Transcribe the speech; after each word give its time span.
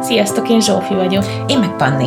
Sziasztok, 0.00 0.48
én 0.48 0.60
Zsófi 0.60 0.94
vagyok. 0.94 1.24
Én 1.46 1.58
meg 1.58 1.76
Panni. 1.76 2.06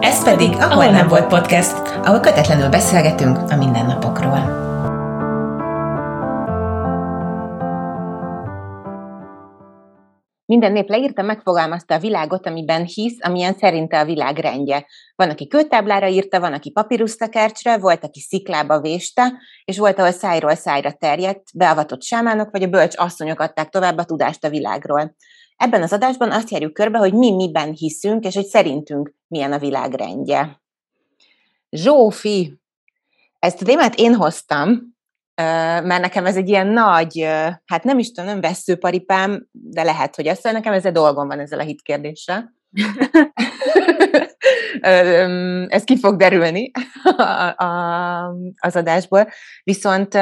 Ez 0.00 0.24
pedig 0.24 0.52
Ahol, 0.52 0.70
Ahol 0.70 0.90
nem 0.90 1.08
volt 1.08 1.26
podcast, 1.26 1.76
ahol 2.02 2.20
kötetlenül 2.20 2.68
beszélgetünk 2.68 3.36
a 3.50 3.56
mindennapokról. 3.56 4.66
Minden 10.46 10.72
nép 10.72 10.88
leírta, 10.88 11.22
megfogalmazta 11.22 11.94
a 11.94 11.98
világot, 11.98 12.46
amiben 12.46 12.84
hisz, 12.84 13.16
amilyen 13.20 13.54
szerinte 13.54 13.98
a 13.98 14.04
világ 14.04 14.38
rendje. 14.38 14.86
Van, 15.16 15.30
aki 15.30 15.46
kőtáblára 15.46 16.06
írta, 16.06 16.40
van, 16.40 16.52
aki 16.52 16.70
papírusztakercsre, 16.70 17.78
volt, 17.78 18.04
aki 18.04 18.20
sziklába 18.20 18.80
véste, 18.80 19.32
és 19.64 19.78
volt, 19.78 19.98
ahol 19.98 20.10
szájról 20.10 20.54
szájra 20.54 20.92
terjedt, 20.92 21.42
beavatott 21.54 22.02
sámánok 22.02 22.50
vagy 22.50 22.62
a 22.62 22.68
bölcs 22.68 22.98
asszonyok 22.98 23.40
adták 23.40 23.68
tovább 23.68 23.98
a 23.98 24.04
tudást 24.04 24.44
a 24.44 24.48
világról. 24.48 25.14
Ebben 25.58 25.82
az 25.82 25.92
adásban 25.92 26.30
azt 26.30 26.50
járjuk 26.50 26.72
körbe, 26.72 26.98
hogy 26.98 27.12
mi 27.12 27.34
miben 27.34 27.72
hiszünk, 27.72 28.24
és 28.24 28.34
hogy 28.34 28.46
szerintünk 28.46 29.14
milyen 29.28 29.52
a 29.52 29.58
világ 29.58 29.92
rendje. 29.92 30.62
Zsófi, 31.70 32.60
ezt 33.38 33.62
a 33.62 33.64
témát 33.64 33.94
én 33.94 34.14
hoztam, 34.14 34.96
mert 35.34 36.00
nekem 36.00 36.26
ez 36.26 36.36
egy 36.36 36.48
ilyen 36.48 36.66
nagy, 36.66 37.22
hát 37.66 37.84
nem 37.84 37.98
is 37.98 38.08
tudom, 38.08 38.30
nem 38.30 38.40
veszőparipám, 38.40 39.48
de 39.52 39.82
lehet, 39.82 40.16
hogy 40.16 40.26
ezt, 40.26 40.42
nekem 40.42 40.72
ezzel 40.72 40.92
dolgom 40.92 41.28
van 41.28 41.40
ezzel 41.40 41.58
a 41.58 41.64
hitkérdéssel. 41.64 42.54
ez 45.68 45.84
ki 45.84 45.98
fog 45.98 46.16
derülni 46.16 46.70
az 48.66 48.76
adásból. 48.76 49.28
Viszont 49.64 50.18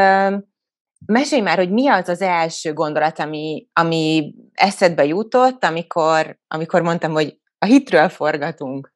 mesélj 1.07 1.43
már, 1.43 1.57
hogy 1.57 1.71
mi 1.71 1.89
az 1.89 2.09
az 2.09 2.21
első 2.21 2.73
gondolat, 2.73 3.19
ami, 3.19 3.69
ami 3.73 4.35
eszedbe 4.53 5.05
jutott, 5.05 5.65
amikor, 5.65 6.39
amikor 6.49 6.83
mondtam, 6.83 7.13
hogy 7.13 7.39
a 7.59 7.65
hitről 7.65 8.09
forgatunk. 8.09 8.95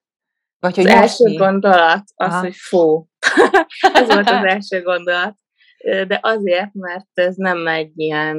Vagy 0.58 0.76
hogy 0.76 0.86
az 0.86 0.92
első 0.92 1.24
mi? 1.24 1.34
gondolat 1.34 2.02
az, 2.14 2.28
Aha. 2.28 2.40
hogy 2.40 2.54
fó. 2.56 3.08
ez 3.92 4.06
volt 4.06 4.30
az 4.30 4.44
első 4.44 4.82
gondolat 4.82 5.38
de 5.82 6.18
azért, 6.22 6.72
mert 6.72 7.08
ez 7.14 7.36
nem 7.36 7.66
egy 7.66 7.92
ilyen 7.98 8.36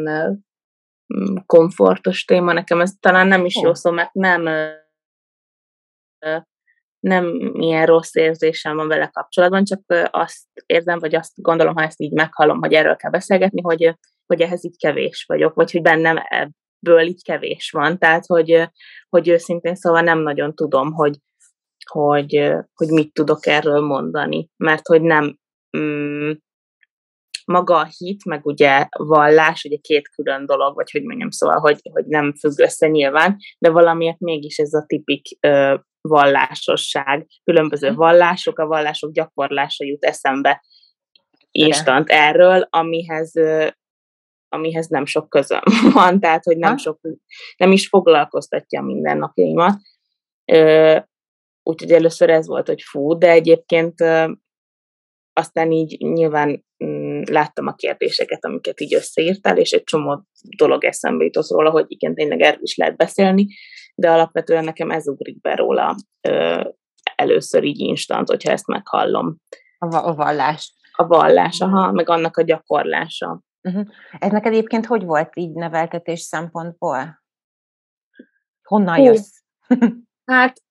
mm, 1.13 1.35
komfortos 1.45 2.25
téma, 2.25 2.53
nekem 2.53 2.81
ez 2.81 2.93
talán 2.99 3.27
nem 3.27 3.45
is 3.45 3.55
jó 3.61 3.73
szó, 3.73 3.91
mert 3.91 4.13
nem 4.13 4.49
nem 7.01 7.51
ilyen 7.53 7.85
rossz 7.85 8.15
érzésem 8.15 8.75
van 8.75 8.87
vele 8.87 9.07
kapcsolatban, 9.07 9.63
csak 9.63 9.81
azt 10.11 10.47
érzem, 10.65 10.99
vagy 10.99 11.15
azt 11.15 11.31
gondolom, 11.35 11.75
ha 11.75 11.83
ezt 11.83 12.01
így 12.01 12.11
meghallom, 12.11 12.59
hogy 12.59 12.73
erről 12.73 12.95
kell 12.95 13.11
beszélgetni, 13.11 13.61
hogy, 13.61 13.95
hogy 14.25 14.41
ehhez 14.41 14.65
így 14.65 14.77
kevés 14.77 15.23
vagyok, 15.27 15.53
vagy 15.53 15.71
hogy 15.71 15.81
bennem 15.81 16.17
ebből 16.29 17.01
így 17.01 17.23
kevés 17.23 17.71
van. 17.71 17.97
Tehát, 17.97 18.25
hogy, 18.25 18.69
hogy 19.09 19.27
őszintén 19.27 19.75
szóval 19.75 20.01
nem 20.01 20.19
nagyon 20.19 20.55
tudom, 20.55 20.93
hogy, 20.93 21.17
hogy, 21.85 22.53
hogy 22.73 22.87
mit 22.87 23.13
tudok 23.13 23.45
erről 23.45 23.79
mondani, 23.79 24.49
mert 24.57 24.87
hogy 24.87 25.01
nem, 25.01 25.37
mm, 25.77 26.31
maga 27.45 27.77
a 27.77 27.89
hit, 27.97 28.25
meg 28.25 28.45
ugye 28.45 28.87
vallás, 28.97 29.63
ugye 29.63 29.77
két 29.81 30.09
külön 30.09 30.45
dolog, 30.45 30.75
vagy 30.75 30.91
hogy 30.91 31.03
mondjam, 31.03 31.29
szóval, 31.29 31.59
hogy, 31.59 31.79
hogy 31.91 32.05
nem 32.05 32.33
függ 32.33 32.59
össze 32.59 32.87
nyilván, 32.87 33.37
de 33.59 33.69
valamiért 33.69 34.19
mégis 34.19 34.57
ez 34.57 34.73
a 34.73 34.85
tipik 34.87 35.27
vallásosság, 36.01 37.27
különböző 37.43 37.89
hm. 37.89 37.95
vallások, 37.95 38.59
a 38.59 38.65
vallások 38.65 39.11
gyakorlása 39.11 39.85
jut 39.85 40.03
eszembe 40.03 40.63
instant 41.51 42.09
erről, 42.09 42.67
amihez 42.69 43.33
amihez 44.53 44.87
nem 44.87 45.05
sok 45.05 45.29
közöm 45.29 45.61
van, 45.93 46.19
tehát 46.19 46.43
hogy 46.43 46.57
nem, 46.57 46.77
sok, 46.77 46.99
nem 47.57 47.71
is 47.71 47.87
foglalkoztatja 47.87 48.79
a 48.79 48.83
mindennapjaimat. 48.83 49.77
Úgyhogy 51.63 51.91
először 51.91 52.29
ez 52.29 52.47
volt, 52.47 52.67
hogy 52.67 52.81
fú, 52.81 53.17
de 53.17 53.29
egyébként 53.29 53.93
aztán 55.33 55.71
így 55.71 55.97
nyilván 55.99 56.65
mm, 56.83 57.21
láttam 57.31 57.67
a 57.67 57.75
kérdéseket, 57.75 58.45
amiket 58.45 58.81
így 58.81 58.93
összeírtál, 58.93 59.57
és 59.57 59.71
egy 59.71 59.83
csomó 59.83 60.23
dolog 60.57 60.83
eszembe 60.83 61.23
jutott 61.23 61.49
róla, 61.49 61.69
hogy 61.69 61.85
igen, 61.87 62.15
tényleg 62.15 62.41
erről 62.41 62.61
is 62.61 62.75
lehet 62.75 62.97
beszélni, 62.97 63.47
de 64.01 64.11
alapvetően 64.11 64.63
nekem 64.63 64.91
ez 64.91 65.07
ugrik 65.07 65.41
be 65.41 65.55
róla 65.55 65.95
ö, 66.21 66.69
először 67.15 67.63
így 67.63 67.79
instant, 67.79 68.27
hogyha 68.27 68.51
ezt 68.51 68.67
meghallom. 68.67 69.37
A, 69.77 69.95
a 69.95 70.15
vallás. 70.15 70.73
A 70.91 71.07
vallás, 71.07 71.59
aha, 71.59 71.91
meg 71.91 72.09
annak 72.09 72.37
a 72.37 72.41
gyakorlása. 72.41 73.41
Uh-huh. 73.61 73.87
Ez 74.19 74.31
neked 74.31 74.53
egyébként 74.53 74.85
hogy 74.85 75.03
volt 75.03 75.35
így 75.35 75.53
neveltetés 75.53 76.19
szempontból? 76.19 77.23
Honnan 78.63 78.95
Hú. 78.95 79.03
jössz? 79.03 79.39
hát 80.31 80.61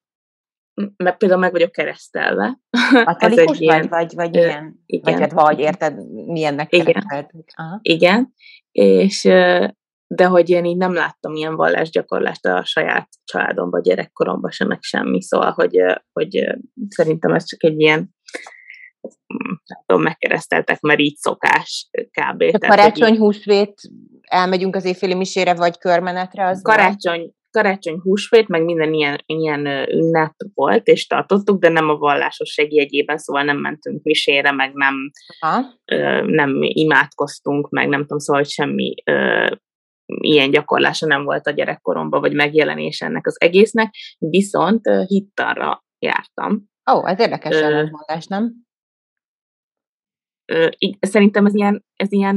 mert 0.96 1.16
például 1.16 1.40
meg 1.40 1.52
vagyok 1.52 1.72
keresztelve. 1.72 2.58
Katolikus 3.04 3.44
vagy, 3.44 3.60
ilyen, 3.60 3.88
vagy, 3.88 4.14
vagy 4.14 4.30
milyen? 4.30 4.82
Igen. 4.86 5.12
Vagy, 5.12 5.20
hát 5.20 5.32
vagy 5.32 5.58
érted, 5.58 6.08
milyennek 6.10 6.72
igen. 6.72 7.04
Igen, 7.82 8.34
és 8.72 9.24
de 10.14 10.24
hogy 10.24 10.50
én 10.50 10.64
így 10.64 10.76
nem 10.76 10.92
láttam 10.92 11.34
ilyen 11.34 11.56
vallásgyakorlást 11.56 12.46
a 12.46 12.64
saját 12.64 13.08
családomban, 13.24 13.82
gyerekkoromban 13.82 14.50
sem, 14.50 14.68
meg 14.68 14.78
semmi, 14.82 15.22
szóval, 15.22 15.50
hogy, 15.50 15.76
hogy 16.12 16.56
szerintem 16.88 17.34
ez 17.34 17.44
csak 17.48 17.64
egy 17.64 17.80
ilyen 17.80 18.14
nem 19.66 19.82
tudom, 19.86 20.02
megkereszteltek, 20.02 20.80
mert 20.80 21.00
így 21.00 21.16
szokás 21.16 21.88
kb. 21.90 22.42
A 22.52 22.58
karácsony, 22.58 23.16
húsvét, 23.16 23.74
elmegyünk 24.20 24.76
az 24.76 24.84
évféli 24.84 25.14
misére, 25.14 25.54
vagy 25.54 25.78
körmenetre? 25.78 26.46
Az 26.46 26.62
karácsony, 26.62 27.32
karácsony, 27.50 27.98
húsvét, 28.02 28.48
meg 28.48 28.64
minden 28.64 28.92
ilyen, 28.92 29.22
ilyen 29.26 29.66
ünnep 29.90 30.34
volt, 30.54 30.86
és 30.86 31.06
tartottuk, 31.06 31.60
de 31.60 31.68
nem 31.68 31.88
a 31.88 31.96
vallásos 31.96 32.48
segjegyében, 32.52 33.18
szóval 33.18 33.42
nem 33.42 33.58
mentünk 33.58 34.02
misére, 34.02 34.52
meg 34.52 34.72
nem, 34.74 34.94
ö, 35.84 36.22
nem 36.26 36.58
imádkoztunk, 36.60 37.68
meg 37.68 37.88
nem 37.88 38.00
tudom, 38.00 38.18
szóval 38.18 38.42
hogy 38.42 38.50
semmi 38.50 38.94
ö, 39.04 39.46
ilyen 40.20 40.50
gyakorlása 40.50 41.06
nem 41.06 41.24
volt 41.24 41.46
a 41.46 41.50
gyerekkoromban, 41.50 42.20
vagy 42.20 42.34
megjelenés 42.34 43.00
ennek 43.00 43.26
az 43.26 43.40
egésznek, 43.40 43.94
viszont 44.18 44.86
ö, 44.86 45.02
hittarra 45.06 45.84
jártam. 45.98 46.68
Ó, 46.92 46.96
oh, 46.96 47.10
ez 47.10 47.20
érdekes 47.20 47.56
ellentmondás, 47.56 48.26
nem? 48.26 48.52
Ö, 50.52 50.68
szerintem 51.00 51.46
ez 51.46 51.54
ilyen, 51.54 51.84
ez 51.96 52.12
ilyen 52.12 52.34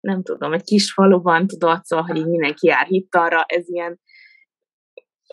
nem 0.00 0.22
tudom, 0.22 0.52
egy 0.52 0.62
kis 0.62 0.92
faluban, 0.92 1.46
tudod, 1.46 1.84
szóval, 1.84 2.04
hogy 2.04 2.16
így 2.16 2.28
mindenki 2.28 2.66
jár 2.66 2.86
hittalra, 2.86 3.44
ez 3.46 3.68
ilyen 3.68 4.00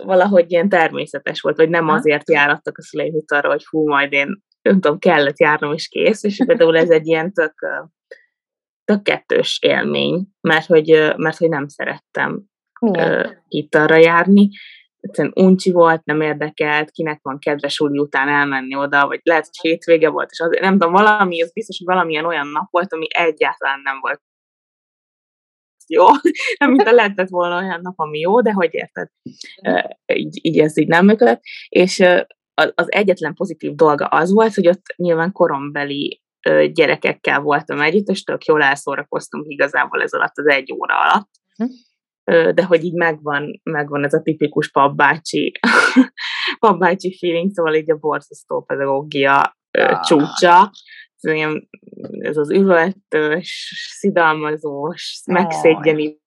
valahogy 0.03 0.51
ilyen 0.51 0.69
természetes 0.69 1.41
volt, 1.41 1.57
vagy 1.57 1.69
nem 1.69 1.87
azért 1.87 2.29
járattak 2.29 2.77
a 2.77 2.81
szüleim 2.81 3.13
hittalra, 3.13 3.49
hogy 3.49 3.65
hú, 3.65 3.87
majd 3.87 4.11
én 4.11 4.41
nem 4.61 4.79
tudom, 4.79 4.99
kellett 4.99 5.39
járnom, 5.39 5.73
és 5.73 5.87
kész, 5.87 6.23
és 6.23 6.43
például 6.45 6.77
ez 6.77 6.89
egy 6.89 7.07
ilyen 7.07 7.33
tök, 7.33 7.53
tök 8.83 9.03
kettős 9.03 9.59
élmény, 9.61 10.27
mert 10.41 10.65
hogy, 10.65 11.13
mert 11.17 11.37
hogy 11.37 11.49
nem 11.49 11.67
szerettem 11.67 12.43
itt 13.47 13.75
arra 13.75 13.95
járni. 13.95 14.49
Egyszerűen 14.99 15.33
uncsi 15.35 15.71
volt, 15.71 16.05
nem 16.05 16.21
érdekelt, 16.21 16.91
kinek 16.91 17.19
van 17.21 17.39
kedve 17.39 17.67
suli 17.67 17.97
után 17.97 18.29
elmenni 18.29 18.75
oda, 18.75 19.07
vagy 19.07 19.19
lehet, 19.23 19.45
hogy 19.45 19.69
hétvége 19.69 20.09
volt, 20.09 20.29
és 20.31 20.39
azért 20.39 20.61
nem 20.61 20.71
tudom, 20.71 20.91
valami, 20.91 21.41
az 21.41 21.51
biztos, 21.53 21.77
hogy 21.77 21.95
valamilyen 21.95 22.25
olyan 22.25 22.47
nap 22.47 22.67
volt, 22.69 22.93
ami 22.93 23.05
egyáltalán 23.09 23.79
nem 23.83 23.99
volt 23.99 24.21
jó, 25.87 26.05
nem 26.59 26.71
mint 26.71 26.87
a 26.87 26.91
lehetett 26.91 27.29
volna 27.29 27.57
olyan 27.57 27.81
nap, 27.81 27.93
ami 27.95 28.19
jó, 28.19 28.41
de 28.41 28.51
hogy 28.51 28.69
érted, 28.73 29.07
így, 30.13 30.39
így 30.41 30.59
ez 30.59 30.77
így 30.77 30.87
nem 30.87 31.05
működött, 31.05 31.41
és 31.69 32.03
az 32.53 32.91
egyetlen 32.91 33.33
pozitív 33.33 33.75
dolga 33.75 34.05
az 34.05 34.31
volt, 34.31 34.53
hogy 34.53 34.67
ott 34.67 34.85
nyilván 34.95 35.31
korombeli 35.31 36.22
gyerekekkel 36.71 37.41
voltam 37.41 37.81
együtt, 37.81 38.07
és 38.07 38.23
tök 38.23 38.45
jól 38.45 38.63
elszórakoztunk 38.63 39.45
igazából 39.47 40.01
ez 40.01 40.13
alatt 40.13 40.37
az 40.37 40.47
egy 40.47 40.73
óra 40.73 40.95
alatt. 40.99 41.29
Hm. 41.55 41.65
De 42.53 42.63
hogy 42.65 42.83
így 42.83 42.93
megvan, 42.93 43.61
megvan 43.63 44.03
ez 44.03 44.13
a 44.13 44.21
tipikus 44.21 44.71
papbácsi, 44.71 45.51
papbácsi 46.59 47.17
feeling, 47.19 47.51
szóval 47.51 47.73
így 47.73 47.91
a 47.91 47.97
borzasztó 47.97 48.61
pedagógia 48.61 49.57
ah. 49.71 49.99
csúcsa, 50.01 50.71
ez 52.19 52.37
az 52.37 52.51
üvöltős, 52.51 53.73
szidalmazós, 53.99 55.21
megszégyenítős, 55.25 56.17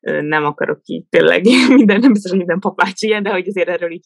nem 0.00 0.44
akarok 0.44 0.80
így 0.84 1.06
tényleg 1.08 1.44
minden, 1.76 2.00
nem 2.00 2.12
biztos, 2.12 2.30
hogy 2.30 2.38
minden 2.38 2.58
papács 2.58 3.02
ilyen, 3.02 3.22
de 3.22 3.30
hogy 3.30 3.48
azért 3.48 3.68
erről 3.68 3.90
így 3.90 4.04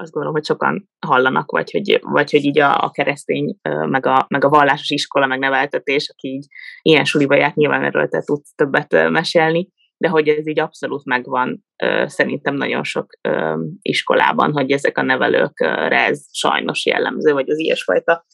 azt 0.00 0.12
gondolom, 0.12 0.36
hogy 0.36 0.44
sokan 0.44 0.88
hallanak, 1.06 1.50
vagy 1.50 1.70
hogy, 1.70 1.98
vagy 2.02 2.30
hogy 2.30 2.44
így 2.44 2.58
a, 2.58 2.82
a 2.82 2.90
keresztény, 2.90 3.56
meg 3.62 4.06
a, 4.06 4.24
meg 4.28 4.44
a 4.44 4.48
vallásos 4.48 4.90
iskola, 4.90 5.26
meg 5.26 5.38
neveltetés, 5.38 6.08
aki 6.08 6.28
így 6.28 6.46
ilyen 6.82 7.04
suliba 7.04 7.34
járt, 7.34 7.54
nyilván 7.54 7.84
erről 7.84 8.08
te 8.08 8.22
tudsz 8.22 8.54
többet 8.54 9.10
mesélni, 9.10 9.68
de 9.96 10.08
hogy 10.08 10.28
ez 10.28 10.46
így 10.46 10.60
abszolút 10.60 11.04
megvan 11.04 11.64
szerintem 12.04 12.54
nagyon 12.54 12.84
sok 12.84 13.06
iskolában, 13.82 14.52
hogy 14.52 14.70
ezek 14.70 14.98
a 14.98 15.02
nevelőkre 15.02 16.04
ez 16.04 16.26
sajnos 16.32 16.86
jellemző, 16.86 17.32
vagy 17.32 17.50
az 17.50 17.58
ilyesfajta 17.58 18.26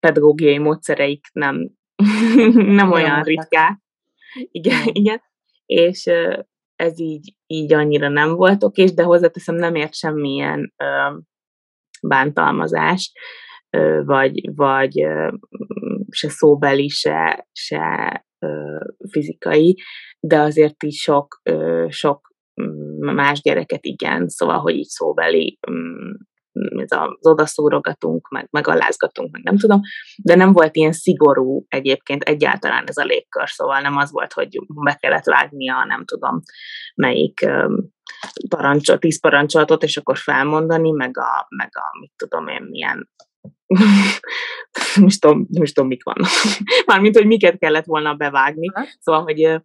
pedagógiai 0.00 0.58
módszereik 0.58 1.26
nem, 1.32 1.70
nem 2.80 2.92
olyan 2.92 3.22
ritkák. 3.22 3.78
Igen, 4.50 4.88
igen. 4.92 5.20
És 5.66 6.10
ez 6.82 7.00
így, 7.00 7.34
így 7.46 7.72
annyira 7.72 8.08
nem 8.08 8.34
volt 8.34 8.62
okés, 8.62 8.92
de 8.94 9.02
hozzáteszem 9.02 9.54
nem 9.54 9.74
ért 9.74 9.94
semmilyen 9.94 10.72
ö, 10.76 11.16
bántalmazás, 12.02 13.12
ö, 13.70 14.02
vagy, 14.04 14.54
vagy 14.54 15.02
ö, 15.02 15.32
se 16.10 16.28
szóbeli, 16.28 16.88
se, 16.88 17.48
se 17.52 18.26
ö, 18.38 18.78
fizikai, 19.10 19.76
de 20.20 20.40
azért 20.40 20.82
is 20.82 21.00
sok, 21.00 21.40
ö, 21.42 21.86
sok 21.88 22.30
más 22.98 23.42
gyereket 23.42 23.84
igen, 23.84 24.28
szóval, 24.28 24.58
hogy 24.58 24.74
így 24.74 24.88
szóbeli 24.88 25.58
ez 26.52 26.90
az 26.90 27.26
odaszórogatunk, 27.26 28.28
meg 28.28 28.48
megalázgatunk, 28.50 29.32
meg 29.32 29.42
nem 29.42 29.56
tudom, 29.56 29.80
de 30.22 30.34
nem 30.34 30.52
volt 30.52 30.76
ilyen 30.76 30.92
szigorú 30.92 31.64
egyébként 31.68 32.22
egyáltalán 32.22 32.84
ez 32.86 32.96
a 32.96 33.04
légkör, 33.04 33.48
szóval 33.48 33.80
nem 33.80 33.96
az 33.96 34.10
volt, 34.10 34.32
hogy 34.32 34.58
be 34.84 34.94
kellett 34.94 35.24
vágnia, 35.24 35.84
nem 35.84 36.04
tudom, 36.04 36.42
melyik 36.94 37.46
parancsot, 38.48 39.00
tíz 39.00 39.20
parancsolatot, 39.20 39.82
és 39.82 39.96
akkor 39.96 40.16
felmondani, 40.16 40.90
meg 40.90 41.18
a, 41.18 41.46
meg 41.56 41.70
a 41.72 41.98
mit 42.00 42.12
tudom 42.16 42.48
én, 42.48 42.62
milyen 42.62 43.08
nem, 44.94 45.06
is 45.06 45.18
tudom, 45.18 45.46
nem 45.48 45.62
is 45.62 45.72
tudom, 45.72 45.88
mik 45.88 46.04
vannak. 46.04 46.30
Mármint, 46.86 47.16
hogy 47.16 47.26
miket 47.26 47.58
kellett 47.58 47.84
volna 47.84 48.14
bevágni. 48.14 48.66
Szóval, 48.98 49.22
hogy 49.22 49.60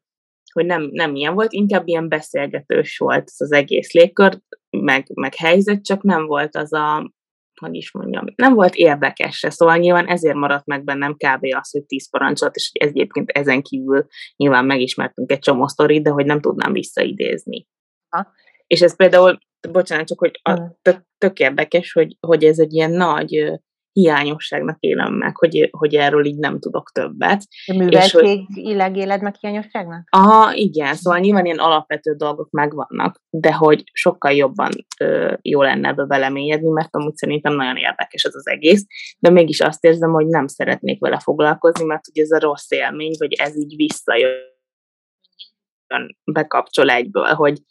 hogy 0.53 0.65
nem, 0.65 0.89
nem 0.91 1.15
ilyen 1.15 1.33
volt, 1.33 1.51
inkább 1.51 1.87
ilyen 1.87 2.09
beszélgetős 2.09 2.97
volt 2.97 3.31
az 3.37 3.51
egész 3.51 3.91
légkör, 3.91 4.39
meg, 4.81 5.07
meg 5.13 5.35
helyzet, 5.35 5.83
csak 5.83 6.03
nem 6.03 6.25
volt 6.25 6.55
az 6.55 6.73
a, 6.73 7.11
hogy 7.59 7.75
is 7.75 7.91
mondjam, 7.91 8.25
nem 8.35 8.53
volt 8.53 8.75
érdekes 8.75 9.37
se, 9.37 9.49
szóval 9.49 9.77
nyilván 9.77 10.07
ezért 10.07 10.35
maradt 10.35 10.65
meg 10.65 10.83
bennem 10.83 11.13
kb. 11.13 11.45
az, 11.59 11.71
hogy 11.71 11.85
tíz 11.85 12.09
parancsolat, 12.09 12.55
és 12.55 12.71
ez 12.73 12.89
egyébként 12.89 13.29
ezen 13.29 13.61
kívül 13.61 14.07
nyilván 14.35 14.65
megismertünk 14.65 15.31
egy 15.31 15.39
csomó 15.39 15.67
sztorit, 15.67 16.03
de 16.03 16.09
hogy 16.09 16.25
nem 16.25 16.41
tudnám 16.41 16.73
visszaidézni. 16.73 17.67
Ha. 18.09 18.27
És 18.67 18.81
ez 18.81 18.95
például, 18.95 19.39
bocsánat, 19.71 20.07
csak 20.07 20.19
hogy 20.19 20.39
a, 20.43 20.77
tök, 20.81 21.03
tök 21.17 21.39
érdekes, 21.39 21.91
hogy, 21.91 22.17
hogy 22.19 22.43
ez 22.43 22.59
egy 22.59 22.73
ilyen 22.73 22.91
nagy 22.91 23.59
hiányosságnak 23.97 24.77
élem 24.79 25.13
meg, 25.13 25.37
hogy, 25.37 25.69
hogy 25.71 25.95
erről 25.95 26.25
így 26.25 26.37
nem 26.37 26.59
tudok 26.59 26.91
többet. 26.91 27.43
Műveltségileg 27.75 28.97
éled 28.97 29.21
meg 29.21 29.35
hiányosságnak? 29.35 30.07
Aha, 30.09 30.53
igen, 30.53 30.95
szóval 30.95 31.19
nyilván 31.19 31.45
ilyen 31.45 31.57
alapvető 31.57 32.13
dolgok 32.13 32.49
megvannak, 32.51 33.21
de 33.29 33.53
hogy 33.53 33.83
sokkal 33.91 34.31
jobban 34.31 34.71
ö, 34.99 35.33
jó 35.41 35.61
lenne 35.61 35.89
ebbe 35.89 36.03
belemélyedni, 36.05 36.69
mert 36.69 36.95
amúgy 36.95 37.15
szerintem 37.15 37.55
nagyon 37.55 37.75
érdekes 37.75 38.23
ez 38.23 38.35
az 38.35 38.47
egész, 38.47 38.85
de 39.19 39.29
mégis 39.29 39.61
azt 39.61 39.83
érzem, 39.83 40.11
hogy 40.11 40.27
nem 40.27 40.47
szeretnék 40.47 40.99
vele 40.99 41.19
foglalkozni, 41.19 41.85
mert 41.85 42.07
ugye 42.07 42.21
ez 42.21 42.31
a 42.31 42.39
rossz 42.39 42.71
élmény, 42.71 43.15
vagy 43.17 43.33
ez 43.33 43.57
így 43.57 43.75
visszajön, 43.75 44.31
bekapcsol 46.23 46.89
egyből, 46.89 47.33
hogy, 47.33 47.61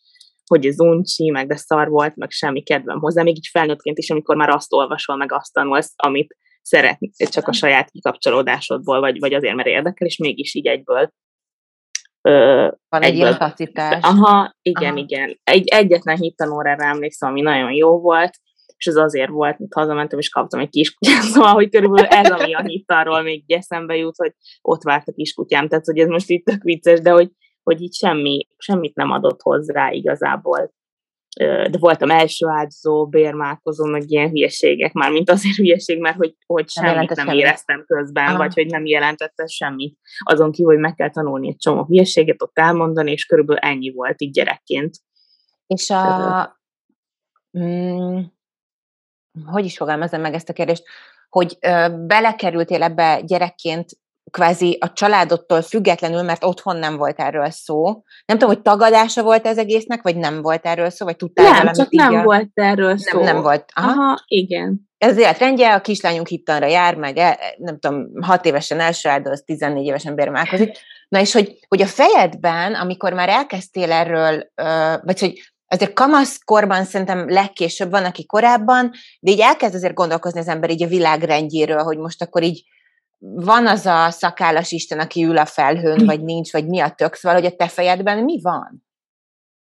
hogy 0.47 0.67
ez 0.67 0.81
uncsi, 0.81 1.31
meg 1.31 1.47
de 1.47 1.57
szar 1.57 1.89
volt, 1.89 2.17
meg 2.17 2.31
semmi 2.31 2.63
kedvem 2.63 2.99
hozzá, 2.99 3.23
még 3.23 3.37
így 3.37 3.49
felnőttként 3.51 3.99
is, 3.99 4.11
amikor 4.11 4.37
már 4.37 4.49
azt 4.49 4.73
olvasol, 4.73 5.17
meg 5.17 5.33
azt 5.33 5.53
tanulsz, 5.53 5.93
amit 5.97 6.37
szeretnél, 6.63 7.11
csak 7.17 7.49
a 7.49 7.53
saját 7.53 7.91
kikapcsolódásodból, 7.91 9.01
vagy, 9.01 9.19
vagy 9.19 9.35
azért, 9.35 9.55
mert 9.55 9.69
érdekel, 9.69 10.07
és 10.07 10.17
mégis 10.17 10.55
így 10.55 10.67
egyből 10.67 11.11
Ö, 12.29 12.69
Van 12.89 13.03
egy 13.03 13.15
ilyen. 13.15 13.33
Aha, 14.01 14.57
igen, 14.63 14.93
Aha. 14.93 14.99
igen. 14.99 15.41
Egy, 15.45 15.69
egyetlen 15.69 16.17
hittanórára 16.17 16.85
emlékszem, 16.85 17.29
ami 17.29 17.41
nagyon 17.41 17.73
jó 17.73 18.01
volt, 18.01 18.31
és 18.77 18.87
ez 18.87 18.97
azért 18.97 19.31
volt, 19.31 19.57
hogy 19.57 19.67
hazamentem, 19.71 20.19
és 20.19 20.29
kaptam 20.29 20.61
egy 20.61 20.69
kiskutyát, 20.69 21.23
szóval, 21.33 21.53
hogy 21.53 21.71
körülbelül 21.71 22.09
ez, 22.11 22.31
ami 22.31 22.55
a 22.55 22.63
hittarról 22.63 23.23
még 23.23 23.45
eszembe 23.53 23.97
jut, 23.97 24.17
hogy 24.17 24.33
ott 24.61 24.83
várt 24.83 25.09
a 25.09 25.13
kiskutyám, 25.13 25.69
tehát, 25.69 25.85
hogy 25.85 25.99
ez 25.99 26.09
most 26.09 26.29
itt 26.29 26.45
tök 26.45 26.63
vicces, 26.63 27.01
de 27.01 27.11
hogy 27.11 27.31
hogy 27.67 27.83
így 27.83 27.95
semmi, 27.95 28.47
semmit 28.57 28.95
nem 28.95 29.11
adott 29.11 29.43
hozzá 29.43 29.91
igazából. 29.91 30.75
De 31.39 31.79
voltam 31.79 32.11
első 32.11 32.47
áldozó, 32.47 33.07
bérmálkozó, 33.07 33.85
meg 33.85 34.11
ilyen 34.11 34.31
hülyeségek, 34.31 34.93
már 34.93 35.11
mint 35.11 35.31
azért 35.31 35.57
hülyeség, 35.57 36.01
mert 36.01 36.17
hogy, 36.17 36.35
hogy 36.47 36.69
semmit 36.69 37.15
nem 37.15 37.27
semmit. 37.27 37.41
éreztem 37.41 37.85
közben, 37.87 38.27
Aha. 38.27 38.37
vagy 38.37 38.55
hogy 38.55 38.67
nem 38.67 38.87
jelentette 38.87 39.47
semmit. 39.47 39.99
Azon 40.19 40.53
kívül, 40.53 40.73
hogy 40.73 40.81
meg 40.81 40.95
kell 40.95 41.11
tanulni 41.11 41.49
egy 41.49 41.57
csomó 41.57 41.85
hülyeséget 41.85 42.43
ott 42.43 42.59
elmondani, 42.59 43.11
és 43.11 43.25
körülbelül 43.25 43.63
ennyi 43.63 43.93
volt 43.93 44.23
így 44.23 44.31
gyerekként. 44.31 44.97
És 45.67 45.91
a... 45.91 46.59
Mm, 47.59 48.21
hogy 49.45 49.65
is 49.65 49.77
fogalmazom 49.77 50.21
meg 50.21 50.35
ezt 50.35 50.49
a 50.49 50.53
kérdést, 50.53 50.85
hogy 51.29 51.57
ö, 51.61 51.87
belekerültél 52.07 52.83
ebbe 52.83 53.21
gyerekként 53.21 53.91
kvázi 54.31 54.79
a 54.81 54.93
családodtól 54.93 55.63
függetlenül, 55.63 56.23
mert 56.23 56.45
otthon 56.45 56.77
nem 56.77 56.97
volt 56.97 57.21
erről 57.21 57.51
szó. 57.51 57.85
Nem 58.27 58.39
tudom, 58.39 58.49
hogy 58.49 58.63
tagadása 58.63 59.23
volt 59.23 59.47
ez 59.47 59.59
egésznek, 59.59 60.03
vagy 60.03 60.17
nem 60.17 60.43
volt 60.43 60.67
erről 60.67 60.91
szó, 60.91 61.05
vagy 61.05 61.17
tudtál 61.17 61.63
Nem, 61.63 61.73
csak 61.73 61.91
nem 61.91 62.15
a... 62.15 62.23
volt 62.23 62.51
erről 62.55 62.99
szó. 62.99 63.19
Nem, 63.19 63.35
nem 63.35 63.43
volt. 63.43 63.65
Aha. 63.75 63.91
Aha, 63.91 64.23
igen. 64.27 64.89
Ez 64.99 65.11
az 65.11 65.19
életrendje, 65.19 65.75
a 65.75 65.81
kislányunk 65.81 66.27
hittanra 66.27 66.67
jár, 66.67 66.95
meg 66.95 67.17
el, 67.17 67.37
nem 67.57 67.79
tudom, 67.79 68.07
hat 68.21 68.45
évesen 68.45 68.81
első 68.81 69.09
áldoz, 69.09 69.43
14 69.45 69.87
évesen 69.87 70.15
bérmálkozik. 70.15 70.79
Na 71.09 71.21
és 71.21 71.33
hogy, 71.33 71.59
hogy 71.69 71.83
a 71.83 71.87
fejedben, 71.87 72.75
amikor 72.75 73.13
már 73.13 73.29
elkezdtél 73.29 73.93
erről, 73.93 74.51
vagy 75.03 75.21
hogy 75.21 75.53
azért 75.69 75.93
kamaszkorban 75.93 76.85
szerintem 76.85 77.29
legkésőbb 77.29 77.91
van, 77.91 78.05
aki 78.05 78.27
korábban, 78.27 78.91
de 79.21 79.31
így 79.31 79.41
elkezd 79.41 79.75
azért 79.75 79.95
gondolkozni 79.95 80.41
az 80.41 80.49
ember 80.49 80.71
így 80.71 80.83
a 80.83 80.89
világrendjéről, 80.89 81.83
hogy 81.83 81.99
most 81.99 82.23
akkor 82.23 82.43
így 82.43 82.65
van 83.19 83.67
az 83.67 83.87
a 83.87 84.11
szakállas 84.11 84.73
Isten, 84.73 84.99
aki 84.99 85.25
ül 85.25 85.39
a 85.39 85.45
felhőn, 85.45 86.05
vagy 86.07 86.23
nincs, 86.23 86.53
vagy 86.53 86.67
mi 86.67 86.81
a 86.81 86.91
tök, 86.91 87.15
szóval, 87.15 87.41
hogy 87.41 87.53
a 87.53 87.57
te 87.57 87.69
fejedben 87.69 88.25
mi 88.25 88.41
van? 88.43 88.85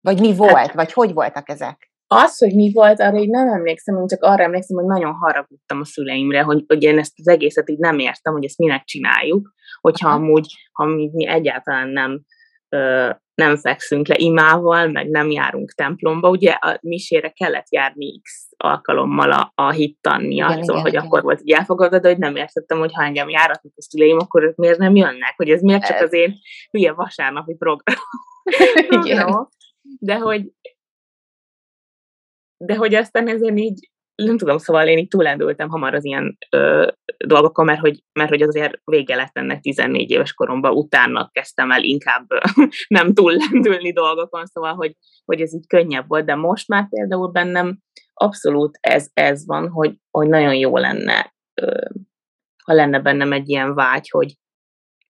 Vagy 0.00 0.20
mi 0.20 0.34
volt, 0.34 0.56
hát, 0.56 0.72
vagy 0.72 0.92
hogy 0.92 1.12
voltak 1.12 1.48
ezek? 1.48 1.90
Az, 2.06 2.38
hogy 2.38 2.54
mi 2.54 2.72
volt, 2.72 3.00
arra 3.00 3.18
így 3.18 3.28
nem 3.28 3.48
emlékszem, 3.48 3.96
én 3.96 4.06
csak 4.06 4.22
arra 4.22 4.42
emlékszem, 4.42 4.76
hogy 4.76 4.86
nagyon 4.86 5.12
haragudtam 5.12 5.80
a 5.80 5.84
szüleimre, 5.84 6.42
hogy, 6.42 6.64
hogy 6.66 6.82
én 6.82 6.98
ezt 6.98 7.12
az 7.18 7.28
egészet 7.28 7.70
így 7.70 7.78
nem 7.78 7.98
értem, 7.98 8.32
hogy 8.32 8.44
ezt 8.44 8.58
minek 8.58 8.84
csináljuk, 8.84 9.52
hogyha 9.80 10.08
amúgy, 10.08 10.46
ha 10.72 10.84
mi, 10.84 11.10
mi 11.12 11.26
egyáltalán 11.26 11.88
nem 11.88 12.22
ö, 12.68 13.10
nem 13.38 13.56
fekszünk 13.56 14.08
le 14.08 14.14
imával, 14.18 14.88
meg 14.88 15.08
nem 15.08 15.30
járunk 15.30 15.72
templomba, 15.72 16.28
ugye 16.28 16.50
a 16.50 16.78
misére 16.82 17.28
kellett 17.30 17.72
járni 17.72 18.20
x 18.20 18.48
alkalommal 18.56 19.32
a, 19.32 19.52
a 19.54 19.70
hittan 19.70 20.22
miatt, 20.22 20.50
igen, 20.50 20.64
szóval, 20.64 20.80
igen, 20.80 20.82
hogy 20.82 20.92
igen. 20.92 21.04
akkor 21.04 21.22
volt 21.22 21.40
egy 21.40 21.50
elfogadva, 21.50 21.98
de 21.98 22.08
hogy 22.08 22.18
nem 22.18 22.36
értettem, 22.36 22.78
hogy 22.78 22.92
ha 22.92 23.02
engem 23.02 23.28
járatnak 23.28 23.72
a 23.76 23.82
szüleim, 23.82 24.18
akkor 24.18 24.42
ők 24.42 24.56
miért 24.56 24.78
nem 24.78 24.96
jönnek, 24.96 25.34
hogy 25.36 25.50
ez 25.50 25.60
miért 25.60 25.86
csak 25.86 25.96
ez. 25.96 26.02
az 26.02 26.12
én 26.12 26.34
hülye 26.70 26.92
vasárnapi 26.92 27.54
program. 27.54 27.96
igen. 29.04 29.48
De 29.98 30.18
hogy 30.18 30.52
de 32.64 32.76
hogy 32.76 32.94
aztán 32.94 33.28
ezen 33.28 33.56
így 33.56 33.90
nem 34.24 34.38
tudom, 34.38 34.58
szóval 34.58 34.86
én 34.86 34.98
így 34.98 35.08
túlendültem 35.08 35.68
hamar 35.68 35.94
az 35.94 36.04
ilyen 36.04 36.38
ö, 36.50 36.88
dolgokon, 37.26 37.64
mert 37.64 37.80
hogy, 37.80 38.02
mert 38.12 38.28
hogy 38.28 38.42
azért 38.42 38.80
vége 38.84 39.16
lett 39.16 39.36
ennek 39.36 39.60
14 39.60 40.10
éves 40.10 40.32
koromban, 40.32 40.72
utána 40.72 41.28
kezdtem 41.32 41.70
el 41.70 41.82
inkább 41.82 42.26
nem 42.88 43.14
túllendülni 43.14 43.92
dolgokon, 43.92 44.46
szóval, 44.46 44.74
hogy, 44.74 44.96
hogy 45.24 45.40
ez 45.40 45.54
így 45.54 45.66
könnyebb 45.66 46.08
volt, 46.08 46.24
de 46.24 46.34
most 46.34 46.68
már 46.68 46.88
például 46.88 47.28
bennem 47.28 47.78
abszolút 48.14 48.78
ez, 48.80 49.08
ez 49.14 49.46
van, 49.46 49.68
hogy, 49.68 49.96
hogy 50.10 50.28
nagyon 50.28 50.54
jó 50.54 50.76
lenne, 50.76 51.34
ö, 51.54 51.84
ha 52.64 52.72
lenne 52.72 53.00
bennem 53.00 53.32
egy 53.32 53.48
ilyen 53.48 53.74
vágy, 53.74 54.08
hogy, 54.10 54.34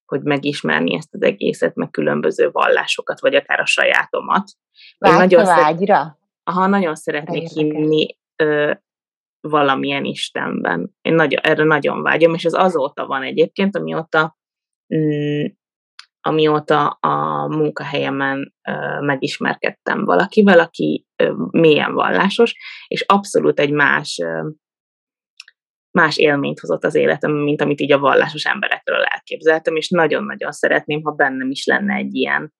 hogy 0.07 0.23
megismerni 0.23 0.95
ezt 0.95 1.15
az 1.15 1.23
egészet, 1.23 1.75
meg 1.75 1.91
különböző 1.91 2.51
vallásokat, 2.51 3.21
vagy 3.21 3.35
akár 3.35 3.61
a 3.61 3.67
sajátomat. 3.67 4.51
Vágy 4.99 5.17
nagyon 5.17 5.45
vágyra? 5.45 5.97
Szeret, 5.97 6.17
aha, 6.43 6.67
nagyon 6.67 6.95
szeretnék 6.95 7.49
hinni 7.49 8.17
ö, 8.37 8.73
valamilyen 9.41 10.05
Istenben. 10.05 10.95
Én 11.01 11.15
nagy, 11.15 11.35
erre 11.35 11.65
nagyon 11.65 12.03
vágyom, 12.03 12.35
és 12.35 12.45
ez 12.45 12.55
azóta 12.55 13.07
van 13.07 13.23
egyébként, 13.23 13.77
amióta, 13.77 14.37
mm, 14.95 15.45
amióta 16.21 16.87
a 16.89 17.47
munkahelyemen 17.47 18.55
megismerkedtem 19.01 20.05
valakivel, 20.05 20.59
aki 20.59 21.07
ö, 21.17 21.33
mélyen 21.51 21.95
vallásos, 21.95 22.55
és 22.87 23.05
abszolút 23.07 23.61
egy 23.61 23.73
más 23.73 24.21
más 25.99 26.17
élményt 26.17 26.61
hozott 26.61 26.85
az 26.85 26.95
életem, 26.95 27.33
mint 27.33 27.61
amit 27.61 27.81
így 27.81 27.93
a 27.93 27.99
vallásos 27.99 28.45
emberekről 28.45 29.03
elképzeltem, 29.03 29.77
és 29.77 29.89
nagyon-nagyon 29.89 30.53
szeretném, 30.53 31.03
ha 31.03 31.11
bennem 31.11 31.51
is 31.51 31.65
lenne 31.67 31.95
egy 31.95 32.15
ilyen, 32.15 32.55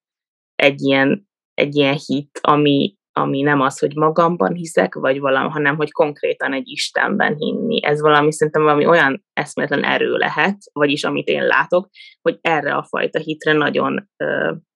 egy 0.55 0.81
ilyen, 0.81 1.27
egy 1.53 1.75
ilyen 1.75 1.97
hit, 2.05 2.39
ami, 2.41 2.97
ami 3.19 3.41
nem 3.41 3.61
az, 3.61 3.79
hogy 3.79 3.95
magamban 3.95 4.53
hiszek, 4.53 4.95
vagy 4.95 5.19
valami, 5.19 5.49
hanem 5.49 5.75
hogy 5.75 5.91
konkrétan 5.91 6.53
egy 6.53 6.67
Istenben 6.67 7.35
hinni. 7.35 7.85
Ez 7.85 8.01
valami 8.01 8.31
szerintem 8.31 8.63
valami 8.63 8.85
olyan 8.85 9.25
eszméletlen 9.33 9.83
erő 9.83 10.15
lehet, 10.15 10.57
vagyis 10.73 11.03
amit 11.03 11.27
én 11.27 11.45
látok, 11.45 11.89
hogy 12.21 12.37
erre 12.41 12.73
a 12.73 12.83
fajta 12.89 13.19
hitre 13.19 13.53
nagyon, 13.53 14.09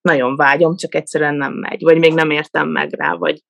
nagyon 0.02 0.36
vágyom, 0.36 0.76
csak 0.76 0.96
egyszerűen 0.96 1.36
nem 1.36 1.54
megy, 1.54 1.82
vagy 1.82 2.00
még 2.00 2.14
nem 2.14 2.30
értem 2.30 2.68
meg 2.68 2.94
rá, 2.94 3.14
vagy 3.14 3.42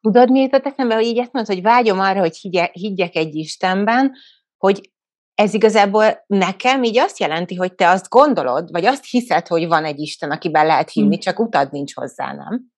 Tudod, 0.00 0.30
mi 0.30 0.40
jutott 0.40 0.66
eszembe, 0.66 0.94
hogy 0.94 1.04
így 1.04 1.18
ezt 1.18 1.32
mondod, 1.32 1.54
hogy 1.54 1.62
vágyom 1.62 1.98
arra, 1.98 2.20
hogy 2.20 2.36
higgyek 2.72 3.16
egy 3.16 3.34
Istenben, 3.34 4.12
hogy 4.56 4.92
ez 5.34 5.54
igazából 5.54 6.24
nekem 6.26 6.82
így 6.82 6.98
azt 6.98 7.18
jelenti, 7.18 7.54
hogy 7.54 7.74
te 7.74 7.88
azt 7.88 8.08
gondolod, 8.08 8.70
vagy 8.70 8.84
azt 8.84 9.04
hiszed, 9.10 9.46
hogy 9.46 9.66
van 9.66 9.84
egy 9.84 10.00
Isten, 10.00 10.30
akiben 10.30 10.66
lehet 10.66 10.90
hinni, 10.90 11.14
hm. 11.14 11.20
csak 11.20 11.38
utad 11.38 11.72
nincs 11.72 11.94
hozzá, 11.94 12.32
nem? 12.32 12.72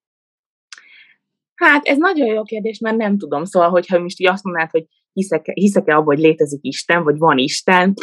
Hát 1.56 1.86
ez 1.86 1.96
nagyon 1.98 2.26
jó 2.26 2.42
kérdés, 2.42 2.78
mert 2.78 2.96
nem 2.96 3.18
tudom. 3.18 3.44
Szóval, 3.44 3.68
hogyha 3.68 3.98
most 3.98 4.20
így 4.20 4.28
azt 4.28 4.44
mondanád, 4.44 4.70
hogy 4.70 4.86
hiszek-e, 5.12 5.52
hiszek-e 5.54 5.94
abban, 5.94 6.04
hogy 6.04 6.18
létezik 6.18 6.60
Isten, 6.62 7.02
vagy 7.02 7.18
van 7.18 7.38
Isten, 7.38 7.94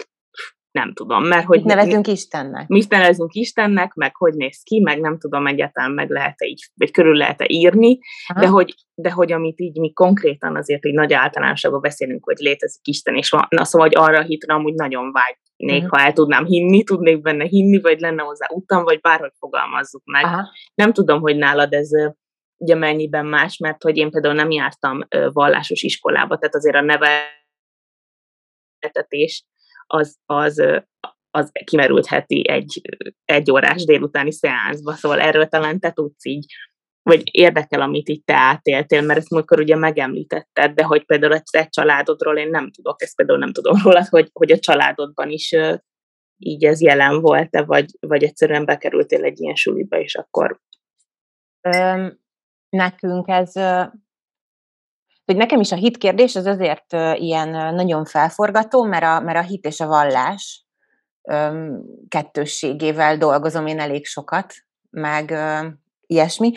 nem 0.73 0.93
tudom, 0.93 1.23
mert 1.23 1.45
hogy... 1.45 1.57
Mit 1.57 1.75
nevezünk 1.75 2.07
Istennek? 2.07 2.67
Mit 2.67 2.89
nevezünk 2.89 3.33
Istennek, 3.33 3.93
meg 3.93 4.15
hogy 4.15 4.33
néz 4.33 4.61
ki, 4.63 4.79
meg 4.79 4.99
nem 4.99 5.19
tudom 5.19 5.47
egyáltalán 5.47 5.91
meg 5.91 6.09
lehet-e 6.09 6.45
így, 6.45 6.69
vagy 6.75 6.91
körül 6.91 7.17
lehet-e 7.17 7.45
írni, 7.47 7.99
de 8.35 8.47
hogy, 8.47 8.73
de 8.93 9.11
hogy 9.11 9.31
amit 9.31 9.59
így 9.59 9.79
mi 9.79 9.93
konkrétan 9.93 10.55
azért 10.55 10.85
így 10.85 10.93
nagy 10.93 11.13
általánosságban 11.13 11.81
beszélünk, 11.81 12.25
hogy 12.25 12.37
létezik 12.37 12.87
Isten, 12.87 13.15
és 13.15 13.29
van, 13.29 13.45
na 13.49 13.63
szóval, 13.63 13.87
hogy 13.87 13.97
arra 13.97 14.19
a 14.19 14.23
hitre 14.23 14.53
amúgy 14.53 14.73
nagyon 14.73 15.11
vágynék, 15.11 15.83
uh-huh. 15.83 15.99
ha 15.99 16.05
el 16.05 16.13
tudnám 16.13 16.45
hinni, 16.45 16.83
tudnék 16.83 17.21
benne 17.21 17.45
hinni, 17.45 17.81
vagy 17.81 17.99
lenne 17.99 18.23
hozzá 18.23 18.47
utam, 18.49 18.83
vagy 18.83 18.99
bárhogy 18.99 19.33
fogalmazzuk 19.39 20.01
meg. 20.05 20.23
Aha. 20.23 20.47
Nem 20.75 20.93
tudom, 20.93 21.21
hogy 21.21 21.35
nálad 21.35 21.73
ez 21.73 21.89
ugye 22.57 22.75
mennyiben 22.75 23.25
más, 23.25 23.57
mert 23.57 23.83
hogy 23.83 23.97
én 23.97 24.11
például 24.11 24.33
nem 24.33 24.51
jártam 24.51 24.99
vallásos 25.09 25.81
iskolába, 25.81 26.37
tehát 26.37 26.55
azért 26.55 26.75
a 26.75 26.81
neveltetés 28.81 29.45
az, 29.87 30.17
az, 30.25 30.63
az 31.31 31.51
kimerültheti 31.63 32.49
egy, 32.49 32.81
egy 33.25 33.51
órás 33.51 33.85
délutáni 33.85 34.31
szeánszba, 34.31 34.93
szóval 34.93 35.19
erről 35.21 35.47
talán 35.47 35.79
te 35.79 35.91
tudsz 35.91 36.25
így, 36.25 36.45
vagy 37.01 37.21
érdekel, 37.23 37.81
amit 37.81 38.07
itt 38.07 38.25
te 38.25 38.35
átéltél, 38.35 39.01
mert 39.01 39.19
ezt 39.19 39.29
múltkor 39.29 39.59
ugye 39.59 39.75
megemlítetted, 39.75 40.73
de 40.73 40.83
hogy 40.83 41.05
például 41.05 41.33
egy 41.33 41.43
te 41.51 41.67
családodról 41.67 42.37
én 42.37 42.49
nem 42.49 42.71
tudok, 42.71 43.01
ezt 43.01 43.15
például 43.15 43.39
nem 43.39 43.53
tudom 43.53 43.81
róla, 43.83 44.05
hogy, 44.09 44.29
hogy 44.33 44.51
a 44.51 44.59
családodban 44.59 45.29
is 45.29 45.55
így 46.37 46.65
ez 46.65 46.81
jelen 46.81 47.21
volt-e, 47.21 47.63
vagy, 47.63 47.85
vagy 47.99 48.23
egyszerűen 48.23 48.65
bekerültél 48.65 49.23
egy 49.23 49.41
ilyen 49.41 49.55
suliba, 49.55 49.99
és 49.99 50.15
akkor... 50.15 50.59
nekünk 52.73 53.27
ez 53.27 53.51
hogy 55.25 55.35
nekem 55.35 55.59
is 55.59 55.71
a 55.71 55.75
hit 55.75 55.97
kérdés 55.97 56.35
az 56.35 56.45
azért 56.45 56.93
ilyen 57.13 57.75
nagyon 57.75 58.05
felforgató, 58.05 58.83
mert 58.83 59.03
a, 59.03 59.19
mert 59.19 59.37
a 59.37 59.41
hit 59.41 59.65
és 59.65 59.79
a 59.79 59.87
vallás 59.87 60.65
kettősségével 62.07 63.17
dolgozom 63.17 63.67
én 63.67 63.79
elég 63.79 64.05
sokat, 64.05 64.53
meg 64.89 65.33
ilyesmi. 66.05 66.51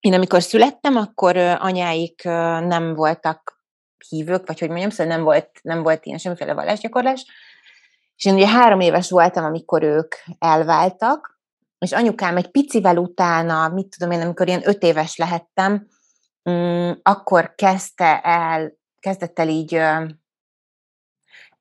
Én 0.00 0.14
amikor 0.14 0.42
születtem, 0.42 0.96
akkor 0.96 1.36
anyáik 1.36 2.22
nem 2.24 2.94
voltak 2.94 3.62
hívők, 4.08 4.46
vagy 4.46 4.58
hogy 4.58 4.68
mondjam, 4.68 4.90
szóval 4.90 5.14
nem 5.14 5.24
volt, 5.24 5.50
nem 5.62 5.82
volt 5.82 6.06
ilyen 6.06 6.18
semmiféle 6.18 6.54
vallásgyakorlás, 6.54 7.26
és 8.16 8.24
én 8.24 8.34
ugye 8.34 8.48
három 8.48 8.80
éves 8.80 9.10
voltam, 9.10 9.44
amikor 9.44 9.82
ők 9.82 10.14
elváltak, 10.38 11.39
és 11.84 11.92
anyukám 11.92 12.36
egy 12.36 12.50
picivel 12.50 12.96
utána, 12.96 13.68
mit 13.68 13.88
tudom 13.88 14.10
én, 14.10 14.20
amikor 14.20 14.48
ilyen 14.48 14.68
öt 14.68 14.82
éves 14.82 15.16
lehettem, 15.16 15.86
Mm, 16.50 16.90
akkor 17.02 17.54
kezdte 17.54 18.20
el, 18.20 18.72
kezdett 19.00 19.38
el 19.38 19.48
így 19.48 19.80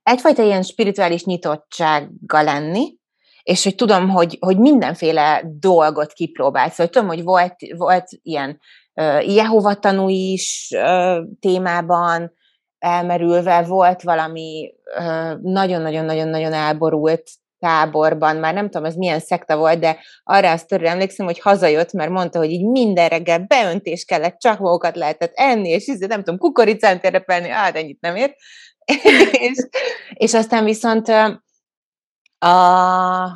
egyfajta 0.04 0.44
ilyen 0.44 0.64
spirituális 0.64 1.24
nyitottsággal 1.24 2.44
lenni, 2.44 2.98
és 3.44 3.64
hogy 3.64 3.76
tudom, 3.76 4.10
hogy, 4.10 4.38
hogy 4.40 4.58
mindenféle 4.58 5.44
dolgot 5.46 6.14
kipróbált. 6.14 6.72
Szóval 6.72 6.92
tudom, 6.92 7.08
hogy 7.08 7.24
volt, 7.24 7.56
volt 7.78 8.06
ilyen 8.22 8.60
uh, 8.94 9.36
Jehova 9.36 9.76
tanú 9.76 10.10
is 10.10 10.70
témában 11.40 12.34
elmerülve, 12.78 13.62
volt 13.62 14.02
valami 14.02 14.74
nagyon-nagyon-nagyon-nagyon 15.42 16.54
elborult 16.54 17.24
táborban, 17.60 18.36
már 18.36 18.54
nem 18.54 18.70
tudom, 18.70 18.86
ez 18.86 18.96
milyen 18.96 19.20
szekta 19.20 19.58
volt, 19.58 19.80
de 19.80 19.98
arra 20.24 20.52
azt 20.52 20.68
törő 20.68 20.86
emlékszem, 20.86 21.26
hogy 21.26 21.40
hazajött, 21.40 21.94
mert 21.94 22.10
mondta, 22.10 22.38
hogy 22.40 22.52
így 22.52 22.66
minden 22.66 23.10
reggel 23.10 23.40
beöntés 23.40 24.06
kellett, 24.06 24.38
csakmókat 24.38 24.96
lehetett 24.96 25.32
enni, 25.36 25.70
és 25.70 25.88
így, 25.88 26.08
nem 26.08 26.24
tudom, 26.24 26.38
kukoricán 26.38 27.02
terepelni, 27.02 27.50
hát 27.50 27.76
ennyit 27.76 28.02
nem 28.02 28.16
ért. 28.16 28.34
és, 29.50 29.68
és 30.14 30.34
aztán 30.34 30.64
viszont 30.64 31.08
a, 32.40 32.52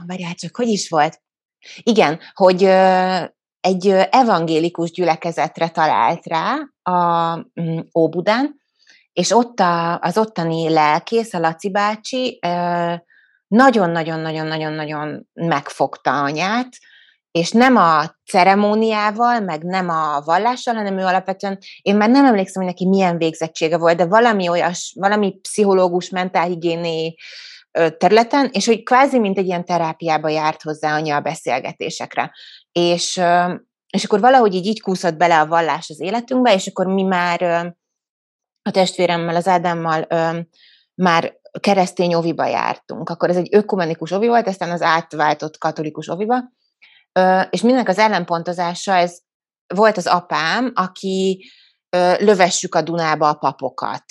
várjál 0.08 0.34
csak, 0.34 0.56
hogy 0.56 0.68
is 0.68 0.90
volt? 0.90 1.22
Igen, 1.84 2.20
hogy 2.34 2.64
egy 3.60 3.88
evangélikus 4.10 4.92
gyülekezetre 4.92 5.70
talált 5.70 6.26
rá 6.26 6.56
a 6.82 7.36
mm, 7.62 7.80
Óbudán, 8.00 8.62
és 9.14 9.32
ott 9.32 9.60
a, 9.60 10.00
az 10.00 10.18
ottani 10.18 10.70
lelkész, 10.70 11.34
a 11.34 11.40
Laci 11.40 11.72
bácsi, 11.72 12.40
nagyon-nagyon-nagyon-nagyon-nagyon 13.54 15.28
megfogta 15.34 16.22
anyát, 16.22 16.68
és 17.32 17.52
nem 17.52 17.76
a 17.76 18.16
ceremóniával, 18.26 19.40
meg 19.40 19.64
nem 19.64 19.90
a 19.90 20.22
vallással, 20.26 20.74
hanem 20.74 20.98
ő 20.98 21.04
alapvetően, 21.04 21.58
én 21.82 21.96
már 21.96 22.10
nem 22.10 22.26
emlékszem, 22.26 22.64
hogy 22.64 22.72
neki 22.72 22.88
milyen 22.88 23.18
végzettsége 23.18 23.78
volt, 23.78 23.98
de 23.98 24.06
valami 24.06 24.48
olyas, 24.48 24.94
valami 25.00 25.40
pszichológus, 25.42 26.10
mentálhigiéné 26.10 27.16
területen, 27.98 28.50
és 28.52 28.66
hogy 28.66 28.84
kvázi 28.84 29.20
mint 29.20 29.38
egy 29.38 29.46
ilyen 29.46 29.66
terápiába 29.66 30.30
járt 30.30 30.62
hozzá 30.62 30.96
anya 30.96 31.16
a 31.16 31.22
beszélgetésekre. 31.22 32.32
És, 32.72 33.22
és 33.90 34.04
akkor 34.04 34.20
valahogy 34.20 34.54
így, 34.54 34.66
így 34.66 34.82
kúszott 34.82 35.18
bele 35.18 35.40
a 35.40 35.48
vallás 35.48 35.90
az 35.90 36.02
életünkbe, 36.02 36.54
és 36.54 36.68
akkor 36.68 36.86
mi 36.86 37.04
már 37.04 37.42
a 38.62 38.72
testvéremmel, 38.72 39.36
az 39.36 39.48
Ádámmal 39.48 40.08
már 40.96 41.42
keresztény 41.60 42.14
oviba 42.14 42.46
jártunk. 42.46 43.10
Akkor 43.10 43.30
ez 43.30 43.36
egy 43.36 43.56
ökumenikus 43.56 44.12
ovi 44.12 44.28
volt, 44.28 44.48
aztán 44.48 44.72
az 44.72 44.82
átváltott 44.82 45.58
katolikus 45.58 46.08
oviba, 46.08 46.36
és 47.50 47.62
mindenek 47.62 47.90
az 47.90 47.98
ellenpontozása, 47.98 48.96
ez 48.96 49.18
volt 49.76 49.98
az 49.98 50.08
apám, 50.08 50.72
aki 50.76 51.46
lövessük 52.20 52.76
a 52.76 52.82
Dunába 52.82 53.30
a 53.30 53.34
papokat 53.34 54.04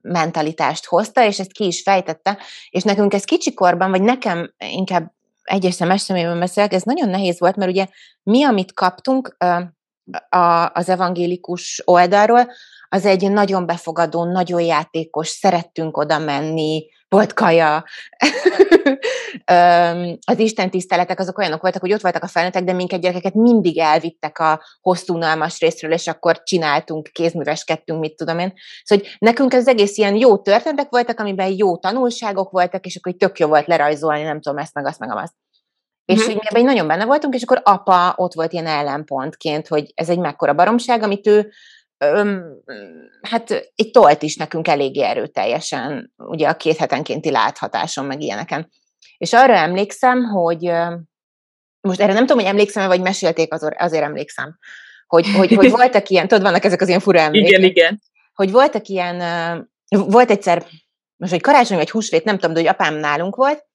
mentalitást 0.00 0.86
hozta, 0.86 1.24
és 1.24 1.38
ezt 1.38 1.52
ki 1.52 1.66
is 1.66 1.82
fejtette, 1.82 2.38
és 2.70 2.82
nekünk 2.82 3.14
ez 3.14 3.24
kicsikorban, 3.24 3.90
vagy 3.90 4.02
nekem 4.02 4.54
inkább 4.58 5.12
egyes 5.42 5.74
szemes 5.74 6.00
szemében 6.00 6.38
beszélek, 6.38 6.72
ez 6.72 6.82
nagyon 6.82 7.08
nehéz 7.08 7.38
volt, 7.38 7.56
mert 7.56 7.70
ugye 7.70 7.86
mi, 8.22 8.44
amit 8.44 8.74
kaptunk 8.74 9.36
az 10.72 10.88
evangélikus 10.88 11.82
oldalról, 11.84 12.52
az 12.88 13.06
egy 13.06 13.30
nagyon 13.30 13.66
befogadó, 13.66 14.24
nagyon 14.24 14.60
játékos, 14.60 15.28
szerettünk 15.28 15.96
oda 15.96 16.18
menni, 16.18 16.86
volt 17.12 17.32
kaja. 17.32 17.84
az 20.32 20.38
Isten 20.38 20.70
tiszteletek 20.70 21.20
azok 21.20 21.38
olyanok 21.38 21.60
voltak, 21.60 21.80
hogy 21.80 21.92
ott 21.92 22.00
voltak 22.00 22.22
a 22.22 22.26
felnőttek, 22.26 22.64
de 22.64 22.72
minket 22.72 23.00
gyerekeket 23.00 23.34
mindig 23.34 23.78
elvittek 23.78 24.38
a 24.38 24.62
hosszú, 24.80 25.14
unalmas 25.14 25.60
részről, 25.60 25.92
és 25.92 26.06
akkor 26.06 26.42
csináltunk, 26.42 27.08
kézműveskedtünk, 27.12 28.00
mit 28.00 28.16
tudom 28.16 28.38
én. 28.38 28.52
Szóval 28.84 29.04
hogy 29.04 29.16
nekünk 29.18 29.54
ez 29.54 29.68
egész 29.68 29.96
ilyen 29.96 30.16
jó 30.16 30.38
történetek 30.38 30.90
voltak, 30.90 31.20
amiben 31.20 31.54
jó 31.56 31.76
tanulságok 31.76 32.50
voltak, 32.50 32.86
és 32.86 32.96
akkor 32.96 33.12
tök 33.12 33.38
jó 33.38 33.46
volt 33.46 33.66
lerajzolni, 33.66 34.22
nem 34.22 34.40
tudom, 34.40 34.58
ezt 34.58 34.74
meg 34.74 34.86
azt, 34.86 34.98
meg 34.98 35.16
azt. 35.16 35.34
És 36.12 36.18
uh-huh. 36.18 36.34
mi 36.34 36.40
ebben 36.42 36.64
nagyon 36.64 36.86
benne 36.86 37.04
voltunk, 37.04 37.34
és 37.34 37.42
akkor 37.42 37.60
apa 37.64 38.14
ott 38.16 38.34
volt 38.34 38.52
ilyen 38.52 38.66
ellenpontként, 38.66 39.68
hogy 39.68 39.92
ez 39.94 40.08
egy 40.08 40.18
mekkora 40.18 40.54
baromság, 40.54 41.02
amit 41.02 41.26
ő 41.26 41.52
öm, 41.98 42.42
hát 43.30 43.50
egy 43.74 43.90
tolt 43.90 44.22
is 44.22 44.36
nekünk 44.36 44.68
eléggé 44.68 45.02
erőteljesen, 45.02 46.12
ugye 46.16 46.48
a 46.48 46.56
két 46.56 46.76
hetenkénti 46.76 47.30
láthatáson, 47.30 48.04
meg 48.04 48.20
ilyeneken. 48.20 48.70
És 49.16 49.32
arra 49.32 49.54
emlékszem, 49.54 50.22
hogy 50.22 50.72
most 51.80 52.00
erre 52.00 52.12
nem 52.12 52.26
tudom, 52.26 52.38
hogy 52.38 52.50
emlékszem 52.50 52.86
vagy 52.86 53.00
mesélték, 53.00 53.52
azért, 53.52 53.80
azért 53.80 54.04
emlékszem, 54.04 54.58
hogy, 55.06 55.26
hogy, 55.36 55.54
hogy 55.54 55.70
voltak 55.80 56.08
ilyen, 56.08 56.28
tudod, 56.28 56.42
vannak 56.42 56.64
ezek 56.64 56.80
az 56.80 56.88
ilyen 56.88 57.00
fura 57.00 57.20
emlékek. 57.20 57.48
Igen, 57.48 57.62
igen. 57.62 58.00
Hogy 58.34 58.50
voltak 58.50 58.86
ilyen, 58.86 59.18
volt 59.88 60.30
egyszer, 60.30 60.66
most, 61.16 61.32
hogy 61.32 61.40
karácsony 61.40 61.76
vagy 61.76 61.90
húsvét, 61.90 62.24
nem 62.24 62.34
tudom, 62.34 62.54
de 62.54 62.60
hogy 62.60 62.68
apám 62.68 62.94
nálunk 62.94 63.36
volt, 63.36 63.66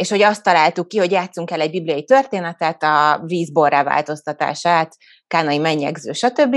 és 0.00 0.10
hogy 0.10 0.22
azt 0.22 0.42
találtuk 0.42 0.88
ki, 0.88 0.98
hogy 0.98 1.10
játszunk 1.10 1.50
el 1.50 1.60
egy 1.60 1.70
bibliai 1.70 2.04
történetet, 2.04 2.82
a 2.82 3.20
vízborrá 3.24 3.82
változtatását, 3.82 4.96
kánai 5.26 5.58
mennyegző, 5.58 6.12
stb. 6.12 6.56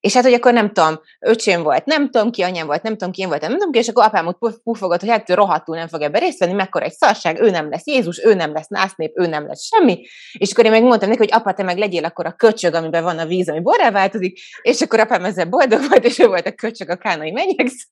És 0.00 0.14
hát, 0.14 0.24
hogy 0.24 0.32
akkor 0.32 0.52
nem 0.52 0.72
tudom, 0.72 1.00
öcsém 1.20 1.62
volt, 1.62 1.84
nem 1.84 2.10
tudom 2.10 2.30
ki, 2.30 2.42
anyám 2.42 2.66
volt, 2.66 2.82
nem 2.82 2.92
tudom 2.92 3.12
ki, 3.12 3.20
én 3.20 3.28
voltam, 3.28 3.48
nem 3.48 3.58
tudom 3.58 3.72
ki, 3.72 3.78
és 3.78 3.88
akkor 3.88 4.04
apám 4.04 4.26
ott 4.26 4.38
pufogott, 4.62 5.00
hogy 5.00 5.08
hát 5.08 5.30
rohadtul 5.30 5.76
nem 5.76 5.88
fog 5.88 6.00
ebbe 6.00 6.18
részt 6.18 6.38
venni, 6.38 6.52
mekkora 6.52 6.84
egy 6.84 6.92
szarság, 6.92 7.40
ő 7.40 7.50
nem 7.50 7.70
lesz 7.70 7.86
Jézus, 7.86 8.24
ő 8.24 8.34
nem 8.34 8.52
lesz 8.52 8.68
násznép, 8.68 9.12
ő 9.14 9.26
nem 9.26 9.46
lesz 9.46 9.64
semmi. 9.64 10.06
És 10.38 10.52
akkor 10.52 10.64
én 10.64 10.70
meg 10.70 10.82
mondtam 10.82 11.08
neki, 11.08 11.20
hogy 11.20 11.32
apa, 11.32 11.52
te 11.52 11.62
meg 11.62 11.78
legyél 11.78 12.04
akkor 12.04 12.26
a 12.26 12.32
köcsög, 12.32 12.74
amiben 12.74 13.02
van 13.02 13.18
a 13.18 13.26
víz, 13.26 13.48
ami 13.48 13.60
borrá 13.60 13.90
változik, 13.90 14.38
és 14.62 14.80
akkor 14.80 15.00
apám 15.00 15.24
ezzel 15.24 15.46
boldog 15.46 15.80
volt, 15.88 16.04
és 16.04 16.18
ő 16.18 16.26
volt 16.26 16.46
a 16.46 16.52
köcsög 16.52 16.90
a 16.90 16.96
kánai 16.96 17.30
menyegsz. 17.30 17.88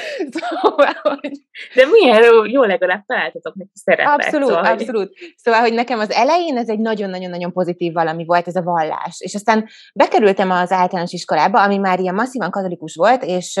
Szóval, 0.40 0.92
hogy... 1.02 1.32
De 1.74 1.86
milyen 1.86 2.22
jó, 2.46 2.62
legalább 2.62 3.04
találtatok 3.06 3.54
neki 3.54 3.70
szerepet. 3.74 4.14
Abszolút, 4.14 4.48
szóval, 4.48 4.64
abszolút. 4.64 5.18
Hogy... 5.18 5.34
Szóval, 5.36 5.60
hogy 5.60 5.72
nekem 5.72 5.98
az 5.98 6.10
elején 6.10 6.56
ez 6.56 6.68
egy 6.68 6.78
nagyon-nagyon-nagyon 6.78 7.52
pozitív 7.52 7.92
valami 7.92 8.24
volt, 8.24 8.46
ez 8.46 8.56
a 8.56 8.62
vallás. 8.62 9.20
És 9.20 9.34
aztán 9.34 9.68
bekerültem 9.94 10.50
az 10.50 10.72
általános 10.72 11.12
iskolába, 11.12 11.62
ami 11.62 11.76
már 11.76 12.00
ilyen 12.00 12.14
masszívan 12.14 12.50
katolikus 12.50 12.94
volt, 12.94 13.22
és 13.24 13.60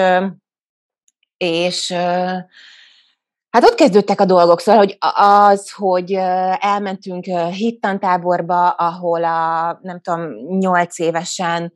és 1.36 1.94
Hát 3.50 3.64
ott 3.64 3.74
kezdődtek 3.74 4.20
a 4.20 4.24
dolgok, 4.24 4.60
szóval 4.60 4.80
hogy 4.80 4.96
az, 5.14 5.72
hogy 5.72 6.12
elmentünk 6.58 7.24
hittantáborba, 7.54 8.70
ahol 8.70 9.24
a, 9.24 9.78
nem 9.82 10.00
tudom, 10.00 10.20
nyolc 10.58 10.98
évesen 10.98 11.72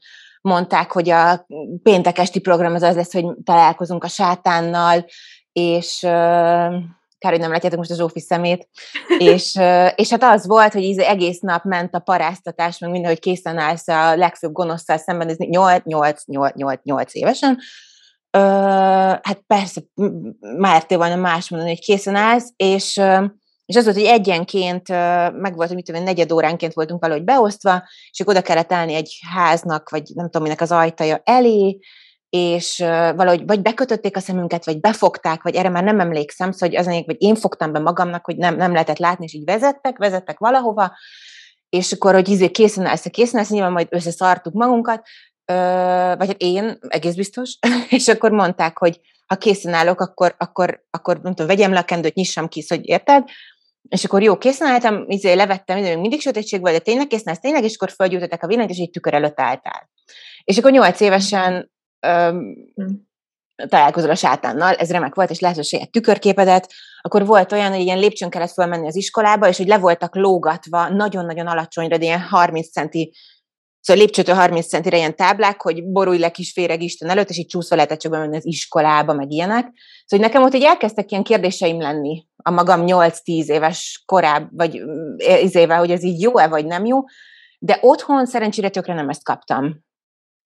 mondták, 0.47 0.93
hogy 0.93 1.11
a 1.11 1.47
péntek 1.83 2.19
esti 2.19 2.41
program 2.41 2.75
az 2.75 2.83
az 2.83 2.95
lesz, 2.95 3.13
hogy 3.13 3.27
találkozunk 3.45 4.05
a 4.05 4.09
sátánnal, 4.09 5.05
és 5.53 5.99
kár, 7.19 7.33
hogy 7.33 7.41
nem 7.41 7.51
látjátok 7.51 7.79
most 7.79 7.91
a 7.91 7.95
Zsófi 7.95 8.21
szemét, 8.21 8.69
és, 9.19 9.59
és 9.95 10.11
hát 10.11 10.23
az 10.23 10.47
volt, 10.47 10.73
hogy 10.73 10.83
így 10.83 10.99
egész 10.99 11.41
nap 11.41 11.65
ment 11.65 11.95
a 11.95 11.99
paráztatás, 11.99 12.79
meg 12.79 12.91
minden, 12.91 13.11
hogy 13.11 13.21
készen 13.21 13.59
állsz 13.59 13.89
a 13.89 14.17
legfőbb 14.17 14.53
gonoszszal 14.53 14.97
szembenézni, 14.97 15.49
8-8-8-8 15.51 17.11
évesen, 17.11 17.59
hát 19.23 19.43
persze, 19.47 19.81
már 20.57 20.87
te 20.87 20.97
volna 20.97 21.17
más 21.17 21.49
mondani, 21.49 21.73
hogy 21.73 21.85
készen 21.85 22.15
állsz, 22.15 22.53
és, 22.57 23.01
és 23.67 23.77
az 23.77 23.85
volt, 23.85 23.97
hogy 23.97 24.07
egyenként, 24.07 24.89
meg 25.33 25.55
volt, 25.55 25.67
hogy 25.67 25.77
mit 25.77 25.85
tudom, 25.85 26.03
negyed 26.03 26.33
óránként 26.33 26.73
voltunk 26.73 27.01
valahogy 27.01 27.25
beosztva, 27.25 27.83
és 28.11 28.21
akkor 28.21 28.35
oda 28.35 28.43
kellett 28.43 28.73
állni 28.73 28.95
egy 28.95 29.19
háznak, 29.35 29.91
vagy 29.91 30.03
nem 30.15 30.25
tudom, 30.25 30.43
minek 30.43 30.61
az 30.61 30.73
ajtaja 30.73 31.21
elé, 31.25 31.79
és 32.29 32.79
valahogy 33.17 33.47
vagy 33.47 33.63
bekötötték 33.63 34.17
a 34.17 34.21
szemünket, 34.21 34.65
vagy 34.65 34.81
befogták, 34.81 35.43
vagy 35.43 35.55
erre 35.55 35.69
már 35.69 35.85
nem 35.85 36.01
emlékszem, 36.01 36.53
szóval 36.53 36.69
hogy 36.69 36.79
az 36.79 37.05
vagy 37.07 37.17
én 37.19 37.35
fogtam 37.35 37.73
be 37.73 37.79
magamnak, 37.79 38.25
hogy 38.25 38.37
nem, 38.37 38.57
nem 38.57 38.73
lehetett 38.73 38.99
látni, 38.99 39.25
és 39.25 39.35
így 39.35 39.45
vezettek, 39.45 39.99
vezettek 39.99 40.39
valahova, 40.39 40.93
és 41.69 41.93
akkor, 41.93 42.15
hogy 42.15 42.29
izé 42.29 42.51
készen 42.51 42.87
állsz, 42.87 43.07
készen 43.11 43.39
állsz, 43.39 43.51
nyilván 43.51 43.73
majd 43.73 43.87
összeszartuk 43.91 44.53
magunkat, 44.53 45.07
vagy 46.17 46.27
hát 46.27 46.37
én, 46.37 46.79
egész 46.89 47.15
biztos, 47.15 47.59
és 47.89 48.09
akkor 48.09 48.31
mondták, 48.31 48.79
hogy 48.79 49.01
ha 49.27 49.37
készen 49.37 49.75
állok, 49.75 50.01
akkor, 50.01 50.35
akkor, 50.39 50.85
akkor 50.91 51.21
nem 51.21 51.35
tudom, 51.35 51.47
vegyem 51.47 51.73
le 51.73 51.79
a 51.79 51.85
kendőt, 51.85 52.15
nyissam 52.15 52.49
ki, 52.49 52.65
hogy 52.69 52.89
érted? 52.89 53.25
És 53.89 54.05
akkor 54.05 54.23
jó, 54.23 54.39
készen 54.39 54.69
álltam, 54.69 55.05
izé 55.07 55.33
levettem, 55.33 55.81
még 55.81 55.99
mindig 55.99 56.21
sötétség 56.21 56.61
volt, 56.61 56.73
de 56.73 56.79
tényleg 56.79 57.07
készen 57.07 57.29
állsz, 57.29 57.41
tényleg, 57.41 57.65
és 57.65 57.75
akkor 57.75 57.91
fölgyújtották 57.91 58.43
a 58.43 58.47
villanyt, 58.47 58.71
és 58.71 58.79
egy 58.79 58.91
tükör 58.91 59.15
előtt 59.15 59.41
álltál. 59.41 59.91
És 60.45 60.59
akkor 60.59 60.71
nyolc 60.71 61.01
évesen 61.01 61.71
öm, 62.01 62.55
hmm. 62.75 63.09
találkozol 63.69 64.11
a 64.11 64.15
sátánnal, 64.15 64.75
ez 64.75 64.91
remek 64.91 65.15
volt, 65.15 65.31
és 65.31 65.41
lehet, 65.41 65.57
hogy 65.57 65.65
saját 65.65 65.91
tükörképedet, 65.91 66.73
akkor 67.01 67.27
volt 67.27 67.53
olyan, 67.53 67.73
hogy 67.73 67.81
ilyen 67.81 67.99
lépcsőn 67.99 68.31
kellett 68.31 68.53
fölmenni 68.53 68.87
az 68.87 68.97
iskolába, 68.97 69.49
és 69.49 69.57
hogy 69.57 69.67
le 69.67 69.79
voltak 69.79 70.15
lógatva 70.15 70.89
nagyon-nagyon 70.89 71.47
alacsonyra, 71.47 71.97
de 71.97 72.05
ilyen 72.05 72.21
30 72.21 72.71
centi 72.71 73.13
Szóval 73.87 74.03
lépcsőtől 74.03 74.35
30 74.35 74.67
centire 74.67 74.97
ilyen 74.97 75.17
táblák, 75.17 75.63
hogy 75.63 75.85
borulj 75.85 76.19
le 76.19 76.31
kis 76.31 76.53
féreg 76.53 76.83
Isten 76.83 77.09
előtt, 77.09 77.31
és 77.31 77.39
így 77.39 77.47
csúszva 77.47 77.77
lehetett 77.77 77.99
csak 77.99 78.11
bemenni 78.11 78.37
az 78.37 78.47
iskolába, 78.47 79.13
meg 79.13 79.31
ilyenek. 79.31 79.65
Szóval 79.65 79.75
hogy 80.07 80.21
nekem 80.21 80.43
ott 80.43 80.55
így 80.55 80.63
elkezdtek 80.63 81.11
ilyen 81.11 81.23
kérdéseim 81.23 81.81
lenni 81.81 82.27
a 82.47 82.51
magam 82.51 82.83
8-10 82.87 83.47
éves 83.47 84.03
korább, 84.07 84.49
vagy 84.53 84.83
izével, 85.43 85.79
hogy 85.79 85.91
ez 85.91 86.03
így 86.03 86.21
jó-e, 86.21 86.49
vagy 86.49 86.67
nem 86.67 86.85
jó. 86.85 86.99
De 87.59 87.79
otthon 87.81 88.27
szerencsére 88.27 88.69
tökre 88.69 88.95
nem 88.95 89.09
ezt 89.09 89.25
kaptam. 89.25 89.85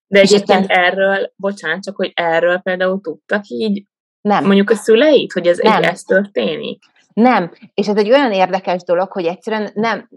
De 0.07 0.21
egyébként 0.21 0.61
aztán... 0.61 0.85
erről, 0.85 1.33
bocsánat, 1.37 1.83
csak 1.83 1.97
hogy 1.97 2.13
erről 2.15 2.59
például 2.59 3.01
tudtak 3.01 3.47
így, 3.47 3.85
nem. 4.21 4.45
mondjuk 4.45 4.71
a 4.71 4.75
szüleit, 4.75 5.33
hogy 5.33 5.47
ez, 5.47 5.59
nem. 5.59 5.83
ez 5.83 6.03
történik? 6.03 6.83
Nem, 7.13 7.53
és 7.75 7.89
ez 7.89 7.97
egy 7.97 8.11
olyan 8.11 8.33
érdekes 8.33 8.83
dolog, 8.83 9.13
hogy 9.13 9.27
egyszerűen 9.27 9.71
nem, 9.75 10.09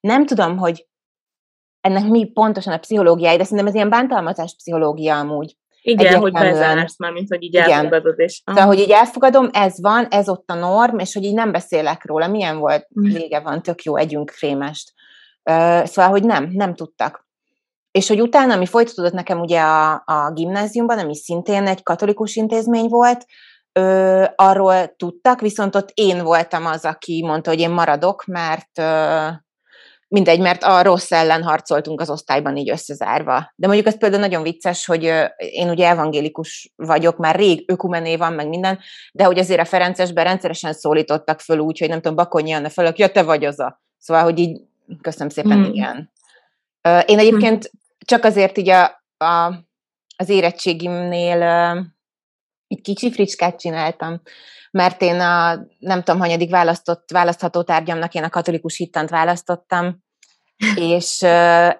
nem 0.00 0.26
tudom, 0.26 0.56
hogy 0.56 0.86
ennek 1.80 2.04
mi 2.04 2.24
pontosan 2.24 2.72
a 2.72 2.78
pszichológiája, 2.78 3.36
de 3.36 3.42
szerintem 3.42 3.66
ez 3.66 3.74
ilyen 3.74 3.90
bántalmazás 3.90 4.54
pszichológia 4.56 5.18
amúgy. 5.18 5.56
Igen, 5.88 6.20
hogy 6.20 6.32
bezársz 6.32 6.98
már, 6.98 7.12
mint 7.12 7.28
hogy 7.28 7.42
így 7.42 7.54
Igen. 7.54 7.70
elfogadod. 7.70 8.18
És... 8.18 8.42
Szóval, 8.44 8.66
hogy 8.66 8.78
így 8.78 8.90
elfogadom, 8.90 9.48
ez 9.52 9.80
van, 9.80 10.06
ez 10.10 10.28
ott 10.28 10.50
a 10.50 10.54
norm, 10.54 10.98
és 10.98 11.14
hogy 11.14 11.24
így 11.24 11.34
nem 11.34 11.52
beszélek 11.52 12.04
róla, 12.04 12.26
milyen 12.26 12.58
volt, 12.58 12.88
mm. 13.00 13.02
vége 13.02 13.40
van, 13.40 13.62
tök 13.62 13.82
jó, 13.82 13.96
együnk 13.96 14.30
krémest. 14.30 14.92
Uh, 15.50 15.84
szóval, 15.84 16.10
hogy 16.10 16.24
nem, 16.24 16.48
nem 16.52 16.74
tudtak. 16.74 17.26
És 17.90 18.08
hogy 18.08 18.20
utána, 18.20 18.54
ami 18.54 18.66
folytatódott 18.66 19.12
nekem 19.12 19.40
ugye 19.40 19.60
a, 19.60 20.02
a 20.04 20.30
gimnáziumban, 20.32 20.98
ami 20.98 21.16
szintén 21.16 21.66
egy 21.66 21.82
katolikus 21.82 22.36
intézmény 22.36 22.88
volt, 22.88 23.26
ö, 23.72 24.24
arról 24.36 24.94
tudtak, 24.96 25.40
viszont 25.40 25.74
ott 25.74 25.90
én 25.94 26.22
voltam 26.22 26.66
az, 26.66 26.84
aki 26.84 27.24
mondta, 27.26 27.50
hogy 27.50 27.60
én 27.60 27.70
maradok, 27.70 28.24
mert 28.24 28.78
ö, 28.78 29.28
mindegy, 30.08 30.40
mert 30.40 30.62
a 30.62 30.82
rossz 30.82 31.12
ellen 31.12 31.42
harcoltunk 31.42 32.00
az 32.00 32.10
osztályban 32.10 32.56
így 32.56 32.70
összezárva. 32.70 33.52
De 33.56 33.66
mondjuk 33.66 33.86
ez 33.86 33.98
például 33.98 34.22
nagyon 34.22 34.42
vicces, 34.42 34.86
hogy 34.86 35.02
én 35.36 35.70
ugye 35.70 35.88
evangélikus 35.88 36.72
vagyok, 36.76 37.16
már 37.16 37.36
rég 37.36 37.70
ökumené 37.70 38.16
van, 38.16 38.32
meg 38.32 38.48
minden, 38.48 38.78
de 39.12 39.24
hogy 39.24 39.38
azért 39.38 39.60
a 39.60 39.64
Ferencesben 39.64 40.24
rendszeresen 40.24 40.72
szólítottak 40.72 41.40
föl 41.40 41.58
úgy, 41.58 41.78
hogy 41.78 41.88
nem 41.88 42.00
tudom, 42.00 42.16
Bakonyi 42.16 42.52
Anna 42.52 42.68
föl, 42.68 42.92
ja, 42.96 43.08
te 43.08 43.22
vagy 43.22 43.44
az 43.44 43.60
a. 43.60 43.82
Szóval, 43.98 44.22
hogy 44.22 44.38
így, 44.38 44.60
köszönöm 45.00 45.28
szépen, 45.28 45.58
mm. 45.58 45.64
igen. 45.64 46.10
Én 47.06 47.18
egyébként 47.18 47.64
mm. 47.64 47.78
csak 47.98 48.24
azért 48.24 48.58
így 48.58 48.68
a, 48.68 49.02
a, 49.16 49.54
az 50.16 50.28
érettségimnél 50.28 51.42
egy 52.68 52.80
kicsi 52.80 53.12
fricskát 53.12 53.60
csináltam, 53.60 54.20
mert 54.78 55.02
én 55.02 55.20
a 55.20 55.66
nem 55.78 56.02
tudom, 56.02 56.20
hanyadik 56.20 56.50
választott, 56.50 57.10
választható 57.10 57.62
tárgyamnak 57.62 58.14
én 58.14 58.24
a 58.24 58.28
katolikus 58.28 58.76
hittant 58.76 59.10
választottam, 59.10 60.04
és, 60.74 61.24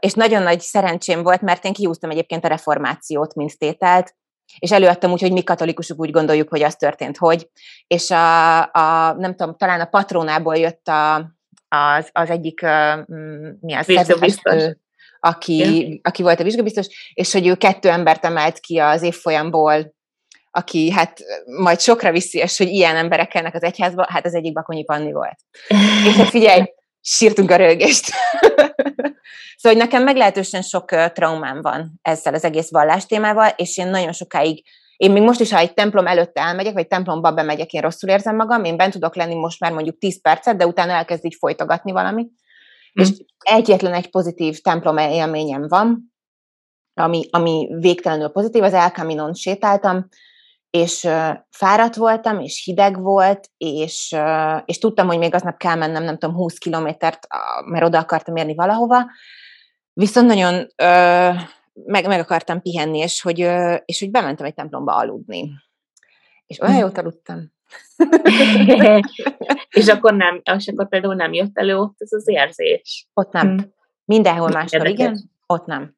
és 0.01 0.13
nagyon 0.13 0.43
nagy 0.43 0.61
szerencsém 0.61 1.23
volt, 1.23 1.41
mert 1.41 1.65
én 1.65 1.73
kiúztam 1.73 2.11
egyébként 2.11 2.45
a 2.45 2.49
reformációt, 2.49 3.35
mint 3.35 3.59
tételt, 3.59 4.15
és 4.59 4.73
előadtam 4.73 5.13
úgy, 5.13 5.21
hogy 5.21 5.33
mi 5.33 5.43
katolikusok 5.43 5.99
úgy 5.99 6.11
gondoljuk, 6.11 6.49
hogy 6.49 6.63
az 6.63 6.77
történt, 6.77 7.17
hogy, 7.17 7.51
és 7.87 8.11
a, 8.11 8.59
a 8.63 9.13
nem 9.13 9.35
tudom, 9.35 9.57
talán 9.57 9.81
a 9.81 9.85
patronából 9.85 10.57
jött 10.57 10.89
a, 10.89 11.15
az, 11.69 12.09
az 12.13 12.31
egyik, 12.31 12.61
mi 13.61 13.75
az, 13.75 13.85
szerzőbiztos, 13.85 14.63
aki, 15.21 16.01
aki 16.03 16.23
volt 16.23 16.41
a 16.41 16.45
vizsgabiztos, 16.45 17.13
és 17.15 17.33
hogy 17.33 17.47
ő 17.47 17.55
kettő 17.55 17.89
embert 17.89 18.25
emelt 18.25 18.59
ki 18.59 18.79
az 18.79 19.03
évfolyamból 19.03 19.97
aki 20.59 20.91
hát 20.91 21.21
majd 21.45 21.81
sokra 21.81 22.13
viszi, 22.13 22.39
és 22.39 22.59
hogy 22.59 22.69
ilyen 22.69 22.97
emberek 22.97 23.29
kellnek 23.29 23.55
az 23.55 23.63
egyházba, 23.63 24.07
hát 24.09 24.27
az 24.27 24.35
egyik 24.35 24.53
Bakonyi 24.53 24.85
Panni 24.85 25.13
volt. 25.13 25.39
és 26.07 26.15
hát 26.17 26.29
figyelj, 26.29 26.65
sírtunk 27.01 27.51
a 27.51 27.57
rögést. 27.57 28.05
szóval, 29.59 29.77
hogy 29.77 29.77
nekem 29.77 30.03
meglehetősen 30.03 30.63
sok 30.63 30.85
traumám 31.13 31.63
van 31.63 31.99
ezzel 32.03 32.35
az 32.35 32.45
egész 32.45 32.71
vallástémával, 32.71 33.53
és 33.57 33.79
én 33.79 33.89
nagyon 33.89 34.13
sokáig 34.13 34.65
én 34.97 35.13
még 35.13 35.23
most 35.23 35.41
is, 35.41 35.53
ha 35.53 35.59
egy 35.59 35.75
templom 35.75 36.07
előtt 36.07 36.39
elmegyek, 36.39 36.73
vagy 36.73 36.87
templomba 36.87 37.33
bemegyek, 37.33 37.73
én 37.73 37.81
rosszul 37.81 38.11
érzem 38.11 38.37
magam, 38.37 38.65
én 38.65 38.77
bent 38.77 38.93
tudok 38.93 39.17
lenni 39.17 39.35
most 39.35 39.61
már 39.61 39.73
mondjuk 39.73 39.99
10 39.99 40.21
percet, 40.21 40.57
de 40.57 40.67
utána 40.67 40.93
elkezd 40.93 41.25
így 41.25 41.37
folytogatni 41.39 41.93
valami. 41.93 42.23
Mm. 42.23 43.03
És 43.03 43.09
egyetlen 43.39 43.93
egy 43.95 44.11
pozitív 44.11 44.61
templom 44.61 44.97
élményem 44.97 45.69
van, 45.69 46.15
ami, 46.95 47.29
ami 47.31 47.69
végtelenül 47.71 48.29
pozitív, 48.29 48.63
az 48.63 48.73
El 48.73 48.91
Caminon 48.91 49.35
sétáltam, 49.35 50.09
és 50.71 51.09
fáradt 51.51 51.97
voltam, 51.97 52.41
és 52.41 52.63
hideg 52.65 53.01
volt, 53.01 53.49
és, 53.57 54.17
és 54.65 54.79
tudtam, 54.79 55.07
hogy 55.07 55.19
még 55.19 55.35
aznap 55.35 55.57
kell 55.57 55.75
mennem, 55.75 56.03
nem 56.03 56.19
tudom, 56.19 56.37
20 56.37 56.59
kilométert, 56.59 57.27
mert 57.65 57.85
oda 57.85 57.99
akartam 57.99 58.37
érni 58.37 58.55
valahova, 58.55 59.07
viszont 59.93 60.27
nagyon 60.27 60.67
meg, 61.85 62.07
meg 62.07 62.21
akartam 62.21 62.63
pihenni, 62.63 62.99
és 62.99 63.23
hogy, 63.23 63.39
és 63.85 63.99
hogy 64.01 64.11
bementem 64.11 64.47
egy 64.47 64.55
templomba 64.55 64.97
aludni. 64.97 65.51
És 66.47 66.61
olyan 66.61 66.75
hm. 66.75 66.81
jót 66.81 66.99
aludtam. 66.99 67.53
és 69.71 69.87
akkor 69.87 70.15
nem, 70.15 70.41
és 70.57 70.69
akkor 70.69 70.89
például 70.89 71.15
nem 71.15 71.33
jött 71.33 71.59
elő 71.59 71.77
ott 71.77 71.95
ez 71.99 72.13
az 72.13 72.29
érzés. 72.29 73.09
Ott 73.15 73.33
nem. 73.33 73.47
Hmm. 73.47 73.73
Mindenhol 74.05 74.49
máshol, 74.49 74.87
igen, 74.87 75.31
ott 75.47 75.67
nem. 75.67 75.98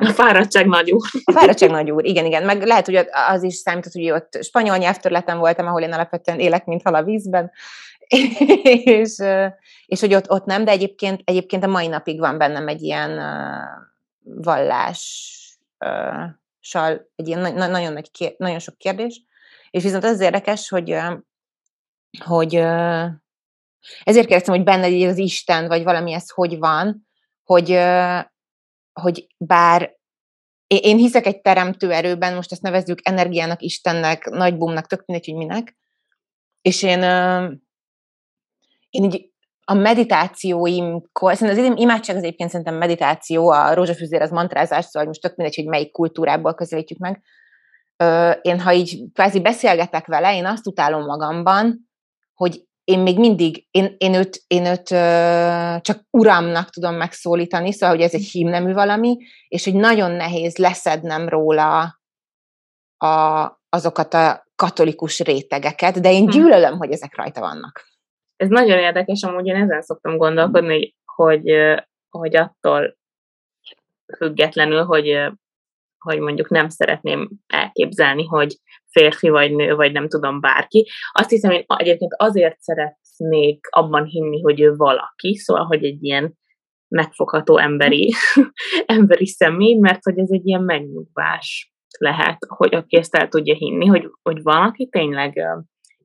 A 0.00 0.10
fáradtság 0.10 0.66
nagy 0.66 0.92
úr. 0.92 1.08
A 1.24 1.32
fáradtság 1.32 1.70
nagy 1.70 1.90
úr, 1.90 2.04
igen, 2.04 2.24
igen. 2.24 2.42
Meg 2.42 2.62
lehet, 2.62 2.86
hogy 2.86 3.08
az 3.28 3.42
is 3.42 3.54
számított, 3.54 3.92
hogy 3.92 4.10
ott 4.10 4.38
spanyol 4.42 4.76
nyelvtörleten 4.76 5.38
voltam, 5.38 5.66
ahol 5.66 5.82
én 5.82 5.92
alapvetően 5.92 6.40
élek, 6.40 6.64
mint 6.64 6.82
hal 6.82 6.94
a 6.94 7.02
vízben, 7.02 7.50
és, 8.72 9.22
és 9.86 10.00
hogy 10.00 10.14
ott, 10.14 10.30
ott 10.30 10.44
nem, 10.44 10.64
de 10.64 10.70
egyébként, 10.70 11.20
egyébként 11.24 11.64
a 11.64 11.68
mai 11.68 11.86
napig 11.86 12.18
van 12.18 12.38
bennem 12.38 12.68
egy 12.68 12.82
ilyen 12.82 13.20
vallással, 14.22 15.10
egy 17.16 17.26
ilyen 17.26 17.40
nagyon, 17.40 17.92
nagy, 17.92 18.34
nagyon 18.38 18.58
sok 18.58 18.78
kérdés, 18.78 19.22
és 19.70 19.82
viszont 19.82 20.04
az 20.04 20.20
érdekes, 20.20 20.68
hogy, 20.68 20.96
hogy 22.24 22.54
ezért 24.02 24.26
kérdeztem, 24.26 24.54
hogy 24.54 24.64
benned 24.64 25.08
az 25.08 25.18
Isten, 25.18 25.66
vagy 25.66 25.82
valami 25.82 26.12
ez 26.12 26.30
hogy 26.30 26.58
van, 26.58 27.08
hogy, 27.44 27.70
hogy 29.00 29.26
bár 29.38 29.96
én 30.66 30.96
hiszek 30.96 31.26
egy 31.26 31.40
teremtő 31.40 31.92
erőben, 31.92 32.34
most 32.34 32.52
ezt 32.52 32.62
nevezzük 32.62 32.98
energiának, 33.02 33.62
Istennek, 33.62 34.24
nagybumnak, 34.24 34.86
tök 34.86 35.04
mindegy, 35.06 35.28
hogy 35.30 35.38
minek, 35.38 35.76
és 36.60 36.82
én, 36.82 37.02
én 38.90 39.04
így 39.04 39.32
a 39.64 39.74
meditációimkor, 39.74 41.36
szerintem 41.36 41.72
az 41.72 41.78
imádság 41.78 42.16
az 42.16 42.22
egyébként 42.22 42.50
szerintem 42.50 42.74
meditáció, 42.74 43.48
a 43.48 43.74
rózsafűzér 43.74 44.22
az 44.22 44.30
mantrázás, 44.30 44.84
szóval 44.84 45.08
most 45.08 45.20
tök 45.20 45.36
mindegy, 45.36 45.56
hogy 45.56 45.66
melyik 45.66 45.92
kultúrából 45.92 46.54
közelítjük 46.54 46.98
meg, 46.98 47.22
én 48.42 48.60
ha 48.60 48.72
így 48.72 49.04
kvázi 49.12 49.40
beszélgetek 49.40 50.06
vele, 50.06 50.36
én 50.36 50.46
azt 50.46 50.66
utálom 50.66 51.04
magamban, 51.04 51.90
hogy 52.34 52.64
én 52.84 52.98
még 52.98 53.18
mindig, 53.18 53.66
én, 53.70 53.94
én 53.98 54.14
őt, 54.14 54.42
én 54.46 54.66
őt 54.66 54.90
ö, 54.90 55.76
csak 55.80 56.00
uramnak 56.10 56.70
tudom 56.70 56.94
megszólítani, 56.94 57.72
szóval, 57.72 57.94
hogy 57.94 58.04
ez 58.04 58.14
egy 58.14 58.24
hímnemű 58.24 58.72
valami, 58.72 59.16
és 59.48 59.64
hogy 59.64 59.74
nagyon 59.74 60.10
nehéz 60.10 60.56
leszednem 60.56 61.28
róla 61.28 62.00
a, 62.96 63.50
azokat 63.68 64.14
a 64.14 64.46
katolikus 64.56 65.20
rétegeket, 65.20 66.00
de 66.00 66.12
én 66.12 66.24
hm. 66.24 66.30
gyűlölöm, 66.30 66.76
hogy 66.76 66.90
ezek 66.90 67.16
rajta 67.16 67.40
vannak. 67.40 67.84
Ez 68.36 68.48
nagyon 68.48 68.78
érdekes, 68.78 69.22
amúgy 69.22 69.46
én 69.46 69.56
ezen 69.56 69.82
szoktam 69.82 70.16
gondolkodni, 70.16 70.94
hogy, 71.04 71.50
hogy 72.10 72.36
attól 72.36 72.96
függetlenül, 74.16 74.84
hogy, 74.84 75.32
hogy 75.98 76.18
mondjuk 76.18 76.48
nem 76.48 76.68
szeretném 76.68 77.30
elképzelni, 77.46 78.24
hogy 78.24 78.56
férfi 78.94 79.28
vagy 79.28 79.54
nő, 79.54 79.74
vagy 79.74 79.92
nem 79.92 80.08
tudom 80.08 80.40
bárki. 80.40 80.88
Azt 81.12 81.30
hiszem, 81.30 81.50
én 81.50 81.64
egyébként 81.66 82.14
azért 82.16 82.60
szeretnék 82.60 83.66
abban 83.70 84.04
hinni, 84.04 84.40
hogy 84.40 84.60
ő 84.60 84.74
valaki, 84.76 85.36
szóval, 85.36 85.64
hogy 85.64 85.84
egy 85.84 86.02
ilyen 86.04 86.34
megfogható 86.88 87.58
emberi, 87.58 88.12
emberi 88.86 89.26
személy, 89.26 89.74
mert 89.74 90.02
hogy 90.02 90.18
ez 90.18 90.28
egy 90.30 90.46
ilyen 90.46 90.62
megnyugvás 90.62 91.72
lehet, 91.98 92.38
hogy 92.46 92.74
aki 92.74 92.96
ezt 92.96 93.14
el 93.14 93.28
tudja 93.28 93.54
hinni, 93.54 93.86
hogy, 93.86 94.10
hogy 94.22 94.42
valaki 94.42 94.88
tényleg 94.88 95.42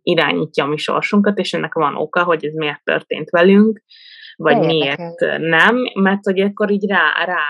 irányítja 0.02 0.64
a 0.64 0.68
mi 0.68 0.78
sorsunkat, 0.78 1.38
és 1.38 1.54
ennek 1.54 1.74
van 1.74 1.96
oka, 1.96 2.24
hogy 2.24 2.46
ez 2.46 2.54
miért 2.54 2.84
történt 2.84 3.30
velünk, 3.30 3.82
vagy 4.36 4.58
Én 4.58 4.66
miért 4.66 5.00
érdekel. 5.00 5.38
nem, 5.38 5.76
mert 5.94 6.24
hogy 6.24 6.40
akkor 6.40 6.72
így 6.72 6.90
rá, 6.90 7.26
rá 7.26 7.44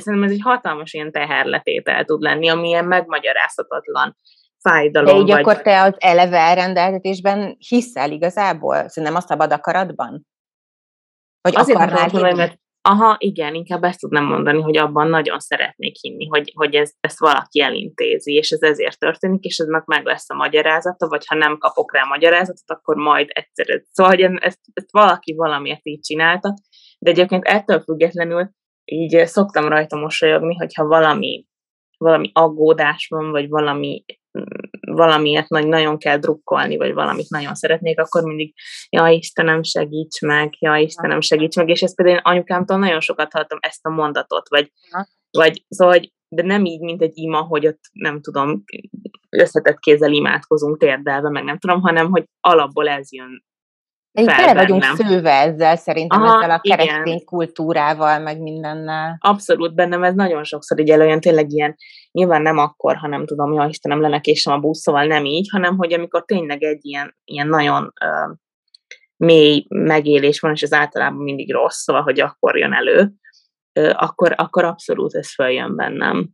szerintem 0.00 0.28
ez 0.28 0.34
egy 0.34 0.42
hatalmas 0.42 0.92
ilyen 0.92 1.12
teherletétel 1.12 2.04
tud 2.04 2.22
lenni, 2.22 2.48
ami 2.48 2.68
ilyen 2.68 2.84
megmagyarázhatatlan 2.84 4.16
fájdalom. 4.62 5.14
De 5.14 5.20
így 5.20 5.30
vagy... 5.30 5.40
akkor 5.40 5.62
te 5.62 5.82
az 5.82 5.94
eleve 5.98 6.38
elrendeltetésben 6.38 7.56
hiszel 7.58 8.10
igazából? 8.10 8.88
Szerintem 8.88 9.18
a 9.18 9.20
szabad 9.20 9.52
akaratban? 9.52 10.26
Vagy 11.40 11.56
Azért 11.56 11.78
akarnál 11.78 12.08
hinni? 12.08 12.32
Mert 12.32 12.60
Aha, 12.84 13.16
igen, 13.18 13.54
inkább 13.54 13.84
ezt 13.84 14.00
tudnám 14.00 14.24
mondani, 14.24 14.60
hogy 14.60 14.76
abban 14.76 15.08
nagyon 15.08 15.38
szeretnék 15.38 15.96
hinni, 16.00 16.26
hogy, 16.26 16.52
hogy 16.54 16.74
ez, 16.74 16.92
ezt 17.00 17.18
valaki 17.18 17.60
elintézi, 17.60 18.32
és 18.32 18.50
ez 18.50 18.62
ezért 18.62 18.98
történik, 18.98 19.44
és 19.44 19.58
eznek 19.58 19.84
meg 19.84 20.04
lesz 20.04 20.30
a 20.30 20.34
magyarázata, 20.34 21.08
vagy 21.08 21.26
ha 21.26 21.34
nem 21.34 21.58
kapok 21.58 21.92
rá 21.92 22.04
magyarázatot, 22.04 22.70
akkor 22.70 22.96
majd 22.96 23.28
egyszer. 23.32 23.82
Szóval, 23.90 24.12
hogy 24.12 24.20
ezt, 24.20 24.60
ezt 24.72 24.92
valaki 24.92 25.34
valamiért 25.34 25.86
így 25.86 26.00
csinálta, 26.00 26.54
de 26.98 27.10
egyébként 27.10 27.44
ettől 27.44 27.80
függetlenül 27.80 28.50
így 28.84 29.26
szoktam 29.26 29.68
rajta 29.68 29.96
mosolyogni, 29.96 30.54
hogyha 30.54 30.86
valami, 30.86 31.46
valami 31.96 32.30
aggódás 32.32 33.06
van, 33.10 33.30
vagy 33.30 33.48
valami 33.48 34.04
valamiért 34.94 35.48
nagy, 35.48 35.66
nagyon 35.66 35.98
kell 35.98 36.16
drukkolni, 36.16 36.76
vagy 36.76 36.92
valamit 36.92 37.28
nagyon 37.28 37.54
szeretnék, 37.54 38.00
akkor 38.00 38.22
mindig, 38.22 38.54
ja 38.90 39.08
Istenem, 39.08 39.62
segíts 39.62 40.20
meg, 40.20 40.54
ja 40.58 40.76
Istenem, 40.76 41.20
segíts 41.20 41.56
meg, 41.56 41.68
és 41.68 41.82
ezt 41.82 41.94
például 41.94 42.16
én 42.16 42.22
anyukámtól 42.24 42.78
nagyon 42.78 43.00
sokat 43.00 43.32
hallottam 43.32 43.58
ezt 43.60 43.86
a 43.86 43.90
mondatot, 43.90 44.48
vagy, 44.48 44.72
vagy 45.30 45.64
szóval, 45.68 45.94
hogy, 45.94 46.12
de 46.28 46.42
nem 46.42 46.64
így, 46.64 46.80
mint 46.80 47.02
egy 47.02 47.12
ima, 47.14 47.40
hogy 47.40 47.66
ott 47.66 47.80
nem 47.92 48.20
tudom, 48.20 48.64
összetett 49.30 49.78
kézzel 49.78 50.12
imádkozunk 50.12 50.78
térdelve, 50.78 51.30
meg 51.30 51.44
nem 51.44 51.58
tudom, 51.58 51.80
hanem 51.80 52.10
hogy 52.10 52.24
alapból 52.40 52.88
ez 52.88 53.12
jön 53.12 53.44
így 54.20 54.26
tele 54.26 54.54
vagyunk 54.54 54.84
szőve 54.84 55.30
ezzel 55.30 55.76
szerintem, 55.76 56.22
Aha, 56.22 56.36
ezzel 56.36 56.50
a 56.50 56.60
keresztény 56.60 57.02
igen. 57.04 57.24
kultúrával, 57.24 58.18
meg 58.18 58.40
mindennel. 58.40 59.16
Abszolút, 59.20 59.74
bennem 59.74 60.02
ez 60.02 60.14
nagyon 60.14 60.44
sokszor 60.44 60.80
így 60.80 60.90
előjön, 60.90 61.20
tényleg 61.20 61.52
ilyen, 61.52 61.76
nyilván 62.10 62.42
nem 62.42 62.58
akkor, 62.58 62.96
ha 62.96 63.08
nem 63.08 63.26
tudom, 63.26 63.52
ja 63.52 63.66
Istenem, 63.66 64.00
lenekésem 64.00 64.52
a 64.52 64.58
busz, 64.58 64.80
szóval 64.80 65.04
nem 65.04 65.24
így, 65.24 65.48
hanem 65.52 65.76
hogy 65.76 65.92
amikor 65.92 66.24
tényleg 66.24 66.62
egy 66.62 66.84
ilyen, 66.84 67.16
ilyen 67.24 67.48
nagyon 67.48 67.82
uh, 67.82 68.36
mély 69.16 69.66
megélés 69.68 70.40
van, 70.40 70.52
és 70.52 70.62
ez 70.62 70.72
általában 70.72 71.22
mindig 71.22 71.52
rossz, 71.52 71.82
szóval, 71.82 72.02
hogy 72.02 72.20
akkor 72.20 72.56
jön 72.56 72.72
elő, 72.72 73.12
uh, 73.80 73.92
akkor, 74.02 74.34
akkor 74.36 74.64
abszolút 74.64 75.14
ez 75.14 75.34
följön 75.34 75.76
bennem 75.76 76.30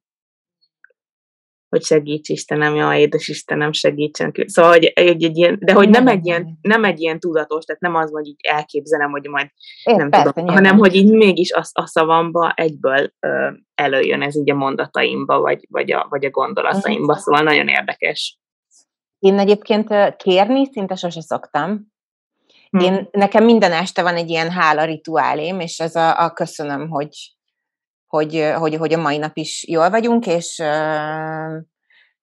hogy 1.68 1.82
segíts 1.82 2.28
Istenem, 2.28 2.74
ja, 2.74 2.94
édes 2.94 3.28
Istenem, 3.28 3.72
segítsen. 3.72 4.32
Szóval, 4.46 4.70
hogy 4.70 4.84
egy, 4.84 5.24
egy 5.24 5.36
ilyen, 5.36 5.58
de 5.60 5.72
hogy 5.72 5.88
nem 5.88 6.06
egy 6.06 6.26
ilyen, 6.26 6.58
nem 6.62 6.84
egy 6.84 7.00
ilyen 7.00 7.20
tudatos, 7.20 7.64
tehát 7.64 7.80
nem 7.80 7.94
az, 7.94 8.10
hogy 8.10 8.26
így 8.26 8.40
elképzelem, 8.48 9.10
hogy 9.10 9.28
majd 9.28 9.50
Én 9.84 9.96
nem 9.96 10.10
persze, 10.10 10.26
tudom, 10.26 10.44
nyilván. 10.44 10.64
hanem 10.64 10.78
hogy 10.78 10.94
így 10.94 11.12
mégis 11.12 11.52
a, 11.52 11.62
a 11.72 11.86
szavamba 11.86 12.52
egyből 12.54 13.12
ö, 13.20 13.50
előjön 13.74 14.22
ez 14.22 14.36
így 14.36 14.50
a 14.50 14.54
mondataimba, 14.54 15.40
vagy, 15.40 15.66
vagy, 15.70 15.92
a, 15.92 16.06
vagy 16.10 16.24
a 16.24 16.30
gondolataimba, 16.30 17.14
szóval 17.14 17.42
nagyon 17.42 17.68
érdekes. 17.68 18.38
Én 19.18 19.38
egyébként 19.38 20.16
kérni 20.16 20.66
szinte 20.72 20.94
sose 20.94 21.20
szoktam. 21.20 21.92
Hm. 22.70 22.78
Én, 22.78 23.08
nekem 23.10 23.44
minden 23.44 23.72
este 23.72 24.02
van 24.02 24.14
egy 24.14 24.28
ilyen 24.28 24.50
hála 24.50 24.84
rituálém, 24.84 25.60
és 25.60 25.78
ez 25.78 25.94
a, 25.94 26.24
a 26.24 26.32
köszönöm, 26.32 26.88
hogy, 26.88 27.37
hogy, 28.08 28.52
hogy, 28.56 28.74
hogy 28.74 28.92
a 28.92 29.00
mai 29.00 29.18
nap 29.18 29.36
is 29.36 29.68
jól 29.68 29.90
vagyunk, 29.90 30.26
és 30.26 30.62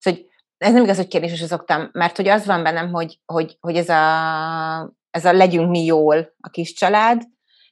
hogy 0.03 0.25
ez 0.57 0.73
nem 0.73 0.83
igaz, 0.83 0.95
hogy 0.95 1.07
kérdéses 1.07 1.39
szoktam, 1.39 1.89
mert 1.91 2.15
hogy 2.15 2.27
az 2.27 2.45
van 2.45 2.63
bennem, 2.63 2.91
hogy, 2.91 3.19
hogy, 3.25 3.57
hogy 3.59 3.75
ez, 3.75 3.89
a, 3.89 4.95
ez 5.09 5.25
a 5.25 5.33
legyünk 5.33 5.69
mi 5.69 5.83
jól 5.83 6.33
a 6.39 6.49
kis 6.49 6.73
család, 6.73 7.21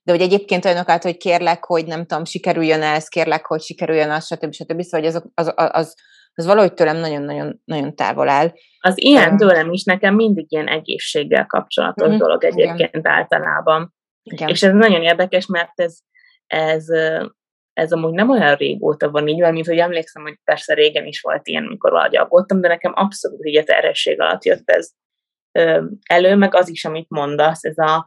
de 0.04 0.12
hogy 0.12 0.22
egyébként 0.22 0.66
olyanokat, 0.66 1.04
hogy 1.04 1.18
kérlek, 1.18 1.66
hogy 1.66 1.86
nem 1.86 2.06
tudom, 2.06 2.26
sikerüljön 2.26 2.82
ez, 2.82 3.08
kérlek, 3.08 3.46
hogy 3.46 3.62
sikerüljön 3.62 4.10
az, 4.10 4.26
stb. 4.26 4.54
stb. 4.54 4.82
Szóval 4.82 5.10
hogy 5.10 5.16
az, 5.16 5.24
az, 5.34 5.54
az, 5.56 5.96
az 6.34 6.46
valahogy 6.46 6.74
tőlem 6.74 6.98
nagyon-nagyon 6.98 7.62
nagyon 7.66 7.96
távol 7.96 8.30
áll. 8.30 8.52
Az 8.80 8.94
ilyen 9.02 9.38
tőlem 9.38 9.72
is 9.72 9.84
nekem 9.84 10.16
mindig 10.16 10.46
ilyen 10.52 10.68
egészséggel 10.68 11.46
kapcsolatos 11.46 12.08
mm-hmm. 12.08 12.18
dolog 12.18 12.44
egyébként 12.44 12.96
Igen. 12.96 13.08
általában. 13.08 13.94
Igen. 14.24 14.48
És 14.48 14.64
ez 14.64 14.74
nagyon 14.74 15.02
érdekes, 15.02 15.46
mert 15.46 15.80
ez, 15.80 15.98
ez 16.48 16.86
ez 17.74 17.92
amúgy 17.92 18.14
nem 18.14 18.30
olyan 18.30 18.56
régóta 18.56 19.12
van 19.12 19.28
így, 19.28 19.52
mint 19.52 19.68
hogy 19.68 19.78
emlékszem, 19.78 20.22
hogy 20.22 20.40
persze 20.44 20.74
régen 20.74 21.06
is 21.06 21.22
volt 21.22 21.48
ilyen, 21.48 21.66
amikor 21.66 21.92
valahogy 21.92 22.18
aggódtam, 22.18 22.62
de 22.62 22.68
nekem 22.68 22.92
abszolút 22.96 23.46
így 23.46 23.58
a 23.58 23.64
terhesség 23.64 24.22
alatt 24.22 24.44
jött 24.44 24.70
ez 24.70 24.92
elő, 26.04 26.36
meg 26.36 26.56
az 26.56 26.70
is, 26.70 26.86
amit 26.86 27.10
mondasz, 27.10 27.64
ez 27.64 27.78
a, 27.78 28.06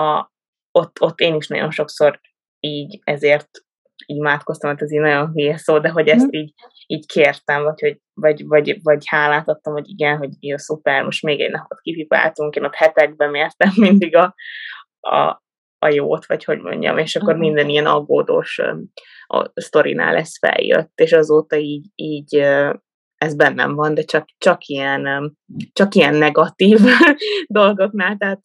a 0.00 0.32
ott, 0.72 1.00
ott 1.00 1.20
én 1.20 1.34
is 1.34 1.46
nagyon 1.46 1.70
sokszor 1.70 2.20
így 2.60 3.00
ezért 3.04 3.48
imádkoztam, 4.06 4.70
hogy 4.70 4.82
ez 4.82 4.92
így 4.92 5.00
nagyon 5.00 5.30
hülye 5.32 5.56
szó, 5.56 5.78
de 5.78 5.88
hogy 5.88 6.08
ezt 6.08 6.26
mhm. 6.26 6.36
így, 6.36 6.54
így 6.86 7.06
kértem, 7.06 7.62
vagy, 7.62 7.80
hogy, 7.80 8.00
vagy, 8.14 8.46
vagy, 8.46 8.82
vagy 8.82 9.02
hálát 9.06 9.48
adtam, 9.48 9.72
hogy 9.72 9.88
igen, 9.88 10.16
hogy 10.16 10.30
jó, 10.40 10.56
szuper, 10.56 11.04
most 11.04 11.22
még 11.22 11.40
egy 11.40 11.50
napot 11.50 11.80
kipipáltunk, 11.80 12.56
én 12.56 12.64
ott 12.64 12.74
hetekben 12.74 13.30
mértem 13.30 13.70
mindig 13.76 14.16
a, 14.16 14.34
a, 15.00 15.42
a 15.78 15.88
jót, 15.88 16.26
vagy 16.26 16.44
hogy 16.44 16.60
mondjam, 16.60 16.98
és 16.98 17.16
akkor 17.16 17.36
minden 17.36 17.68
ilyen 17.68 17.86
aggódós 17.86 18.60
a 19.26 19.50
sztorinál 19.54 20.16
ez 20.16 20.38
feljött, 20.38 21.00
és 21.00 21.12
azóta 21.12 21.56
így, 21.56 21.86
így 21.94 22.46
ez 23.18 23.34
bennem 23.34 23.74
van, 23.74 23.94
de 23.94 24.02
csak, 24.02 24.28
csak, 24.38 24.64
ilyen, 24.64 25.32
csak 25.72 25.94
ilyen 25.94 26.14
negatív 26.14 26.80
dolgoknál, 27.46 28.16
tehát, 28.16 28.40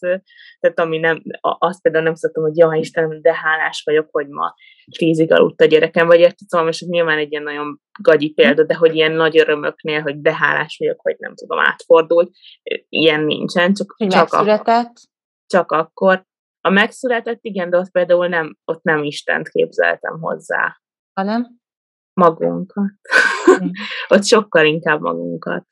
tehát 0.59 0.79
ami 0.79 0.97
nem, 0.97 1.23
azt 1.41 1.81
például 1.81 2.03
nem 2.03 2.15
szoktam, 2.15 2.43
hogy 2.43 2.57
jaj 2.57 2.79
Istenem, 2.79 3.21
de 3.21 3.33
hálás 3.33 3.81
vagyok, 3.85 4.07
hogy 4.11 4.27
ma 4.27 4.53
tízig 4.97 5.31
aludt 5.31 5.61
a 5.61 5.65
gyerekem, 5.65 6.07
vagy 6.07 6.19
érted, 6.19 6.47
szóval 6.47 6.65
most 6.65 6.85
nyilván 6.85 7.17
egy 7.17 7.31
ilyen 7.31 7.43
nagyon 7.43 7.79
gagyi 8.01 8.29
példa, 8.29 8.63
de 8.63 8.75
hogy 8.75 8.95
ilyen 8.95 9.11
nagy 9.11 9.37
örömöknél, 9.37 10.01
hogy 10.01 10.21
de 10.21 10.35
hálás 10.35 10.77
vagyok, 10.79 11.01
hogy 11.01 11.15
nem 11.17 11.35
tudom, 11.35 11.59
átfordult, 11.59 12.31
ilyen 12.89 13.23
nincsen, 13.23 13.73
csak, 13.73 13.95
csak, 13.97 14.33
akkor, 14.33 14.91
csak 15.47 15.71
akkor, 15.71 16.25
a 16.65 16.69
megszületett, 16.69 17.39
igen, 17.41 17.69
de 17.69 17.77
ott 17.77 17.91
például 17.91 18.27
nem, 18.27 18.57
ott 18.65 18.83
nem 18.83 19.03
Istent 19.03 19.49
képzeltem 19.49 20.19
hozzá. 20.19 20.81
Hanem? 21.13 21.47
Magunkat. 22.13 22.91
Mm. 23.63 23.69
ott 24.15 24.25
sokkal 24.25 24.65
inkább 24.65 25.01
magunkat. 25.01 25.67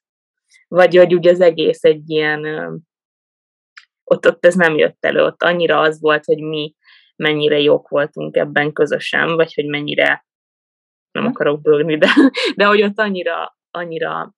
Vagy 0.67 0.95
hogy 0.95 1.15
ugye 1.15 1.31
az 1.31 1.39
egész 1.39 1.83
egy 1.83 2.09
ilyen, 2.09 2.45
ott, 4.03 4.27
ott 4.27 4.45
ez 4.45 4.55
nem 4.55 4.77
jött 4.77 5.05
elő, 5.05 5.23
ott 5.23 5.43
annyira 5.43 5.79
az 5.79 6.01
volt, 6.01 6.25
hogy 6.25 6.41
mi 6.41 6.75
mennyire 7.15 7.59
jók 7.59 7.89
voltunk 7.89 8.35
ebben 8.35 8.73
közösen, 8.73 9.35
vagy 9.35 9.53
hogy 9.53 9.65
mennyire, 9.65 10.25
nem 11.11 11.23
mhm. 11.23 11.31
akarok 11.31 11.61
bőgni, 11.61 11.97
de, 11.97 12.09
de 12.55 12.65
hogy 12.65 12.81
ott 12.81 12.99
annyira, 12.99 13.57
annyira 13.71 14.33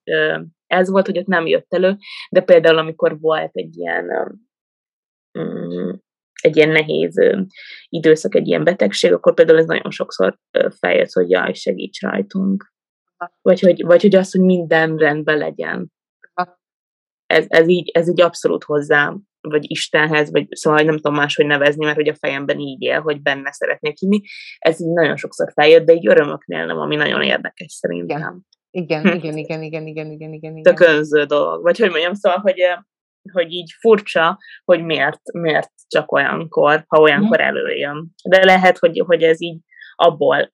ez 0.67 0.89
volt, 0.89 1.05
hogy 1.05 1.17
ott 1.17 1.27
nem 1.27 1.47
jött 1.47 1.73
elő, 1.73 1.97
de 2.29 2.41
például 2.41 2.77
amikor 2.77 3.19
volt 3.19 3.51
egy 3.53 3.77
ilyen 3.77 4.05
mm, 5.39 5.91
egy 6.43 6.55
ilyen 6.55 6.69
nehéz 6.69 7.15
időszak, 7.89 8.35
egy 8.35 8.47
ilyen 8.47 8.63
betegség, 8.63 9.13
akkor 9.13 9.33
például 9.33 9.59
ez 9.59 9.65
nagyon 9.65 9.91
sokszor 9.91 10.39
feljött, 10.79 11.11
hogy 11.11 11.29
jaj, 11.29 11.53
segíts 11.53 12.01
rajtunk. 12.01 12.71
Vagy 13.41 13.59
hogy, 13.59 13.83
vagy 13.83 14.01
hogy 14.01 14.15
az, 14.15 14.31
hogy 14.31 14.41
minden 14.41 14.97
rendben 14.97 15.37
legyen. 15.37 15.91
Ez, 17.25 17.45
ez, 17.47 17.67
így, 17.67 17.89
ez 17.93 18.09
így 18.09 18.21
abszolút 18.21 18.63
hozzám, 18.63 19.21
vagy 19.41 19.71
Istenhez, 19.71 20.31
vagy 20.31 20.47
szóval 20.49 20.81
nem 20.81 20.95
tudom 20.95 21.15
máshogy 21.15 21.45
nevezni, 21.45 21.85
mert 21.85 21.97
hogy 21.97 22.07
a 22.07 22.15
fejemben 22.15 22.59
így 22.59 22.81
él, 22.81 23.01
hogy 23.01 23.21
benne 23.21 23.51
szeretnék 23.51 23.97
hinni. 23.99 24.21
Ez 24.59 24.81
így 24.81 24.91
nagyon 24.91 25.17
sokszor 25.17 25.51
feljött, 25.53 25.85
de 25.85 25.93
így 25.93 26.07
örömöknél 26.07 26.65
nem, 26.65 26.77
ami 26.77 26.95
nagyon 26.95 27.21
érdekes 27.21 27.71
szerintem. 27.71 28.41
Igen, 28.71 29.05
igen, 29.05 29.37
igen, 29.43 29.61
igen, 29.61 29.87
igen, 29.87 30.11
igen, 30.11 30.33
igen. 30.33 30.61
Tök 30.61 30.79
önző 30.79 31.23
dolog. 31.23 31.63
Vagy 31.63 31.79
hogy 31.79 31.89
mondjam, 31.89 32.13
szóval, 32.13 32.39
hogy, 32.39 32.59
hogy 33.31 33.51
így 33.51 33.71
furcsa, 33.79 34.37
hogy 34.65 34.83
miért, 34.83 35.21
miért 35.31 35.71
csak 35.87 36.11
olyankor, 36.11 36.83
ha 36.87 37.01
olyankor 37.01 37.37
mhm. 37.37 37.47
előjön. 37.47 38.09
De 38.29 38.45
lehet, 38.45 38.77
hogy, 38.77 39.03
hogy 39.05 39.23
ez 39.23 39.41
így 39.41 39.59
abból 39.95 40.53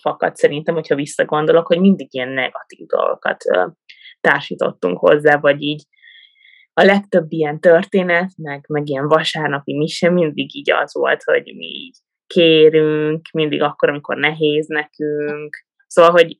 fakad 0.00 0.36
szerintem, 0.36 0.74
hogyha 0.74 0.94
visszagondolok, 0.94 1.66
hogy 1.66 1.80
mindig 1.80 2.14
ilyen 2.14 2.28
negatív 2.28 2.86
dolgokat 2.86 3.44
társítottunk 4.20 4.98
hozzá, 4.98 5.36
vagy 5.36 5.62
így 5.62 5.82
a 6.72 6.84
legtöbb 6.84 7.26
ilyen 7.28 7.60
történet, 7.60 8.30
meg, 8.36 8.64
meg 8.68 8.88
ilyen 8.88 9.08
vasárnapi 9.08 9.76
mise 9.76 10.10
mindig 10.10 10.56
így 10.56 10.70
az 10.70 10.94
volt, 10.94 11.22
hogy 11.22 11.42
mi 11.56 11.66
így 11.66 11.96
kérünk, 12.26 13.28
mindig 13.32 13.62
akkor, 13.62 13.88
amikor 13.88 14.16
nehéz 14.16 14.66
nekünk. 14.66 15.64
Szóval, 15.86 16.10
hogy... 16.10 16.38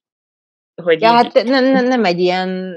hogy 0.83 1.01
ja, 1.01 1.09
így, 1.09 1.15
hát 1.15 1.45
nem, 1.45 1.65
nem, 1.65 1.87
nem 1.87 2.05
egy 2.05 2.19
ilyen 2.19 2.75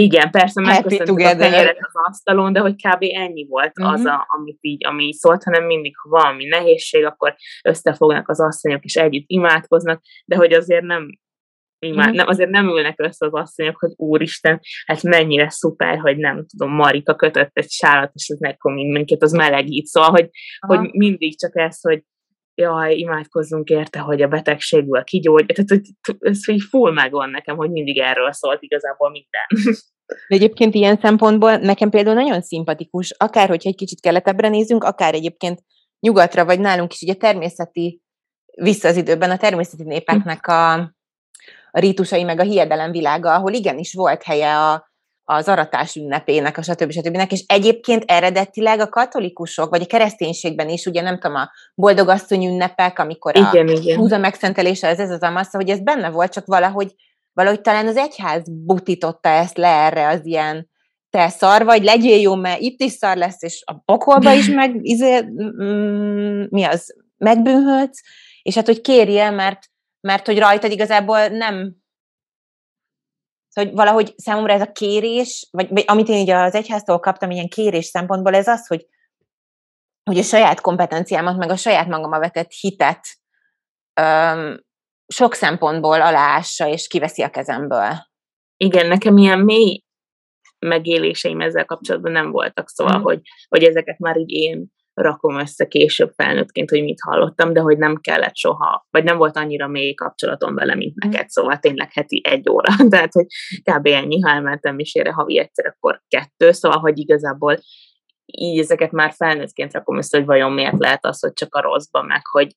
igen, 0.00 0.30
persze 0.30 0.60
megköszöntük 0.60 1.18
a 1.18 1.36
kenyeret 1.36 1.76
az 1.80 2.02
asztalon, 2.08 2.52
de 2.52 2.60
hogy 2.60 2.74
kb. 2.74 3.02
ennyi 3.14 3.46
volt 3.48 3.78
uh-huh. 3.78 3.94
az, 3.94 4.04
a, 4.04 4.26
amit 4.36 4.58
így, 4.60 4.86
ami 4.86 5.04
így 5.04 5.14
szólt, 5.14 5.44
hanem 5.44 5.64
mindig, 5.64 5.96
ha 5.96 6.08
valami 6.08 6.44
nehézség, 6.44 7.04
akkor 7.04 7.36
összefognak 7.64 8.28
az 8.28 8.40
asszonyok, 8.40 8.84
és 8.84 8.94
együtt 8.94 9.24
imádkoznak, 9.26 10.02
de 10.24 10.36
hogy 10.36 10.52
azért 10.52 10.82
nem, 10.82 11.08
imád, 11.78 11.98
uh-huh. 11.98 12.16
nem 12.16 12.26
azért 12.28 12.50
nem 12.50 12.66
ülnek 12.66 13.00
össze 13.00 13.26
az 13.26 13.32
asszonyok, 13.32 13.76
hogy 13.78 13.92
úristen, 13.96 14.60
hát 14.86 15.02
mennyire 15.02 15.48
szuper, 15.50 15.98
hogy 15.98 16.16
nem 16.16 16.46
tudom, 16.46 16.74
Marika 16.74 17.14
kötött 17.14 17.50
egy 17.52 17.70
sálat, 17.70 18.10
és 18.14 18.28
ez 18.28 18.38
nekem 18.38 18.72
minket 18.72 19.22
az 19.22 19.32
melegít, 19.32 19.86
szóval, 19.86 20.10
hogy, 20.10 20.28
hogy 20.58 20.90
mindig 20.92 21.38
csak 21.38 21.56
ez, 21.56 21.80
hogy 21.80 22.02
jaj, 22.56 22.94
imádkozzunk 22.94 23.68
érte, 23.68 23.98
hogy 23.98 24.22
a 24.22 24.28
betegségből 24.28 25.04
kigyógy. 25.04 25.46
Tehát 25.46 25.70
hogy 25.70 26.18
ez 26.18 26.48
így 26.48 26.62
full 26.62 26.92
megvan 26.92 27.30
nekem, 27.30 27.56
hogy 27.56 27.70
mindig 27.70 27.98
erről 27.98 28.32
szólt 28.32 28.62
igazából 28.62 29.10
minden. 29.10 29.74
De 30.28 30.34
egyébként 30.34 30.74
ilyen 30.74 30.96
szempontból 30.96 31.56
nekem 31.56 31.90
például 31.90 32.14
nagyon 32.16 32.42
szimpatikus, 32.42 33.10
akár 33.10 33.48
hogyha 33.48 33.68
egy 33.68 33.76
kicsit 33.76 34.00
keletebbre 34.00 34.48
nézünk, 34.48 34.84
akár 34.84 35.14
egyébként 35.14 35.62
nyugatra, 36.00 36.44
vagy 36.44 36.60
nálunk 36.60 36.92
is 36.92 37.02
ugye 37.02 37.14
természeti, 37.14 38.02
vissza 38.62 38.88
az 38.88 38.96
időben 38.96 39.30
a 39.30 39.36
természeti 39.36 39.82
népeknek 39.82 40.46
a, 40.46 40.72
a 41.70 41.78
rítusai, 41.78 42.22
meg 42.22 42.40
a 42.40 42.42
hiedelem 42.42 42.90
világa, 42.90 43.34
ahol 43.34 43.52
igenis 43.52 43.94
volt 43.94 44.22
helye 44.22 44.56
a, 44.58 44.90
az 45.28 45.48
aratás 45.48 45.94
ünnepének, 45.94 46.58
a 46.58 46.62
stb. 46.62 46.90
stb. 46.90 47.26
És 47.28 47.44
egyébként 47.46 48.04
eredetileg 48.06 48.80
a 48.80 48.88
katolikusok, 48.88 49.70
vagy 49.70 49.82
a 49.82 49.86
kereszténységben 49.86 50.68
is, 50.68 50.86
ugye 50.86 51.02
nem 51.02 51.18
tudom, 51.18 51.36
a 51.36 51.50
boldogasszony 51.74 52.44
ünnepek, 52.44 52.98
amikor 52.98 53.36
igen, 53.36 53.68
a 53.68 53.70
igen. 53.70 53.96
húza 53.96 54.18
megszentelése, 54.18 54.88
az 54.88 54.98
ez 54.98 55.10
az 55.10 55.20
amassa, 55.20 55.58
hogy 55.58 55.68
ez 55.68 55.80
benne 55.80 56.10
volt, 56.10 56.32
csak 56.32 56.46
valahogy, 56.46 56.94
valahogy 57.32 57.60
talán 57.60 57.86
az 57.86 57.96
egyház 57.96 58.42
butította 58.64 59.28
ezt 59.28 59.56
le 59.56 59.68
erre 59.68 60.08
az 60.08 60.26
ilyen 60.26 60.68
te 61.10 61.28
szar 61.28 61.64
vagy, 61.64 61.84
legyél 61.84 62.20
jó, 62.20 62.34
mert 62.34 62.60
itt 62.60 62.80
is 62.80 62.92
szar 62.92 63.16
lesz, 63.16 63.42
és 63.42 63.62
a 63.64 63.74
pokolba 63.84 64.32
is 64.32 64.48
meg, 64.48 64.78
izé, 64.94 65.20
mm, 65.62 66.44
mi 66.48 66.64
az, 66.64 66.94
megbűnhődsz, 67.18 68.02
és 68.42 68.54
hát, 68.54 68.66
hogy 68.66 68.80
kérje, 68.80 69.30
mert, 69.30 69.58
mert 70.00 70.26
hogy 70.26 70.38
rajtad 70.38 70.70
igazából 70.70 71.26
nem 71.26 71.76
hogy 73.60 73.72
valahogy 73.72 74.14
számomra 74.16 74.52
ez 74.52 74.60
a 74.60 74.72
kérés, 74.72 75.48
vagy, 75.50 75.82
amit 75.86 76.08
én 76.08 76.16
így 76.16 76.30
az 76.30 76.54
egyháztól 76.54 76.98
kaptam 76.98 77.30
ilyen 77.30 77.48
kérés 77.48 77.84
szempontból, 77.84 78.34
ez 78.34 78.46
az, 78.46 78.66
hogy, 78.66 78.86
hogy 80.04 80.18
a 80.18 80.22
saját 80.22 80.60
kompetenciámat, 80.60 81.36
meg 81.36 81.50
a 81.50 81.56
saját 81.56 81.86
magama 81.86 82.18
vetett 82.18 82.50
hitet 82.50 83.06
öm, 84.00 84.64
sok 85.06 85.34
szempontból 85.34 86.00
aláássa 86.02 86.68
és 86.68 86.86
kiveszi 86.86 87.22
a 87.22 87.30
kezemből. 87.30 87.92
Igen, 88.56 88.86
nekem 88.86 89.16
ilyen 89.16 89.38
mély 89.38 89.84
megéléseim 90.58 91.40
ezzel 91.40 91.64
kapcsolatban 91.64 92.12
nem 92.12 92.30
voltak, 92.30 92.68
szóval, 92.68 92.98
mm. 92.98 93.02
hogy, 93.02 93.20
hogy 93.48 93.64
ezeket 93.64 93.98
már 93.98 94.16
így 94.16 94.30
én 94.30 94.66
rakom 95.00 95.38
össze 95.38 95.66
később 95.66 96.12
felnőttként, 96.16 96.70
hogy 96.70 96.82
mit 96.82 97.00
hallottam, 97.00 97.52
de 97.52 97.60
hogy 97.60 97.78
nem 97.78 97.96
kellett 98.00 98.36
soha, 98.36 98.86
vagy 98.90 99.04
nem 99.04 99.16
volt 99.16 99.36
annyira 99.36 99.68
mély 99.68 99.94
kapcsolatom 99.94 100.54
vele, 100.54 100.74
mint 100.74 101.06
mm. 101.06 101.08
neked, 101.08 101.28
szóval 101.28 101.58
tényleg 101.58 101.92
heti 101.92 102.20
egy 102.24 102.48
óra, 102.48 102.74
tehát 102.90 103.12
hogy 103.12 103.26
kb. 103.62 103.86
ennyi, 103.86 104.20
ha 104.20 104.30
elmentem 104.30 104.74
misére 104.74 105.12
havi 105.12 105.38
egyszer, 105.38 105.66
akkor 105.66 106.02
kettő, 106.08 106.52
szóval 106.52 106.78
hogy 106.78 106.98
igazából 106.98 107.58
így 108.24 108.58
ezeket 108.58 108.90
már 108.90 109.12
felnőttként 109.12 109.72
rakom 109.72 109.96
össze, 109.96 110.16
hogy 110.16 110.26
vajon 110.26 110.52
miért 110.52 110.78
lehet 110.78 111.04
az, 111.04 111.20
hogy 111.20 111.32
csak 111.32 111.54
a 111.54 111.60
rosszban, 111.60 112.06
meg 112.06 112.26
hogy, 112.30 112.56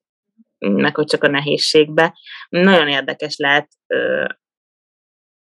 meg 0.57 0.95
hogy 0.95 1.05
csak 1.05 1.23
a 1.23 1.27
nehézségbe. 1.27 2.17
Nagyon 2.49 2.87
érdekes 2.87 3.37
lehet 3.37 3.67
ö, 3.87 4.25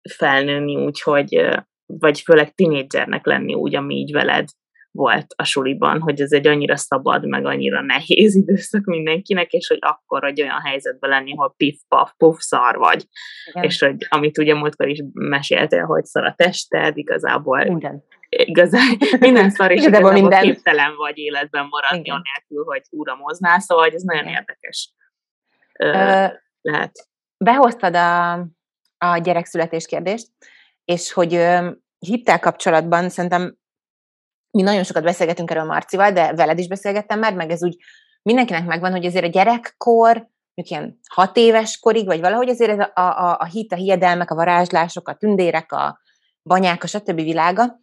felnőni 0.10 0.76
úgy, 0.76 1.02
hogy 1.02 1.50
vagy 1.86 2.20
főleg 2.20 2.54
tinédzsernek 2.54 3.26
lenni 3.26 3.54
úgy, 3.54 3.76
ami 3.76 3.96
így 3.96 4.12
veled 4.12 4.48
volt 5.00 5.34
a 5.36 5.44
suliban, 5.44 6.00
hogy 6.00 6.22
ez 6.22 6.32
egy 6.32 6.48
annyira 6.48 6.78
szabad, 6.78 7.28
meg 7.28 7.46
annyira 7.46 7.82
nehéz 7.82 8.36
időszak 8.36 8.84
mindenkinek, 8.84 9.52
és 9.52 9.68
hogy 9.68 9.78
akkor 9.82 10.24
egy 10.24 10.42
olyan 10.42 10.62
helyzetben 10.62 11.10
lenni, 11.10 11.36
hogy 11.36 11.52
pif, 11.58 11.80
paf, 11.88 12.12
puf, 12.18 12.38
szar 12.40 12.78
vagy. 12.78 13.06
Igen. 13.46 13.64
És 13.64 13.80
hogy 13.80 13.96
amit 14.10 14.38
ugye 14.38 14.56
múltkor 14.56 14.88
is 14.88 15.00
meséltél, 15.14 15.86
hogy 15.86 16.06
szar 16.06 16.26
a 16.26 16.34
tested, 16.38 16.98
igazából 16.98 17.64
minden. 17.64 18.04
Igazán, 18.30 18.98
minden 19.20 19.50
szar, 19.50 19.72
és 19.72 19.82
igazából 19.82 20.12
minden. 20.12 20.42
képtelen 20.42 20.96
vagy 20.96 21.18
életben 21.18 21.68
maradni, 21.70 22.00
Igen. 22.00 22.16
anélkül, 22.16 22.74
hogy 22.74 22.82
uramoznál, 22.90 23.60
szóval 23.60 23.84
hogy 23.84 23.94
ez 23.94 24.02
nagyon 24.02 24.24
Igen. 24.24 24.36
érdekes 24.36 24.94
Ö, 25.80 26.26
lehet. 26.62 26.92
Behoztad 27.38 27.96
a, 27.96 28.32
a 28.98 29.18
gyerekszületés 29.18 29.86
kérdést, 29.86 30.28
és 30.86 31.12
hogy 31.12 31.48
hittel 32.00 32.40
kapcsolatban 32.40 33.10
szerintem 33.10 33.58
mi 34.52 34.62
nagyon 34.62 34.84
sokat 34.84 35.04
beszélgetünk 35.04 35.52
erről 35.52 35.64
Marcival, 35.64 36.12
de 36.12 36.34
veled 36.34 36.60
is 36.60 36.68
beszélgettem 36.68 37.20
már, 37.20 37.34
meg 37.34 37.52
ez 37.52 37.64
úgy 37.64 37.78
mindenkinek 38.22 38.66
megvan, 38.66 38.92
hogy 38.92 39.06
azért 39.06 39.26
a 39.26 39.30
gyerekkor, 39.30 40.28
mondjuk 40.54 40.80
ilyen 40.80 41.00
hat 41.10 41.38
éves 41.38 41.80
korig, 41.80 42.06
vagy 42.06 42.20
valahogy 42.20 42.50
azért 42.50 42.80
ez 42.80 42.88
a, 42.94 43.02
a, 43.02 43.38
a 43.40 43.46
hit, 43.46 43.74
a 43.74 43.76
hiedelmek, 43.76 44.32
a 44.32 44.36
varázslások, 44.36 45.08
a 45.08 45.14
tündérek, 45.14 45.72
a 45.72 46.00
banyák, 46.44 46.84
a 46.84 46.88
stb. 46.88 47.16
világa, 47.16 47.80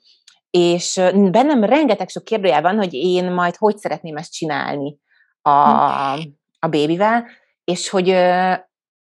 és 0.51 1.01
bennem 1.13 1.65
rengeteg 1.65 2.09
sok 2.09 2.25
kérdőjel 2.25 2.63
van, 2.63 2.77
hogy 2.77 2.95
én 2.95 3.33
majd 3.33 3.57
hogy 3.57 3.77
szeretném 3.77 4.17
ezt 4.17 4.33
csinálni 4.33 4.99
a, 5.43 5.51
a 6.59 6.69
bébivel, 6.71 7.27
és 7.65 7.89
hogy, 7.89 8.17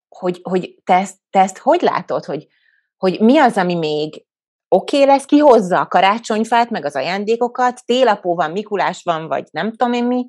hogy, 0.08 0.40
hogy 0.42 0.74
te, 0.84 0.94
ezt, 0.94 1.16
te 1.30 1.40
ezt 1.40 1.58
hogy 1.58 1.80
látod, 1.80 2.24
hogy, 2.24 2.46
hogy 2.96 3.20
mi 3.20 3.38
az, 3.38 3.56
ami 3.56 3.74
még 3.74 4.24
oké 4.74 4.96
okay 4.96 5.08
lesz, 5.08 5.24
ki 5.24 5.38
hozza 5.38 5.80
a 5.80 5.86
karácsonyfát, 5.86 6.70
meg 6.70 6.84
az 6.84 6.96
ajándékokat, 6.96 7.84
télapó 7.84 8.34
van, 8.34 8.50
Mikulás 8.50 9.02
van, 9.02 9.28
vagy 9.28 9.44
nem 9.50 9.70
tudom 9.70 9.92
én 9.92 10.04
mi, 10.04 10.28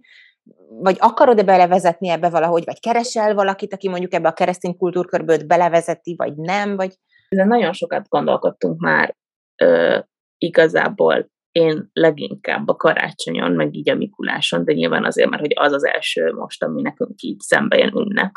vagy 0.69 0.95
akarod-e 0.99 1.43
belevezetni 1.43 2.09
ebbe 2.09 2.29
valahogy, 2.29 2.63
vagy 2.65 2.79
keresel 2.79 3.33
valakit, 3.33 3.73
aki 3.73 3.89
mondjuk 3.89 4.13
ebbe 4.13 4.27
a 4.27 4.33
keresztény 4.33 4.77
kultúrkörből 4.77 5.45
belevezeti, 5.45 6.15
vagy 6.17 6.35
nem, 6.35 6.75
vagy... 6.75 6.93
Ezen 7.29 7.47
nagyon 7.47 7.73
sokat 7.73 8.09
gondolkodtunk 8.09 8.79
már 8.79 9.15
ö, 9.61 9.99
igazából 10.37 11.29
én 11.51 11.89
leginkább 11.93 12.67
a 12.67 12.75
karácsonyon, 12.75 13.51
meg 13.51 13.75
így 13.75 13.89
a 13.89 13.95
Mikuláson, 13.95 14.65
de 14.65 14.73
nyilván 14.73 15.05
azért, 15.05 15.29
mert 15.29 15.41
hogy 15.41 15.53
az 15.55 15.71
az 15.71 15.85
első 15.85 16.31
most, 16.31 16.63
ami 16.63 16.81
nekünk 16.81 17.21
így 17.21 17.39
szembe 17.39 17.77
jön 17.77 17.95
ünnep, 17.95 18.31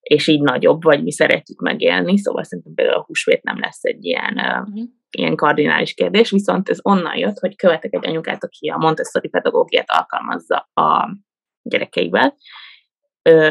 és 0.00 0.26
így 0.26 0.40
nagyobb, 0.40 0.82
vagy 0.82 1.02
mi 1.02 1.12
szeretjük 1.12 1.60
megélni, 1.60 2.18
szóval 2.18 2.44
szerintem 2.44 2.74
például 2.74 2.98
a 2.98 3.04
húsvét 3.06 3.42
nem 3.42 3.58
lesz 3.58 3.84
egy 3.84 4.04
ilyen 4.04 4.34
uh-huh 4.34 5.00
ilyen 5.18 5.36
kardinális 5.36 5.94
kérdés, 5.94 6.30
viszont 6.30 6.68
ez 6.68 6.78
onnan 6.82 7.16
jött, 7.16 7.38
hogy 7.38 7.56
követek 7.56 7.94
egy 7.94 8.06
anyukát, 8.06 8.44
aki 8.44 8.68
a 8.68 8.76
Montessori 8.76 9.28
pedagógiát 9.28 9.90
alkalmazza 9.90 10.68
a 10.74 11.16
gyerekeivel, 11.62 12.36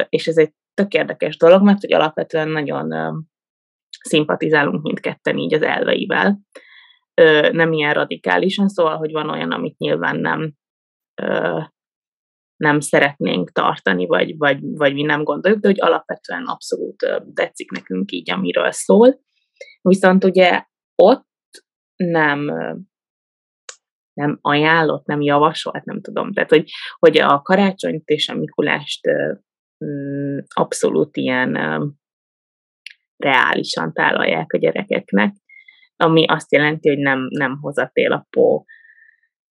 és 0.10 0.28
ez 0.28 0.38
egy 0.38 0.54
tök 0.74 0.93
érdekes 0.93 1.38
dolog, 1.38 1.63
mert 1.63 1.82
hogy 1.82 1.93
alapvetően 1.93 2.50
nagyon 2.50 2.93
szimpatizálunk 4.02 4.82
mindketten 4.82 5.38
így 5.38 5.54
az 5.54 5.62
elveivel, 5.62 6.39
nem 7.52 7.74
ilyen 7.74 7.93
radikálisan, 7.93 8.67
szóval, 8.67 8.97
hogy 8.97 9.12
van 9.12 9.30
olyan, 9.30 9.52
amit 9.52 9.78
nyilván 9.78 10.19
nem 10.19 10.54
nem 12.62 12.80
szeretnénk 12.80 13.52
tartani, 13.52 14.06
vagy, 14.06 14.38
vagy, 14.38 14.60
vagy 14.62 14.93
mi 14.93 15.02
nem 15.02 15.24
gondoljuk, 15.24 15.62
de 15.62 15.67
hogy 15.67 15.82
alapvetően 15.82 16.45
abszolút 16.45 17.21
tetszik 17.34 17.71
nekünk 17.71 18.12
így, 18.12 18.32
amiről 18.32 18.71
szól. 18.71 19.19
Viszont 19.82 20.24
ugye 20.24 20.65
ott 20.95 21.30
nem 22.04 22.52
nem 24.14 24.38
ajánlott, 24.42 25.06
nem 25.06 25.22
javasolt, 25.22 25.84
nem 25.84 26.02
tudom. 26.02 26.34
Tehát, 26.34 26.50
hogy, 26.50 26.70
hogy 27.00 27.18
a 27.18 27.42
karácsonyt 27.42 28.10
és 28.10 28.30
a 28.30 28.36
Mikulást 28.36 29.08
mm, 29.86 30.38
abszolút 30.48 31.18
ilyen 31.18 31.58
reálisan 33.18 33.94
tálalják 33.94 34.54
a 34.54 34.58
gyerekeknek, 34.58 35.34
ami 35.96 36.26
azt 36.26 36.52
jelenti, 36.52 36.90
hogy 36.90 36.98
nem, 36.98 37.28
nem 37.30 37.58
hoz 37.60 37.78
a 37.78 37.90
télapó 37.94 38.66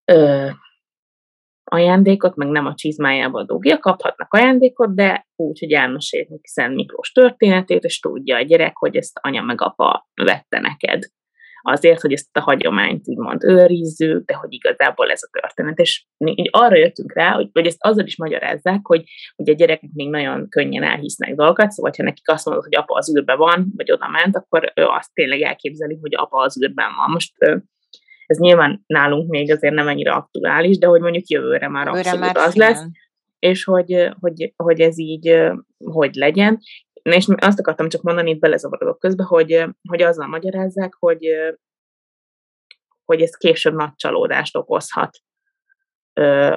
ö, 0.05 0.49
ajándékot, 1.65 2.37
meg 2.37 2.49
nem 2.49 2.67
a 2.67 2.75
csizmájába 2.75 3.45
dugja, 3.45 3.79
kaphatnak 3.79 4.33
ajándékot, 4.33 4.95
de 4.95 5.27
úgy, 5.37 5.59
hogy 5.59 5.73
elmesélik 5.73 6.47
Szent 6.47 6.75
Miklós 6.75 7.13
történetét, 7.13 7.85
és 7.85 8.01
tudja 8.01 8.37
a 8.37 8.43
gyerek, 8.43 8.77
hogy 8.77 8.97
ezt 8.97 9.19
anya 9.21 9.43
meg 9.43 9.61
apa 9.61 10.09
vette 10.15 10.61
neked 10.61 11.03
azért, 11.62 12.01
hogy 12.01 12.12
ezt 12.12 12.37
a 12.37 12.40
hagyományt 12.40 13.09
úgymond 13.09 13.44
őrizzük, 13.44 14.25
de 14.25 14.35
hogy 14.35 14.53
igazából 14.53 15.11
ez 15.11 15.23
a 15.23 15.38
történet. 15.40 15.79
És 15.79 16.05
így 16.25 16.49
arra 16.53 16.77
jöttünk 16.77 17.14
rá, 17.14 17.33
hogy, 17.33 17.49
vagy 17.53 17.66
ezt 17.66 17.85
azzal 17.85 18.07
is 18.07 18.16
magyarázzák, 18.16 18.81
hogy, 18.83 19.05
hogy 19.37 19.49
a 19.49 19.55
gyerekek 19.55 19.90
még 19.92 20.11
nagyon 20.11 20.49
könnyen 20.49 20.83
elhisznek 20.83 21.35
dolgokat, 21.35 21.70
szóval 21.70 21.92
ha 21.96 22.03
nekik 22.03 22.29
azt 22.29 22.46
mondod, 22.46 22.64
hogy 22.64 22.77
apa 22.77 22.94
az 22.94 23.16
űrben 23.16 23.38
van, 23.38 23.73
vagy 23.77 23.92
oda 23.92 24.09
ment, 24.09 24.37
akkor 24.37 24.73
ő 24.75 24.85
azt 24.85 25.14
tényleg 25.14 25.40
elképzeli, 25.40 25.99
hogy 26.01 26.14
apa 26.14 26.38
az 26.38 26.62
űrben 26.62 26.90
van. 26.96 27.11
Most 27.11 27.33
ez 28.27 28.38
nyilván 28.38 28.83
nálunk 28.87 29.31
még 29.31 29.53
azért 29.53 29.75
nem 29.75 29.88
ennyire 29.88 30.12
aktuális, 30.12 30.79
de 30.79 30.87
hogy 30.87 31.01
mondjuk 31.01 31.29
jövőre 31.29 31.68
már 31.68 31.88
abszolút 31.88 32.20
már 32.20 32.37
az 32.37 32.55
lesz, 32.55 32.85
és 33.38 33.64
hogy, 33.64 34.11
hogy, 34.20 34.53
hogy 34.57 34.81
ez 34.81 34.99
így 34.99 35.51
hogy 35.85 36.14
legyen. 36.14 36.59
És 37.03 37.27
azt 37.37 37.59
akartam 37.59 37.89
csak 37.89 38.03
mondani, 38.03 38.31
itt 38.31 38.41
belezavarodok 38.41 38.99
közben, 38.99 39.27
hogy, 39.27 39.65
hogy 39.89 40.03
azzal 40.03 40.27
magyarázzák, 40.27 40.95
hogy, 40.99 41.27
hogy 43.05 43.21
ez 43.21 43.37
később 43.37 43.75
nagy 43.75 43.95
csalódást 43.95 44.57
okozhat 44.57 45.19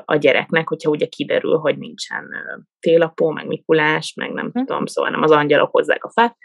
a 0.05 0.15
gyereknek, 0.15 0.67
hogyha 0.67 0.89
ugye 0.89 1.05
kiderül, 1.05 1.57
hogy 1.57 1.77
nincsen 1.77 2.29
télapó, 2.79 3.29
meg 3.29 3.47
Mikulás, 3.47 4.13
meg 4.13 4.31
nem 4.31 4.49
hm. 4.53 4.63
tudom, 4.63 4.85
szóval 4.85 5.11
nem 5.11 5.21
az 5.21 5.31
angyalok 5.31 5.71
hozzák 5.71 6.03
a 6.03 6.11
fát. 6.11 6.37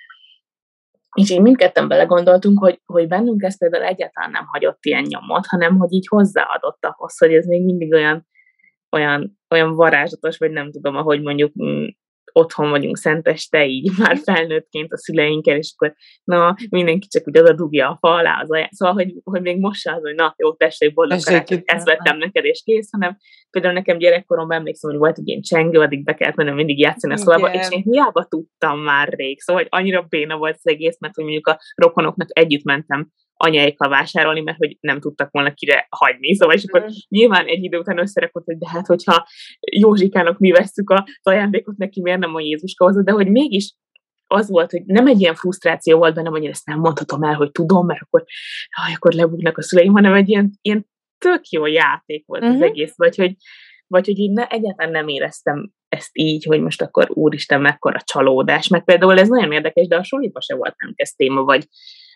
És 1.15 1.31
így 1.31 1.41
mindketten 1.41 1.89
belegondoltunk, 1.89 2.59
hogy, 2.59 2.81
hogy 2.87 3.09
bennünk 3.09 3.43
ez 3.43 3.59
például 3.59 3.85
egyáltalán 3.85 4.31
nem 4.31 4.47
hagyott 4.47 4.85
ilyen 4.85 5.05
nyomot, 5.09 5.47
hanem 5.47 5.79
hogy 5.79 5.93
így 5.93 6.07
hozzáadott 6.09 6.85
ahhoz, 6.85 7.19
hogy 7.19 7.35
ez 7.35 7.47
még 7.47 7.65
mindig 7.65 7.93
olyan, 7.93 8.27
olyan, 8.91 9.39
olyan 9.51 9.75
varázslatos, 9.75 10.39
vagy 10.39 10.51
nem 10.51 10.71
tudom, 10.71 10.97
ahogy 10.97 11.23
mondjuk 11.23 11.53
mm, 11.63 11.87
otthon 12.39 12.71
vagyunk 12.71 12.97
szenteste, 12.97 13.67
így 13.67 13.91
már 13.99 14.19
felnőttként 14.25 14.93
a 14.93 14.99
szüleinkkel, 14.99 15.57
és 15.57 15.75
akkor 15.77 15.95
na, 16.25 16.57
mindenki 16.71 17.07
csak 17.07 17.29
úgy 17.29 17.39
oda 17.39 17.53
dugja 17.53 17.89
a 17.89 17.97
fa 18.01 18.15
alá 18.15 18.41
az 18.43 18.51
ajánl. 18.51 18.69
Szóval, 18.73 18.95
hogy, 18.95 19.15
hogy 19.25 19.41
még 19.41 19.59
most 19.59 19.89
az, 19.89 20.01
hogy 20.01 20.15
na, 20.15 20.35
jó, 20.37 20.55
tessék, 20.55 20.95
boldog 20.95 21.19
ezt 21.65 21.87
vettem 21.87 22.19
neked, 22.19 22.45
és 22.45 22.63
kész, 22.65 22.89
hanem 22.93 23.17
például 23.51 23.75
nekem 23.75 23.99
gyerekkoromban 23.99 24.57
emlékszem, 24.57 24.91
hogy 24.91 24.99
volt 24.99 25.19
egy 25.19 25.29
ilyen 25.29 25.41
csengő, 25.41 25.81
addig 25.81 26.05
be 26.05 26.15
kellett 26.15 26.37
mennem 26.37 26.55
mindig 26.55 26.79
játszani 26.79 27.13
a 27.13 27.17
szobába, 27.17 27.53
és 27.53 27.69
én 27.71 27.83
hiába 27.83 28.25
tudtam 28.25 28.81
már 28.81 29.09
rég, 29.09 29.41
szóval, 29.41 29.63
hogy 29.63 29.81
annyira 29.81 30.07
béna 30.09 30.37
volt 30.37 30.55
az 30.55 30.67
egész, 30.67 30.99
mert 30.99 31.15
hogy 31.15 31.25
mondjuk 31.25 31.47
a 31.47 31.61
rokonoknak 31.75 32.29
együtt 32.39 32.65
mentem 32.65 33.09
anyáikkal 33.41 33.89
vásárolni, 33.89 34.41
mert 34.41 34.57
hogy 34.57 34.77
nem 34.81 35.01
tudtak 35.01 35.31
volna 35.31 35.55
kire 35.55 35.87
hagyni. 35.91 36.35
Szóval, 36.35 36.55
és 36.55 36.65
akkor 36.65 36.83
mm. 36.83 36.87
nyilván 37.09 37.47
egy 37.47 37.65
idő 37.65 37.79
után 37.79 37.99
összerakott, 37.99 38.45
hogy 38.45 38.59
de 38.59 38.69
hát, 38.69 38.87
hogyha 38.87 39.27
Józsikának 39.61 40.39
mi 40.39 40.51
veszük 40.51 40.91
a 40.91 41.07
ajándékot, 41.23 41.77
neki 41.77 42.01
miért 42.01 42.19
nem 42.19 42.35
a 42.35 42.41
Jézuska 42.41 42.85
hozott, 42.85 43.05
de 43.05 43.13
hogy 43.13 43.31
mégis 43.31 43.75
az 44.27 44.51
volt, 44.51 44.71
hogy 44.71 44.85
nem 44.85 45.07
egy 45.07 45.21
ilyen 45.21 45.35
frusztráció 45.35 45.99
volt 45.99 46.15
bennem, 46.15 46.33
hogy 46.33 46.43
én 46.43 46.51
ezt 46.51 46.67
nem 46.67 46.79
mondhatom 46.79 47.23
el, 47.23 47.35
hogy 47.35 47.51
tudom, 47.51 47.87
mert 47.87 48.01
akkor, 48.03 48.25
haj, 48.71 48.93
akkor 48.93 49.13
lebuknak 49.13 49.59
a 49.59 49.63
szüleim, 49.63 49.93
hanem 49.93 50.15
egy 50.15 50.29
ilyen, 50.29 50.51
ilyen 50.61 50.87
tök 51.19 51.49
jó 51.49 51.67
játék 51.67 52.27
volt 52.27 52.43
mm-hmm. 52.43 52.53
az 52.53 52.59
mhm. 52.59 52.69
egész, 52.69 52.93
vagy 52.97 53.17
hogy, 53.17 53.37
vagy 53.87 54.07
hogy 54.07 54.19
én 54.19 54.33
ne, 54.33 54.47
egyáltalán 54.47 54.93
nem 54.93 55.09
éreztem 55.09 55.71
ezt 55.89 56.11
így, 56.13 56.45
hogy 56.45 56.61
most 56.61 56.83
akkor 56.83 57.07
úristen, 57.11 57.61
mekkora 57.61 58.01
csalódás, 58.05 58.69
meg 58.69 58.85
például 58.85 59.19
ez 59.19 59.29
nagyon 59.29 59.53
érdekes, 59.53 59.87
de 59.87 59.97
a 59.97 60.03
suliba 60.03 60.41
se 60.41 60.55
volt 60.55 60.75
nem 60.77 60.93
ez 60.97 61.11
téma, 61.11 61.43
vagy 61.43 61.67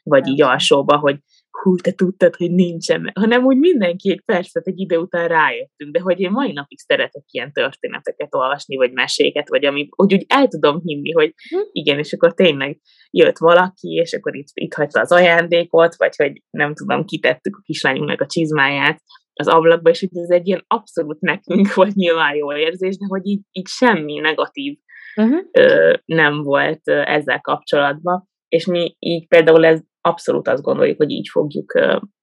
vagy 0.03 0.27
így 0.27 0.43
alsóba, 0.43 0.99
hogy 0.99 1.17
hú, 1.63 1.77
te 1.77 1.93
tudtad, 1.93 2.37
hogy 2.37 2.51
nincsen, 2.51 3.11
hanem 3.15 3.45
úgy 3.45 3.57
mindenki 3.57 4.11
egy 4.11 4.23
percet 4.25 4.67
egy 4.67 4.81
idő 4.81 4.97
után 4.97 5.29
rájöttünk, 5.29 5.93
de 5.93 6.01
hogy 6.01 6.21
én 6.21 6.31
mai 6.31 6.53
napig 6.53 6.79
szeretek 6.79 7.23
ilyen 7.27 7.53
történeteket 7.53 8.35
olvasni, 8.35 8.77
vagy 8.77 8.93
meséket, 8.93 9.49
vagy 9.49 9.65
ami, 9.65 9.89
hogy 9.91 10.15
úgy 10.15 10.25
el 10.29 10.49
tudom 10.49 10.81
hinni, 10.85 11.13
hogy 11.13 11.35
hm. 11.51 11.59
igen, 11.73 11.99
és 11.99 12.13
akkor 12.13 12.35
tényleg 12.35 12.81
jött 13.11 13.39
valaki, 13.39 13.89
és 13.89 14.13
akkor 14.13 14.37
itt, 14.37 14.49
itt 14.55 14.75
hagyta 14.75 15.01
az 15.01 15.13
ajándékot, 15.13 15.97
vagy 15.97 16.17
hogy 16.17 16.43
nem 16.51 16.75
tudom, 16.75 17.05
kitettük 17.05 17.57
a 17.57 17.63
kislányunknak 17.65 18.21
a 18.21 18.27
csizmáját 18.27 19.01
az 19.35 19.49
ablakba, 19.49 19.91
és 19.91 20.01
hogy 20.01 20.23
ez 20.23 20.31
egy 20.31 20.47
ilyen 20.47 20.65
abszolút 20.67 21.21
nekünk 21.21 21.75
volt 21.75 21.95
nyilván 21.95 22.35
jó 22.35 22.57
érzés, 22.57 22.99
de 22.99 23.07
hogy 23.09 23.27
így, 23.27 23.41
így 23.53 23.69
semmi 23.69 24.19
negatív 24.19 24.79
uh-huh. 25.17 25.41
ö, 25.53 25.95
nem 26.05 26.43
volt 26.43 26.81
ezzel 26.85 27.41
kapcsolatban, 27.41 28.29
és 28.49 28.67
mi 28.67 28.97
így 28.99 29.29
például 29.29 29.65
ez 29.65 29.81
abszolút 30.03 30.49
azt 30.49 30.63
gondoljuk, 30.63 30.97
hogy 30.97 31.11
így 31.11 31.29
fogjuk 31.29 31.73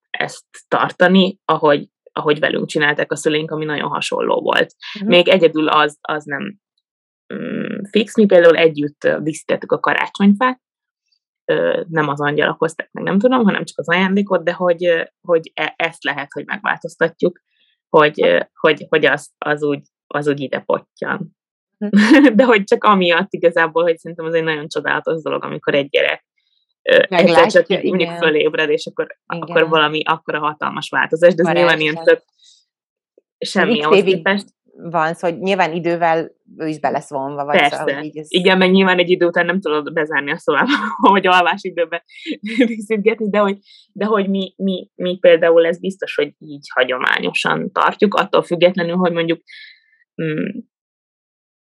ezt 0.10 0.46
tartani, 0.68 1.40
ahogy, 1.46 1.88
ahogy 2.12 2.40
velünk 2.40 2.68
csinálták 2.68 3.12
a 3.12 3.16
szüleink, 3.16 3.52
ami 3.52 3.66
nagyon 3.66 3.90
hasonló 3.90 4.42
volt. 4.42 4.76
Uh-huh. 4.96 5.10
Még 5.10 5.28
egyedül 5.28 5.68
az, 5.68 5.98
az 6.02 6.24
nem 6.24 6.60
mm, 7.34 7.84
fix, 7.92 8.16
mi 8.16 8.26
például 8.26 8.56
együtt 8.56 9.08
díszítettük 9.20 9.72
a 9.72 9.80
karácsonyfát, 9.80 10.62
nem 11.88 12.08
az 12.08 12.22
angyalok 12.22 12.60
hozták 12.60 12.90
meg, 12.92 13.04
nem 13.04 13.20
tudom, 13.20 13.44
hanem 13.44 13.66
csak 13.66 13.80
az 13.80 13.90
ajándékot, 13.90 14.44
de 14.44 14.54
hogy, 14.54 15.12
hogy 15.22 15.52
e, 15.54 15.74
ezt 15.78 16.04
lehet, 16.04 16.28
hogy 16.34 16.46
megváltoztatjuk, 16.46 17.40
hogy, 17.90 18.48
hogy, 18.54 18.86
hogy 18.90 19.06
az, 19.06 19.32
az, 19.38 19.64
úgy, 19.64 19.82
az 20.08 20.28
úgy 20.28 20.40
ide 20.40 20.60
potjan. 20.60 21.38
Uh-huh. 21.78 22.30
De 22.38 22.44
hogy 22.44 22.64
csak 22.64 22.84
amiatt 22.84 23.34
igazából, 23.34 23.84
hogy 23.84 23.98
szerintem 23.98 24.26
az 24.26 24.34
egy 24.34 24.44
nagyon 24.44 24.68
csodálatos 24.68 25.22
dolog, 25.22 25.44
amikor 25.44 25.74
egy 25.74 25.90
gyerek 25.90 26.26
egyszer 27.10 27.48
csak 27.48 27.84
mondjuk 27.84 28.12
fölébred, 28.12 28.70
és 28.70 28.86
akkor, 28.86 29.08
akkor 29.26 29.68
valami 29.70 30.02
akkora 30.06 30.40
hatalmas 30.40 30.90
változás, 30.90 31.34
de 31.36 31.50
ez 31.50 31.56
nyilván 31.56 31.80
ilyen 31.80 32.04
tök 32.04 32.24
semmi 33.40 33.82
ahhoz 33.82 34.04
képest. 34.04 34.48
Van, 34.82 35.14
szóval 35.14 35.38
nyilván 35.40 35.74
idővel 35.74 36.32
ő 36.58 36.68
is 36.68 36.80
be 36.80 36.90
lesz 36.90 37.10
vonva. 37.10 37.46
Vagy 37.46 37.58
Persze. 37.58 37.76
Szóval, 37.76 38.04
így 38.04 38.18
ez... 38.18 38.26
Igen, 38.30 38.58
meg 38.58 38.72
nyilván 38.72 39.00
egy 39.00 39.10
idő 39.10 39.26
után 39.26 39.46
nem 39.46 39.60
tudod 39.60 39.94
bezárni 39.94 40.32
a 40.32 40.38
szobába, 40.38 40.72
hogy 41.14 41.28
alvás 41.28 41.64
időben 41.64 42.02
díszítgetni, 42.66 43.30
de 43.36 43.40
hogy, 43.40 43.58
de 43.94 44.06
hogy 44.06 44.30
mi, 44.30 44.54
mi, 44.58 44.90
mi 44.96 45.18
például 45.18 45.66
ez 45.66 45.80
biztos, 45.80 46.16
hogy 46.16 46.34
így 46.38 46.68
hagyományosan 46.74 47.72
tartjuk, 47.72 48.14
attól 48.14 48.44
függetlenül, 48.44 48.96
hogy 48.96 49.12
mondjuk 49.12 49.42
mm, 50.22 50.48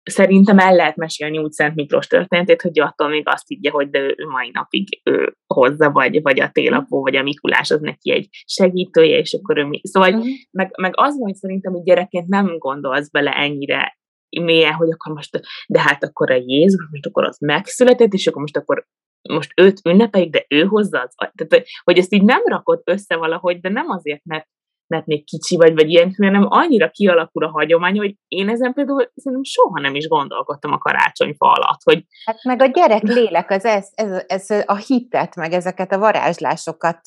szerintem 0.05 0.59
el 0.59 0.75
lehet 0.75 0.97
mesélni 0.97 1.39
úgy 1.39 1.51
Szent 1.51 1.75
Miklós 1.75 2.07
történetét, 2.07 2.63
hogy 2.63 2.81
attól 2.81 3.09
még 3.09 3.29
azt 3.29 3.49
higgye, 3.49 3.71
hogy 3.71 3.91
de 3.91 3.99
ő 3.99 4.27
mai 4.31 4.51
napig 4.53 5.01
ő 5.05 5.37
hozza, 5.47 5.91
vagy, 5.91 6.23
vagy 6.23 6.41
a 6.41 6.51
télapó, 6.51 7.01
vagy 7.03 7.17
a 7.17 7.23
Mikulás 7.23 7.71
az 7.71 7.81
neki 7.81 8.13
egy 8.13 8.29
segítője, 8.47 9.19
és 9.19 9.33
akkor 9.35 9.59
ő 9.59 9.65
mi... 9.65 9.81
Szóval, 9.83 10.13
uh-huh. 10.13 10.29
meg, 10.51 10.71
meg 10.77 10.93
az 10.97 11.19
hogy 11.19 11.35
szerintem, 11.35 11.73
hogy 11.73 11.83
gyerekként 11.83 12.29
nem 12.29 12.59
gondolsz 12.59 13.11
bele 13.11 13.37
ennyire 13.37 13.99
mélyen, 14.41 14.73
hogy 14.73 14.91
akkor 14.91 15.15
most, 15.15 15.41
de 15.67 15.81
hát 15.81 16.05
akkor 16.05 16.31
a 16.31 16.43
Jézus, 16.47 16.87
most 16.91 17.07
akkor 17.07 17.25
az 17.25 17.39
megszületett, 17.39 18.13
és 18.13 18.27
akkor 18.27 18.41
most 18.41 18.57
akkor 18.57 18.87
most 19.29 19.53
őt 19.57 19.81
ünnepeljük, 19.85 20.33
de 20.33 20.45
ő 20.49 20.65
hozza 20.65 21.01
az, 21.01 21.15
tehát, 21.35 21.67
hogy 21.85 21.99
ezt 21.99 22.13
így 22.13 22.25
nem 22.25 22.43
rakod 22.45 22.81
össze 22.85 23.17
valahogy, 23.17 23.61
de 23.61 23.69
nem 23.69 23.91
azért, 23.91 24.25
mert 24.25 24.49
mert 24.93 25.07
még 25.07 25.25
kicsi 25.25 25.57
vagy, 25.57 25.75
vagy 25.75 25.91
ilyen, 25.91 26.15
hanem 26.19 26.47
annyira 26.49 26.91
kialakul 26.91 27.45
a 27.45 27.51
hagyomány, 27.51 27.97
hogy 27.99 28.15
én 28.29 28.49
ezen 28.49 28.73
például 28.73 29.11
szerintem 29.15 29.45
soha 29.45 29.81
nem 29.81 29.95
is 29.95 30.09
gondolkodtam 30.09 30.73
a 30.73 30.79
karácsonyfa 30.79 31.53
alatt, 31.53 31.81
hogy... 31.83 32.05
Hát 32.25 32.45
meg 32.45 32.63
a 32.63 32.67
gyerek 32.67 33.03
lélek, 33.03 33.51
az 33.51 33.65
ez, 33.65 33.89
ez, 33.95 34.25
ez 34.27 34.51
a 34.67 34.77
hitet, 34.77 35.37
meg 35.37 35.53
ezeket 35.53 35.93
a 35.93 35.99
varázslásokat 35.99 37.01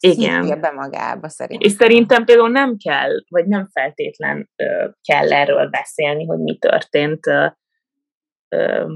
igen. 0.00 0.60
be 0.60 0.70
magába 0.70 1.28
szerintem. 1.28 1.70
És 1.70 1.76
szerintem 1.76 2.24
például 2.24 2.50
nem 2.50 2.76
kell, 2.76 3.10
vagy 3.28 3.46
nem 3.46 3.68
feltétlen 3.72 4.50
ö, 4.56 4.88
kell 5.02 5.32
erről 5.32 5.68
beszélni, 5.68 6.24
hogy 6.26 6.38
mi 6.38 6.58
történt 6.58 7.26
ö, 7.26 7.46
ö, 8.48 8.86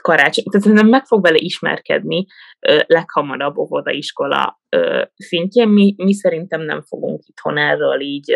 karácsony, 0.00 0.44
tehát 0.44 0.66
szerintem 0.66 0.88
meg 0.88 1.04
fog 1.04 1.22
vele 1.22 1.36
ismerkedni 1.38 2.26
ö, 2.68 2.78
leghamarabb 2.86 3.58
óvodaiskola 3.58 4.60
ö, 4.68 5.02
szintjén. 5.16 5.68
Mi, 5.68 5.94
mi 5.96 6.14
szerintem 6.14 6.60
nem 6.60 6.82
fogunk 6.82 7.22
itthon 7.26 7.58
erről 7.58 8.00
így 8.00 8.32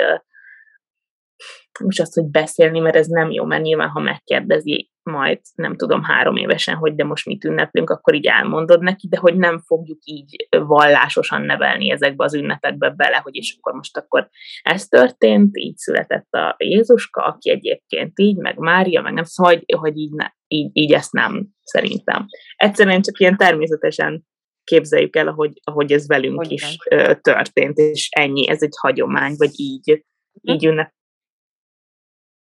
most 1.85 2.01
azt, 2.01 2.15
hogy 2.15 2.31
beszélni, 2.31 2.79
mert 2.79 2.97
ez 2.97 3.07
nem 3.07 3.31
jó, 3.31 3.45
mert 3.45 3.63
nyilván, 3.63 3.89
ha 3.89 4.01
megkérdezi 4.01 4.91
majd, 5.03 5.41
nem 5.55 5.77
tudom, 5.77 6.03
három 6.03 6.37
évesen, 6.37 6.75
hogy 6.75 6.95
de 6.95 7.05
most 7.05 7.27
mit 7.27 7.45
ünneplünk, 7.45 7.91
akkor 7.91 8.15
így 8.15 8.27
elmondod 8.27 8.83
neki, 8.83 9.09
de 9.09 9.19
hogy 9.19 9.37
nem 9.37 9.59
fogjuk 9.59 9.99
így 10.05 10.49
vallásosan 10.51 11.43
nevelni 11.43 11.91
ezekbe 11.91 12.25
az 12.25 12.35
ünnepekbe 12.35 12.91
bele, 12.91 13.17
hogy 13.17 13.35
és 13.35 13.57
akkor 13.59 13.73
most 13.73 13.97
akkor 13.97 14.29
ez 14.63 14.87
történt, 14.87 15.57
így 15.57 15.77
született 15.77 16.33
a 16.33 16.55
Jézuska, 16.59 17.23
aki 17.23 17.51
egyébként 17.51 18.19
így, 18.19 18.37
meg 18.37 18.59
Mária, 18.59 19.03
meg 19.03 19.13
nem, 19.13 19.25
szóval, 19.25 19.55
hogy, 19.55 19.79
hogy 19.79 19.97
így, 19.97 20.13
ne, 20.13 20.27
így, 20.47 20.71
így 20.73 20.93
ezt 20.93 21.13
nem 21.13 21.49
szerintem. 21.63 22.27
Egyszerűen 22.57 23.03
csak 23.03 23.19
ilyen 23.19 23.37
természetesen 23.37 24.27
képzeljük 24.65 25.17
el, 25.17 25.29
ahogy, 25.29 25.61
ahogy 25.65 25.93
ez 25.93 26.09
velünk 26.09 26.37
hogy 26.37 26.53
is 26.53 26.77
van. 26.89 27.21
történt, 27.21 27.79
és 27.79 28.09
ennyi, 28.11 28.49
ez 28.49 28.63
egy 28.63 28.75
hagyomány, 28.81 29.35
vagy 29.37 29.61
így, 29.61 30.05
így 30.43 30.67
ünnep, 30.67 30.93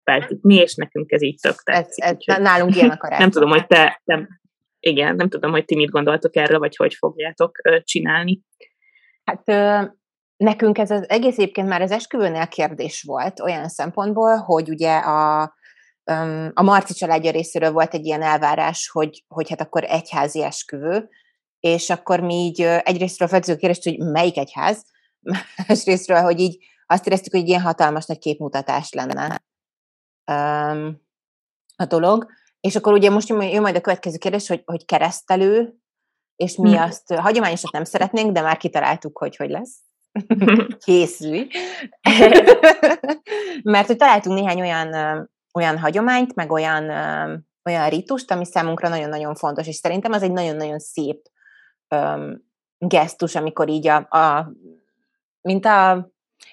ünnepeltük 0.08 0.42
mi, 0.42 0.56
és 0.56 0.76
nekünk 0.76 1.12
ez 1.12 1.22
így 1.22 1.40
tök 1.42 1.64
tetszik. 1.64 2.04
Ez, 2.04 2.16
ez, 2.26 2.38
nálunk 2.42 2.76
ilyen 2.76 2.90
a 2.90 3.18
Nem 3.18 3.30
tudom, 3.30 3.50
hogy 3.50 3.68
te, 3.68 4.02
nem, 4.04 4.28
igen, 4.80 5.16
nem 5.16 5.30
tudom, 5.30 5.52
hogy 5.52 5.66
ti 5.66 5.76
mit 5.76 5.90
gondoltok 5.90 6.36
erről, 6.36 6.60
vagy 6.60 6.76
hogy 6.76 6.94
fogjátok 6.94 7.52
csinálni. 7.84 8.42
Hát 9.24 9.42
ö, 9.46 9.82
nekünk 10.38 10.78
ez 10.78 10.92
az 10.92 11.10
egész 11.10 11.38
egyébként 11.38 11.68
már 11.68 11.82
az 11.82 11.92
esküvőnél 11.92 12.48
kérdés 12.48 13.04
volt 13.08 13.40
olyan 13.40 13.70
szempontból, 13.70 14.36
hogy 14.36 14.70
ugye 14.70 14.98
a, 14.98 15.42
a 16.54 16.62
Marci 16.62 16.94
családja 16.94 17.32
részéről 17.32 17.72
volt 17.72 17.94
egy 17.94 18.06
ilyen 18.06 18.22
elvárás, 18.22 18.90
hogy, 18.92 19.24
hogy 19.28 19.50
hát 19.50 19.62
akkor 19.62 19.84
egyházi 19.84 20.44
esküvő, 20.44 21.10
és 21.60 21.90
akkor 21.90 22.20
mi 22.20 22.34
így 22.34 22.62
egyrésztről 22.62 23.28
feltűző 23.28 23.58
kérdést, 23.58 23.84
hogy 23.84 23.98
melyik 23.98 24.38
egyház, 24.38 24.86
másrésztről, 25.68 26.22
hogy 26.22 26.40
így 26.40 26.58
azt 26.86 27.08
éreztük, 27.08 27.34
hogy 27.34 27.48
ilyen 27.48 27.62
hatalmas 27.62 28.06
nagy 28.06 28.18
képmutatás 28.18 28.92
lenne 28.92 29.42
um, 30.32 31.02
a 31.76 31.86
dolog. 31.86 32.28
És 32.60 32.76
akkor 32.76 32.94
ugye 32.94 33.10
most 33.10 33.28
jön 33.30 33.62
majd 33.62 33.76
a 33.76 33.82
következő 33.82 34.18
kérdés, 34.18 34.48
hogy, 34.48 34.62
hogy 34.66 34.86
keresztelő, 34.86 35.74
és 36.36 36.56
mi 36.56 36.70
hmm. 36.74 36.84
azt 36.84 37.14
hagyományosat 37.14 37.72
nem 37.72 37.84
szeretnénk, 37.84 38.32
de 38.32 38.42
már 38.42 38.58
kitaláltuk, 38.58 39.18
hogy 39.18 39.36
hogy 39.36 39.50
lesz. 39.50 39.78
Készülj. 40.86 41.48
Mert 43.64 43.88
hogy 43.88 43.96
találtunk 43.96 44.40
néhány 44.40 44.62
olyan, 44.62 44.94
olyan 45.54 45.80
hagyományt, 45.80 46.36
meg 46.36 46.52
olyan, 46.52 46.84
olyan 47.64 47.90
ritust, 47.90 48.32
ami 48.32 48.46
számunkra 48.46 48.90
nagyon-nagyon 48.90 49.36
fontos, 49.36 49.68
és 49.68 49.76
szerintem 49.76 50.12
az 50.12 50.22
egy 50.22 50.32
nagyon-nagyon 50.32 50.80
szép 50.80 51.22
um, 51.96 52.46
gesztus, 52.78 53.36
amikor 53.36 53.70
így 53.70 53.88
a, 53.88 53.96
a 53.96 54.52
mint 55.42 55.66
a 55.66 56.10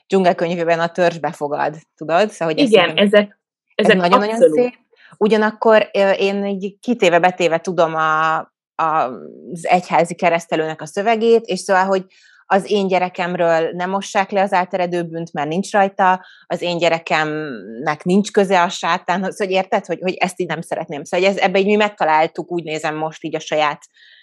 dzsungelkönyvében 0.06 0.80
a 0.80 0.88
törzs 0.88 1.18
befogad, 1.18 1.76
tudod? 1.94 2.30
Szóval, 2.30 2.54
hogy 2.54 2.64
Igen, 2.64 2.90
ez 2.90 2.96
ezek, 2.96 3.38
ezek 3.74 3.96
ez 3.96 4.00
nagyon-nagyon 4.00 4.50
szép. 4.50 4.74
Ugyanakkor 5.18 5.88
én 6.18 6.44
így 6.46 6.78
kitéve 6.80 7.18
betéve 7.18 7.58
tudom 7.58 7.94
a, 7.94 8.36
a, 8.74 9.10
az 9.52 9.66
egyházi 9.66 10.14
keresztelőnek 10.14 10.82
a 10.82 10.86
szövegét, 10.86 11.44
és 11.44 11.58
szóval, 11.58 11.84
hogy 11.84 12.04
az 12.46 12.70
én 12.70 12.86
gyerekemről 12.86 13.70
nem 13.70 13.90
mossák 13.90 14.30
le 14.30 14.42
az 14.42 14.52
áteredő 14.52 15.02
bűnt, 15.02 15.32
mert 15.32 15.48
nincs 15.48 15.72
rajta, 15.72 16.24
az 16.46 16.62
én 16.62 16.78
gyerekemnek 16.78 18.02
nincs 18.02 18.30
köze 18.32 18.62
a 18.62 18.68
sátánhoz, 18.68 19.38
hogy 19.38 19.50
érted, 19.50 19.86
hogy, 19.86 19.98
hogy 20.00 20.14
ezt 20.14 20.40
így 20.40 20.46
nem 20.46 20.60
szeretném. 20.60 21.04
Szóval 21.04 21.26
ez, 21.26 21.36
ebbe 21.36 21.58
így 21.58 21.66
mi 21.66 21.76
megtaláltuk, 21.76 22.50
úgy 22.50 22.64
nézem 22.64 22.96
most 22.96 23.24
így 23.24 23.34
a 23.34 23.40
saját 23.40 23.82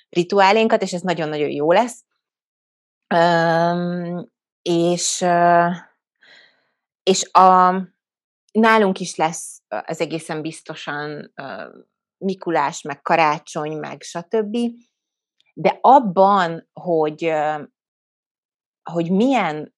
rituálénkat, 0.09 0.81
és 0.81 0.91
ez 0.93 1.01
nagyon-nagyon 1.01 1.49
jó 1.49 1.71
lesz. 1.71 2.03
Um, 3.15 4.31
és, 4.61 5.25
és 7.03 7.31
a, 7.31 7.73
nálunk 8.51 8.99
is 8.99 9.15
lesz 9.15 9.61
az 9.67 10.01
egészen 10.01 10.41
biztosan 10.41 11.33
Mikulás, 12.17 12.81
meg 12.81 13.01
karácsony, 13.01 13.77
meg 13.77 14.01
stb. 14.01 14.57
De 15.53 15.77
abban, 15.81 16.69
hogy, 16.73 17.33
hogy 18.91 19.11
milyen, 19.11 19.73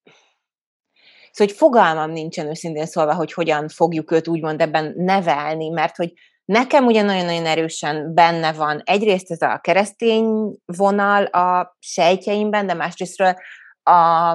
szóval, 1.32 1.48
hogy 1.48 1.52
fogalmam 1.52 2.12
nincsen 2.12 2.48
őszintén 2.48 2.86
szólva, 2.86 3.16
hogy 3.16 3.34
hogyan 3.34 3.68
fogjuk 3.68 4.12
őt 4.12 4.28
úgymond 4.28 4.62
ebben 4.62 4.94
nevelni, 4.96 5.70
mert 5.70 5.96
hogy 5.96 6.14
nekem 6.46 6.86
ugye 6.86 7.02
nagyon-nagyon 7.02 7.46
erősen 7.46 8.14
benne 8.14 8.54
van 8.54 8.82
egyrészt 8.84 9.32
ez 9.32 9.42
a 9.42 9.60
keresztény 9.60 10.56
vonal 10.66 11.24
a 11.24 11.78
sejtjeimben, 11.80 12.68
de 12.68 12.74
másrésztről 12.74 13.36
a, 13.84 14.32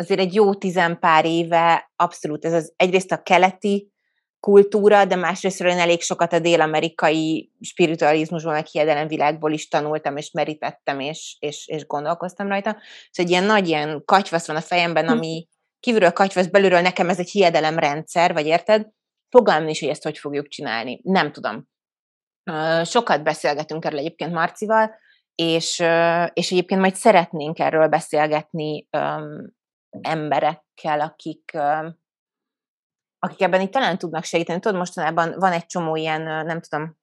azért 0.00 0.20
egy 0.20 0.34
jó 0.34 0.54
tizenpár 0.54 1.24
éve 1.24 1.90
abszolút 1.96 2.44
ez 2.44 2.52
az 2.52 2.72
egyrészt 2.76 3.12
a 3.12 3.22
keleti 3.22 3.92
kultúra, 4.40 5.04
de 5.04 5.16
másrészt 5.16 5.60
én 5.60 5.78
elég 5.78 6.00
sokat 6.00 6.32
a 6.32 6.38
dél-amerikai 6.38 7.52
spiritualizmusból, 7.60 8.52
meg 8.52 8.66
hiedelemvilágból 8.66 9.52
is 9.52 9.68
tanultam, 9.68 10.16
és 10.16 10.30
merítettem, 10.30 11.00
és, 11.00 11.36
és, 11.38 11.66
és 11.66 11.86
gondolkoztam 11.86 12.48
rajta. 12.48 12.70
Szóval 12.70 12.84
egy 13.14 13.30
ilyen 13.30 13.44
nagy 13.44 13.68
ilyen 13.68 14.02
katyvasz 14.04 14.46
van 14.46 14.56
a 14.56 14.60
fejemben, 14.60 15.06
hm. 15.06 15.12
ami 15.12 15.48
kívülről 15.80 16.12
katyvasz, 16.12 16.46
belülről 16.46 16.80
nekem 16.80 17.08
ez 17.08 17.18
egy 17.18 17.30
hiedelemrendszer, 17.30 18.32
vagy 18.32 18.46
érted? 18.46 18.88
Fogalmam 19.28 19.68
is, 19.68 19.80
hogy 19.80 19.88
ezt 19.88 20.02
hogy 20.02 20.18
fogjuk 20.18 20.48
csinálni. 20.48 21.00
Nem 21.02 21.32
tudom. 21.32 21.68
Sokat 22.84 23.22
beszélgetünk 23.22 23.84
erről 23.84 23.98
egyébként 23.98 24.32
Marcival, 24.32 24.94
és, 25.34 25.82
és 26.32 26.50
egyébként 26.50 26.80
majd 26.80 26.94
szeretnénk 26.94 27.58
erről 27.58 27.88
beszélgetni 27.88 28.88
emberekkel, 30.00 31.00
akik, 31.00 31.58
akik 33.18 33.40
ebben 33.40 33.60
itt 33.60 33.72
talán 33.72 33.98
tudnak 33.98 34.24
segíteni. 34.24 34.60
Tudod, 34.60 34.78
mostanában 34.78 35.34
van 35.38 35.52
egy 35.52 35.66
csomó 35.66 35.96
ilyen, 35.96 36.22
nem 36.22 36.60
tudom, 36.60 36.98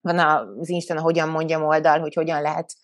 van 0.00 0.18
az 0.18 0.68
Insta, 0.68 1.00
hogyan 1.00 1.28
mondjam 1.28 1.64
oldal, 1.64 2.00
hogy 2.00 2.14
hogyan 2.14 2.42
lehet 2.42 2.74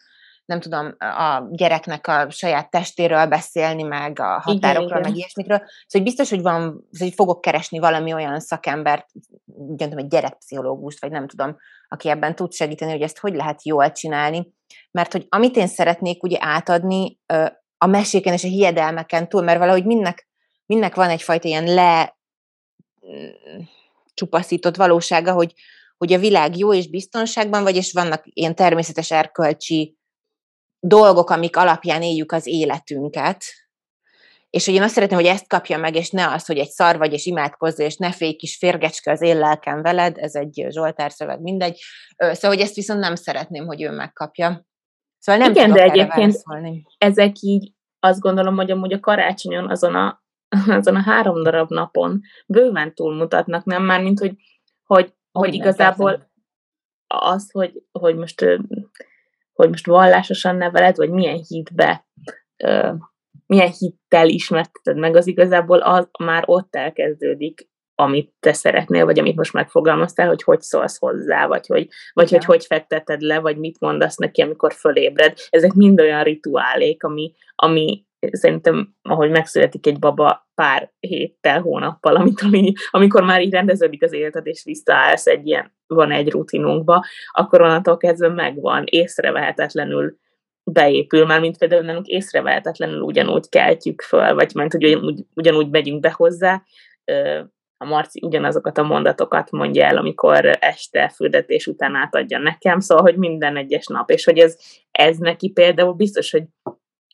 nem 0.51 0.61
tudom, 0.61 0.95
a 0.99 1.47
gyereknek 1.51 2.07
a 2.07 2.31
saját 2.31 2.70
testéről 2.70 3.26
beszélni, 3.26 3.83
meg 3.83 4.20
a 4.20 4.41
határokról, 4.41 4.85
igen, 4.85 5.01
meg 5.01 5.11
igen. 5.11 5.14
ilyesmikről. 5.14 5.57
Szóval 5.59 5.74
hogy 5.91 6.03
biztos, 6.03 6.31
hogy 6.31 6.43
van, 6.43 6.89
hogy 6.99 7.14
fogok 7.14 7.41
keresni 7.41 7.78
valami 7.78 8.12
olyan 8.12 8.41
szakembert, 8.41 9.07
tudom, 9.76 9.99
egy 9.99 10.07
gyerekpszichológust, 10.07 11.01
vagy 11.01 11.11
nem 11.11 11.28
tudom, 11.28 11.57
aki 11.89 12.09
ebben 12.09 12.35
tud 12.35 12.53
segíteni, 12.53 12.91
hogy 12.91 13.03
ezt 13.03 13.18
hogy 13.18 13.35
lehet 13.35 13.64
jól 13.64 13.93
csinálni. 13.93 14.53
Mert 14.91 15.12
hogy 15.12 15.26
amit 15.28 15.57
én 15.57 15.66
szeretnék 15.66 16.22
ugye 16.22 16.39
átadni 16.41 17.18
a 17.83 17.87
meséken 17.87 18.33
és 18.33 18.45
a 18.45 18.49
hiedelmeken 18.49 19.28
túl, 19.28 19.43
mert 19.43 19.59
valahogy 19.59 19.85
mindnek, 19.85 20.28
mindnek 20.66 20.95
van 20.95 21.11
egyfajta 21.11 21.49
ilyen 21.49 21.64
le 21.64 22.16
mm, 23.07 23.61
csupaszított 24.14 24.76
valósága, 24.76 25.33
hogy, 25.33 25.55
hogy 25.97 26.12
a 26.12 26.18
világ 26.18 26.57
jó 26.57 26.74
és 26.74 26.89
biztonságban 26.89 27.62
vagy, 27.62 27.76
és 27.76 27.93
vannak 27.93 28.22
ilyen 28.24 28.55
természetes 28.55 29.11
erkölcsi 29.11 29.99
dolgok, 30.81 31.31
amik 31.31 31.57
alapján 31.57 32.03
éljük 32.03 32.33
az 32.33 32.47
életünket, 32.47 33.45
és 34.51 34.64
hogy 34.64 34.74
én 34.74 34.83
azt 34.83 34.95
szeretném, 34.95 35.18
hogy 35.18 35.28
ezt 35.28 35.49
kapja 35.49 35.78
meg, 35.78 35.95
és 35.95 36.11
ne 36.11 36.33
az, 36.33 36.47
hogy 36.47 36.59
egy 36.59 36.70
szar 36.70 36.99
vagy, 36.99 37.12
és 37.12 37.26
imádkozzél, 37.26 37.87
és 37.87 37.97
ne 37.97 38.12
félj 38.12 38.33
kis 38.33 38.57
férgecske 38.57 39.11
az 39.11 39.20
én 39.20 39.39
lelkem 39.39 39.83
veled, 39.83 40.18
ez 40.18 40.35
egy 40.35 40.66
Zsoltár 40.68 41.12
szöveg, 41.12 41.41
mindegy. 41.41 41.81
Szóval, 42.16 42.51
hogy 42.51 42.61
ezt 42.61 42.74
viszont 42.74 43.01
nem 43.01 43.14
szeretném, 43.14 43.66
hogy 43.66 43.83
ő 43.83 43.91
megkapja. 43.91 44.64
Szóval 45.21 45.41
nem 45.41 45.51
Igen, 45.51 45.73
de 45.73 45.83
egyébként 45.83 46.43
ezek 46.99 47.41
így 47.41 47.73
azt 48.01 48.21
gondolom, 48.21 48.57
hogy 48.57 48.71
amúgy 48.71 48.93
a 48.93 49.01
karácsonyon 49.01 49.71
azon 49.71 49.95
a, 49.95 50.23
azon 50.79 50.97
a 50.97 51.03
három 51.03 51.43
darab 51.43 51.71
napon 51.71 52.21
bőven 52.47 52.95
túlmutatnak, 52.95 53.64
nem? 53.64 53.83
Már, 53.83 54.03
mint 54.03 54.18
hogy, 54.18 54.35
hogy, 54.85 55.14
hogy 55.33 55.55
igazából 55.55 56.11
persze. 56.11 56.29
az, 57.07 57.51
hogy, 57.51 57.83
hogy 57.93 58.16
most 58.16 58.45
hogy 59.53 59.68
most 59.68 59.87
vallásosan 59.87 60.57
neveled, 60.57 60.97
vagy 60.97 61.11
milyen 61.11 61.45
hitbe, 61.49 62.07
milyen 63.47 63.73
hittel 63.79 64.29
ismerteted 64.29 64.97
meg, 64.97 65.16
az 65.16 65.27
igazából 65.27 65.79
az 65.79 66.09
már 66.18 66.43
ott 66.47 66.75
elkezdődik, 66.77 67.70
amit 68.01 68.33
te 68.41 68.53
szeretnél, 68.53 69.05
vagy 69.05 69.19
amit 69.19 69.37
most 69.37 69.53
megfogalmaztál, 69.53 70.29
hogy 70.29 70.43
hogy 70.43 70.61
szólsz 70.61 70.99
hozzá, 70.99 71.47
vagy 71.47 71.67
hogy 71.67 71.89
vagy, 72.13 72.31
ja. 72.31 72.37
hogy, 72.37 72.47
hogy 72.47 72.65
fekteted 72.65 73.21
le, 73.21 73.39
vagy 73.39 73.57
mit 73.57 73.81
mondasz 73.81 74.17
neki, 74.17 74.43
amikor 74.43 74.73
fölébred. 74.73 75.35
Ezek 75.51 75.73
mind 75.73 76.01
olyan 76.01 76.23
rituálék, 76.23 77.03
ami, 77.03 77.33
ami 77.55 78.05
szerintem, 78.31 78.95
ahogy 79.03 79.31
megszületik 79.31 79.87
egy 79.87 79.99
baba 79.99 80.49
pár 80.55 80.93
héttel, 81.01 81.61
hónappal, 81.61 82.17
amikor, 82.21 82.49
amikor 82.91 83.23
már 83.23 83.41
így 83.43 83.53
rendeződik 83.53 84.03
az 84.03 84.13
életed, 84.13 84.47
és 84.47 84.65
visszaállsz 84.65 85.27
egy 85.27 85.47
ilyen, 85.47 85.75
van 85.87 86.11
egy 86.11 86.31
rutinunkba, 86.31 87.05
akkor 87.33 87.61
onnantól 87.61 87.97
kezdve 87.97 88.29
megvan, 88.29 88.85
észrevehetetlenül 88.87 90.19
beépül, 90.65 91.27
már 91.27 91.41
mint 91.41 91.59
például 91.59 91.83
nálunk 91.83 92.07
észrevehetetlenül 92.07 93.01
ugyanúgy 93.01 93.49
keltjük 93.49 94.03
föl, 94.03 94.35
vagy 94.35 94.55
mert 94.55 94.75
ugyanúgy, 94.75 95.25
ugyanúgy 95.35 95.71
megyünk 95.71 96.01
be 96.01 96.11
hozzá, 96.17 96.63
a 97.83 97.87
Marci 97.87 98.20
ugyanazokat 98.22 98.78
a 98.78 98.83
mondatokat 98.83 99.51
mondja 99.51 99.85
el, 99.87 99.97
amikor 99.97 100.57
este 100.61 101.09
fürdetés 101.09 101.66
után 101.66 101.95
átadja 101.95 102.39
nekem, 102.39 102.81
szóval, 102.81 103.05
hogy 103.05 103.16
minden 103.16 103.57
egyes 103.57 103.87
nap, 103.87 104.11
és 104.11 104.24
hogy 104.24 104.39
ez, 104.39 104.59
ez 104.91 105.16
neki 105.16 105.51
például 105.51 105.93
biztos, 105.93 106.31
hogy 106.31 106.45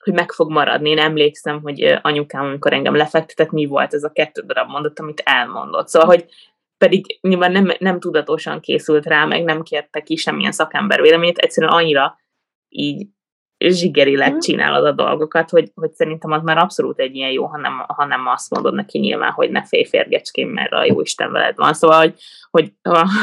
hogy 0.06 0.14
meg 0.14 0.32
fog 0.32 0.50
maradni. 0.50 0.90
Én 0.90 0.98
emlékszem, 0.98 1.60
hogy 1.60 1.98
anyukám, 2.02 2.44
amikor 2.44 2.72
engem 2.72 2.94
lefektetett, 2.94 3.50
mi 3.50 3.66
volt 3.66 3.94
ez 3.94 4.02
a 4.02 4.12
kettő 4.12 4.42
darab 4.42 4.68
mondat, 4.68 4.98
amit 4.98 5.22
elmondott. 5.24 5.88
Szóval, 5.88 6.08
hogy 6.08 6.26
pedig 6.78 7.18
nyilván 7.20 7.52
nem, 7.52 7.72
nem 7.78 8.00
tudatosan 8.00 8.60
készült 8.60 9.06
rá, 9.06 9.24
meg 9.24 9.44
nem 9.44 9.62
kérte 9.62 10.02
ki 10.02 10.16
semmilyen 10.16 10.52
szakember 10.52 11.00
véleményét, 11.00 11.38
egyszerűen 11.38 11.72
annyira 11.72 12.18
így 12.68 13.06
zsigerileg 13.58 14.34
mm. 14.34 14.38
csinálod 14.38 14.84
a 14.84 14.92
dolgokat, 14.92 15.50
hogy, 15.50 15.70
hogy 15.74 15.92
szerintem 15.92 16.30
az 16.30 16.42
már 16.42 16.58
abszolút 16.58 16.98
egy 16.98 17.14
ilyen 17.14 17.30
jó, 17.30 17.46
hanem, 17.46 17.84
hanem 17.86 18.26
azt 18.26 18.50
mondod 18.50 18.74
neki 18.74 18.98
nyilván, 18.98 19.30
hogy 19.30 19.50
ne 19.50 19.64
félj 19.64 19.84
férgecském, 19.84 20.48
mert 20.48 20.72
a 20.72 20.84
jó 20.84 21.00
Isten 21.00 21.32
veled 21.32 21.56
van. 21.56 21.72
Szóval, 21.72 21.98
hogy, 21.98 22.14
hogy, 22.50 22.72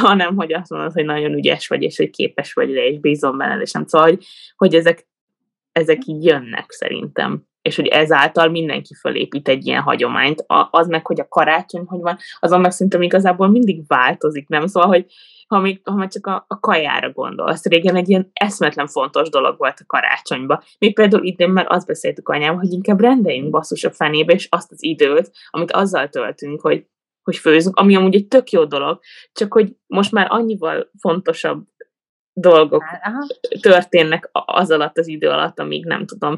hanem, 0.01 0.36
hogy 0.36 0.53
azt 0.53 0.69
mondod, 0.69 0.93
hogy 0.93 1.05
nagyon 1.05 1.34
ügyes 1.34 1.67
vagy, 1.67 1.84
és 1.84 1.97
hogy 1.97 2.09
képes 2.09 2.53
vagy 2.53 2.73
rá, 2.73 2.81
és 2.81 2.99
bízom 2.99 3.38
benned, 3.38 3.61
és 3.61 3.71
nem 3.71 3.86
szóval, 3.86 4.07
hogy, 4.07 4.25
hogy 4.55 4.75
ezek, 4.75 5.07
ezek 5.71 6.05
így 6.05 6.25
jönnek 6.25 6.71
szerintem. 6.71 7.43
És 7.64 7.76
hogy 7.76 7.88
ezáltal 7.88 8.49
mindenki 8.49 8.93
fölépít 8.93 9.47
egy 9.47 9.66
ilyen 9.66 9.82
hagyományt. 9.82 10.39
A, 10.39 10.68
az 10.72 10.88
meg, 10.88 11.05
hogy 11.05 11.20
a 11.20 11.28
karácsony 11.28 11.84
hogy 11.86 12.01
van, 12.01 12.18
azon 12.39 12.61
meg 12.61 12.72
szerintem 12.72 13.01
igazából 13.01 13.47
mindig 13.47 13.84
változik, 13.88 14.47
nem? 14.47 14.68
Szóval, 14.68 14.89
hogy 14.89 15.05
ha, 15.47 15.59
még, 15.59 15.82
ha 15.84 15.95
már 15.95 16.07
csak 16.07 16.28
a, 16.28 16.45
a 16.47 16.59
kajára 16.59 17.11
gondolsz, 17.11 17.66
régen 17.66 17.95
egy 17.95 18.09
ilyen 18.09 18.30
eszmetlen 18.34 18.88
fontos 18.88 19.30
dolog 19.30 19.57
volt 19.57 19.80
a 19.80 19.86
karácsonyba. 19.88 20.64
Mi 20.80 20.91
például 20.91 21.26
idén 21.26 21.49
már 21.49 21.66
azt 21.70 21.88
beszéltük 21.88 22.30
anyám, 22.30 22.55
hogy 22.55 22.72
inkább 22.72 22.99
rendeljünk 22.99 23.49
basszus 23.49 23.84
a 23.84 23.91
fenébe, 23.91 24.34
és 24.34 24.47
azt 24.51 24.72
az 24.72 24.84
időt, 24.84 25.32
amit 25.49 25.72
azzal 25.72 26.09
töltünk, 26.09 26.61
hogy 26.61 26.86
hogy 27.24 27.38
főzünk, 27.38 27.76
ami 27.76 27.95
amúgy 27.95 28.16
egy 28.16 28.28
tök 28.28 28.49
jó 28.49 28.66
dolog, 28.66 28.99
csak 29.32 29.53
hogy 29.53 29.76
most 29.88 30.11
már 30.11 30.28
annyival 30.30 30.91
fontosabb 30.99 31.66
dolgok 32.34 32.84
Aha. 33.03 33.27
történnek 33.61 34.29
az 34.31 34.71
alatt 34.71 34.97
az 34.97 35.07
idő 35.07 35.29
alatt, 35.29 35.59
amíg 35.59 35.86
nem 35.86 36.05
tudom, 36.05 36.38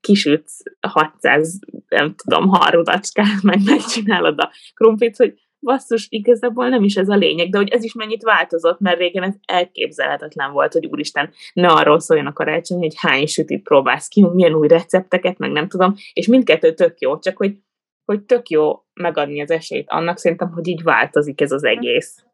kisütsz 0.00 0.62
600, 0.80 1.58
nem 1.88 2.14
tudom, 2.14 2.48
harudacskát, 2.48 3.42
meg 3.42 3.58
megcsinálod 3.64 4.40
a 4.40 4.50
krumplit, 4.74 5.16
hogy 5.16 5.34
basszus, 5.64 6.06
igazából 6.10 6.68
nem 6.68 6.82
is 6.82 6.96
ez 6.96 7.08
a 7.08 7.14
lényeg, 7.14 7.50
de 7.50 7.58
hogy 7.58 7.68
ez 7.68 7.84
is 7.84 7.92
mennyit 7.92 8.22
változott, 8.22 8.80
mert 8.80 8.98
régen 8.98 9.22
ez 9.22 9.34
elképzelhetetlen 9.46 10.52
volt, 10.52 10.72
hogy 10.72 10.86
úristen, 10.86 11.30
ne 11.52 11.68
arról 11.68 12.00
szóljon 12.00 12.26
a 12.26 12.32
karácsony, 12.32 12.78
hogy 12.78 12.94
hány 12.96 13.26
sütit 13.26 13.62
próbálsz 13.62 14.08
ki, 14.08 14.26
milyen 14.32 14.54
új 14.54 14.68
recepteket, 14.68 15.38
meg 15.38 15.50
nem 15.50 15.68
tudom, 15.68 15.94
és 16.12 16.26
mindkettő 16.26 16.74
tök 16.74 17.00
jó, 17.00 17.18
csak 17.18 17.36
hogy, 17.36 17.56
hogy 18.04 18.22
tök 18.22 18.48
jó 18.48 18.84
megadni 18.92 19.40
az 19.40 19.50
esélyt 19.50 19.90
annak, 19.90 20.18
szerintem, 20.18 20.50
hogy 20.50 20.68
így 20.68 20.82
változik 20.82 21.40
ez 21.40 21.52
az 21.52 21.64
egész 21.64 22.24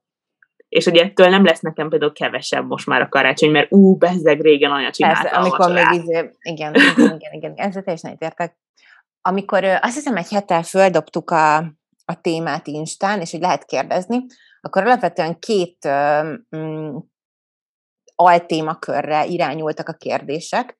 és 0.70 0.84
hogy 0.84 0.96
ettől 0.96 1.28
nem 1.28 1.44
lesz 1.44 1.60
nekem 1.60 1.88
például 1.88 2.12
kevesebb 2.12 2.66
most 2.66 2.86
már 2.86 3.00
a 3.00 3.08
karácsony, 3.08 3.50
mert 3.50 3.72
ú, 3.72 3.96
bezzeg 3.96 4.40
régen 4.40 4.72
olyan 4.72 4.92
csinálta 4.92 5.22
Persze, 5.22 5.36
amikor 5.36 5.72
még 5.72 6.02
izé, 6.02 6.30
igen, 6.40 6.74
igen, 6.74 7.14
igen, 7.16 7.32
igen, 7.32 7.52
ezzel 7.56 7.82
teljesen 7.82 8.16
értek. 8.18 8.56
Amikor 9.20 9.64
azt 9.64 9.94
hiszem 9.94 10.16
egy 10.16 10.28
hettel 10.28 10.62
földobtuk 10.62 11.30
a, 11.30 11.56
a 12.04 12.20
témát 12.20 12.66
Instán, 12.66 13.20
és 13.20 13.30
hogy 13.30 13.40
lehet 13.40 13.64
kérdezni, 13.64 14.16
akkor 14.60 14.82
alapvetően 14.82 15.38
két 15.38 15.88
um, 16.50 17.10
altémakörre 18.14 19.26
irányultak 19.26 19.88
a 19.88 19.92
kérdések, 19.92 20.78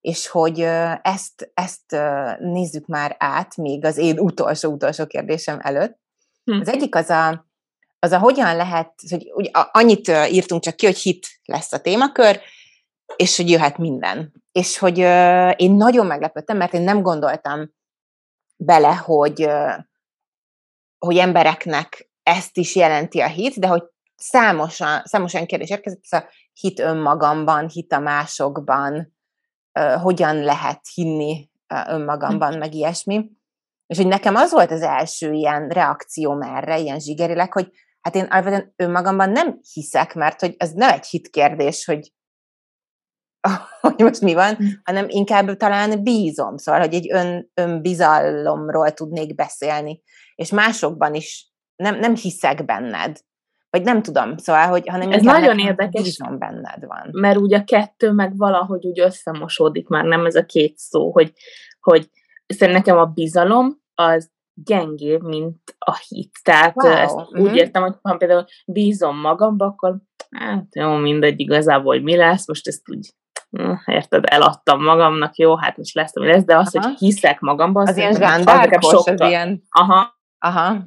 és 0.00 0.28
hogy 0.28 0.60
ezt, 1.02 1.50
ezt 1.54 1.96
nézzük 2.38 2.86
már 2.86 3.16
át 3.18 3.56
még 3.56 3.84
az 3.84 3.98
én 3.98 4.18
utolsó-utolsó 4.18 5.06
kérdésem 5.06 5.58
előtt. 5.62 5.98
Hm. 6.44 6.60
Az 6.60 6.68
egyik 6.68 6.94
az 6.94 7.10
a, 7.10 7.46
az 8.04 8.12
a 8.12 8.18
hogyan 8.18 8.56
lehet, 8.56 8.94
hogy 9.10 9.32
ugye, 9.34 9.50
annyit 9.52 10.08
írtunk 10.08 10.62
csak 10.62 10.76
ki, 10.76 10.86
hogy 10.86 10.98
hit 10.98 11.26
lesz 11.44 11.72
a 11.72 11.80
témakör, 11.80 12.40
és 13.16 13.36
hogy 13.36 13.50
jöhet 13.50 13.78
minden. 13.78 14.32
És 14.52 14.78
hogy 14.78 14.98
én 15.56 15.70
nagyon 15.70 16.06
meglepődtem, 16.06 16.56
mert 16.56 16.72
én 16.72 16.82
nem 16.82 17.02
gondoltam 17.02 17.72
bele, 18.56 18.94
hogy, 18.94 19.48
hogy 20.98 21.16
embereknek 21.16 22.10
ezt 22.22 22.56
is 22.56 22.76
jelenti 22.76 23.20
a 23.20 23.26
hit, 23.26 23.58
de 23.58 23.66
hogy 23.66 23.82
számosan, 24.16 25.02
számosan 25.04 25.46
kérdés 25.46 25.70
érkezett, 25.70 26.02
ez 26.10 26.22
a 26.22 26.28
hit 26.52 26.78
önmagamban, 26.78 27.68
hit 27.68 27.92
a 27.92 27.98
másokban, 27.98 29.16
hogyan 30.02 30.36
lehet 30.36 30.80
hinni 30.94 31.50
önmagamban, 31.86 32.58
meg 32.58 32.74
ilyesmi. 32.74 33.30
És 33.86 33.96
hogy 33.96 34.06
nekem 34.06 34.34
az 34.34 34.50
volt 34.50 34.70
az 34.70 34.82
első 34.82 35.32
ilyen 35.32 35.68
reakcióm 35.68 36.42
erre, 36.42 36.78
ilyen 36.78 37.00
zsigerileg, 37.00 37.52
hogy 37.52 37.72
Hát 38.02 38.14
én 38.14 38.24
alapvetően 38.24 38.72
önmagamban 38.76 39.30
nem 39.30 39.58
hiszek, 39.72 40.14
mert 40.14 40.40
hogy 40.40 40.54
ez 40.58 40.72
nem 40.72 40.90
egy 40.90 41.06
hitkérdés, 41.06 41.84
hogy, 41.84 42.12
hogy 43.80 43.98
most 43.98 44.20
mi 44.20 44.34
van, 44.34 44.54
hm. 44.54 44.64
hanem 44.84 45.06
inkább 45.08 45.56
talán 45.56 46.02
bízom, 46.02 46.56
szóval, 46.56 46.80
hogy 46.80 46.94
egy 46.94 47.12
ön, 47.12 47.50
önbizalomról 47.54 48.92
tudnék 48.92 49.34
beszélni, 49.34 50.02
és 50.34 50.50
másokban 50.50 51.14
is 51.14 51.52
nem, 51.76 51.98
nem 51.98 52.16
hiszek 52.16 52.64
benned, 52.64 53.20
vagy 53.70 53.82
nem 53.82 54.02
tudom, 54.02 54.36
szóval, 54.36 54.66
hogy 54.66 54.88
hanem 54.88 55.12
Ez 55.12 55.22
nagyon 55.22 55.58
érdekes, 55.58 56.02
bízom 56.02 56.38
benned 56.38 56.86
van. 56.86 57.08
Mert 57.12 57.36
ugye 57.36 57.58
a 57.58 57.64
kettő 57.64 58.10
meg 58.10 58.36
valahogy 58.36 58.86
úgy 58.86 59.00
összemosódik 59.00 59.88
már, 59.88 60.04
nem 60.04 60.26
ez 60.26 60.34
a 60.34 60.44
két 60.44 60.76
szó, 60.76 61.12
hogy, 61.12 61.32
hogy 61.80 62.10
szerintem 62.46 62.82
nekem 62.82 62.98
a 62.98 63.04
bizalom 63.04 63.80
az 63.94 64.30
gyengébb, 64.54 65.22
mint 65.22 65.76
a 65.78 65.96
hit. 66.08 66.30
Tehát 66.42 66.74
wow. 66.74 66.92
ezt 66.92 67.16
mm-hmm. 67.16 67.44
úgy 67.44 67.56
értem, 67.56 67.82
hogy 67.82 67.94
ha 68.02 68.16
például 68.16 68.44
bízom 68.66 69.20
magamba, 69.20 69.64
akkor 69.64 69.96
hát 70.30 70.74
jó, 70.74 70.96
mindegy 70.96 71.40
igazából, 71.40 71.94
hogy 71.94 72.02
mi 72.02 72.16
lesz, 72.16 72.48
most 72.48 72.68
ezt 72.68 72.90
úgy 72.90 73.14
hm, 73.50 73.72
érted, 73.86 74.24
eladtam 74.26 74.82
magamnak, 74.82 75.36
jó, 75.36 75.56
hát 75.56 75.76
most 75.76 75.94
lesz, 75.94 76.16
ami 76.16 76.26
lesz, 76.26 76.44
de 76.44 76.56
az, 76.56 76.76
Aha. 76.76 76.88
hogy 76.88 76.98
hiszek 76.98 77.40
magamba, 77.40 77.80
az, 77.80 77.88
az 77.88 77.96
ilyen 77.96 78.14
zsándárkos, 78.14 78.92
az 78.92 79.20
ilyen... 79.20 79.62
Aha. 79.70 80.20
Aha. 80.38 80.84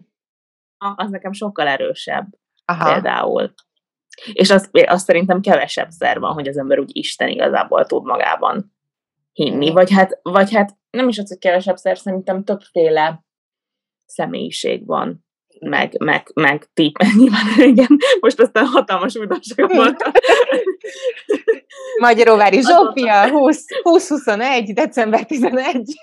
Az 0.96 1.10
nekem 1.10 1.32
sokkal 1.32 1.68
erősebb 1.68 2.28
Aha. 2.66 2.92
például. 2.92 3.54
És 4.34 4.50
azt, 4.50 4.70
azt 4.86 5.06
szerintem 5.06 5.42
kevesebb 5.42 5.90
szer 5.90 6.20
van, 6.20 6.34
hogy 6.34 6.48
az 6.48 6.58
ember 6.58 6.80
úgy 6.80 6.98
Isten 6.98 7.28
igazából 7.28 7.86
tud 7.86 8.04
magában 8.04 8.74
hinni. 9.34 9.72
Vagy 9.72 9.92
hát, 9.92 10.20
vagy 10.22 10.54
hát 10.54 10.78
nem 10.90 11.08
is 11.08 11.18
az, 11.18 11.28
hogy 11.28 11.38
kevesebb 11.38 11.78
szer, 11.78 11.98
szerintem 11.98 12.44
többféle 12.44 13.26
személyiség 14.06 14.86
van, 14.86 15.26
meg, 15.60 15.94
meg, 16.00 16.32
meg 16.34 16.66
ti, 16.74 16.92
nyilván 17.18 17.70
igen, 17.70 17.98
most 18.20 18.40
aztán 18.40 18.66
hatalmas 18.66 19.16
újdonság 19.16 19.76
volt. 19.76 20.04
Magyaróvári 22.02 22.62
Zsófia, 22.62 23.24
20-21, 23.84 24.72
december 24.74 25.26
11. 25.26 25.82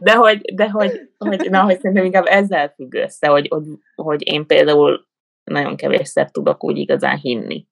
De 0.00 0.14
hogy, 0.14 0.54
de 0.54 0.70
hogy, 0.70 1.00
hogy, 1.18 1.50
na, 1.50 1.62
hogy 1.62 1.78
szerintem 1.80 2.04
inkább 2.04 2.26
ezzel 2.26 2.72
függ 2.76 2.94
össze, 2.94 3.26
hogy, 3.26 3.46
hogy, 3.48 3.64
hogy 3.94 4.26
én 4.26 4.46
például 4.46 5.08
nagyon 5.44 5.76
kevésszer 5.76 6.30
tudok 6.30 6.64
úgy 6.64 6.76
igazán 6.76 7.16
hinni. 7.16 7.66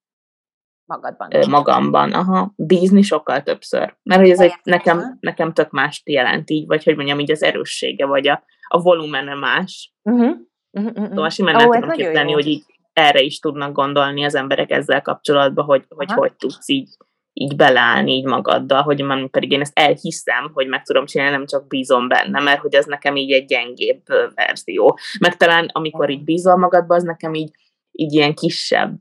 Magadban. 0.87 1.29
Magamban, 1.49 2.13
aha. 2.13 2.53
Bízni 2.57 3.03
sokkal 3.03 3.43
többször. 3.43 3.97
Mert 4.03 4.21
hogy 4.21 4.31
ez 4.31 4.41
egy, 4.41 4.55
nekem, 4.63 5.17
nekem 5.21 5.53
tök 5.53 5.71
mást 5.71 6.09
jelent 6.09 6.51
így, 6.51 6.67
vagy 6.67 6.85
hogy 6.85 6.97
mondjam, 6.97 7.19
így 7.19 7.31
az 7.31 7.43
erőssége, 7.43 8.07
vagy 8.07 8.29
a, 8.29 8.45
a 8.69 8.81
volumene 8.81 9.35
más. 9.35 9.95
Uh-huh. 10.03 10.37
Uh-huh. 10.71 11.09
Szóval 11.09 11.29
simán 11.29 11.55
oh, 11.55 11.75
tudom 11.75 11.91
képzelni, 11.91 12.33
hogy 12.33 12.47
így 12.47 12.65
erre 12.93 13.21
is 13.21 13.39
tudnak 13.39 13.73
gondolni 13.73 14.25
az 14.25 14.35
emberek 14.35 14.71
ezzel 14.71 15.03
kapcsolatban, 15.03 15.65
hogy 15.65 15.85
hogy, 15.89 16.13
hogy 16.13 16.33
tudsz 16.33 16.69
így, 16.69 16.89
így 17.33 17.57
beleállni 17.57 18.13
így 18.13 18.25
magaddal, 18.25 18.83
hogy 18.83 19.03
man, 19.03 19.31
pedig 19.31 19.53
én 19.53 19.61
ezt 19.61 19.79
elhiszem, 19.79 20.51
hogy 20.53 20.67
meg 20.67 20.83
tudom 20.83 21.07
csinálni, 21.07 21.37
nem 21.37 21.47
csak 21.47 21.67
bízom 21.67 22.09
benne, 22.09 22.41
mert 22.41 22.61
hogy 22.61 22.75
ez 22.75 22.87
nekem 22.87 23.17
így 23.17 23.33
egy 23.33 23.45
gyengébb 23.45 24.03
verzió. 24.35 24.99
Meg 25.19 25.37
talán 25.37 25.69
amikor 25.73 26.11
így 26.11 26.25
bízol 26.25 26.57
magadba, 26.57 26.95
az 26.95 27.03
nekem 27.03 27.35
így, 27.35 27.51
így 27.93 28.13
ilyen 28.13 28.35
kisebb 28.35 28.99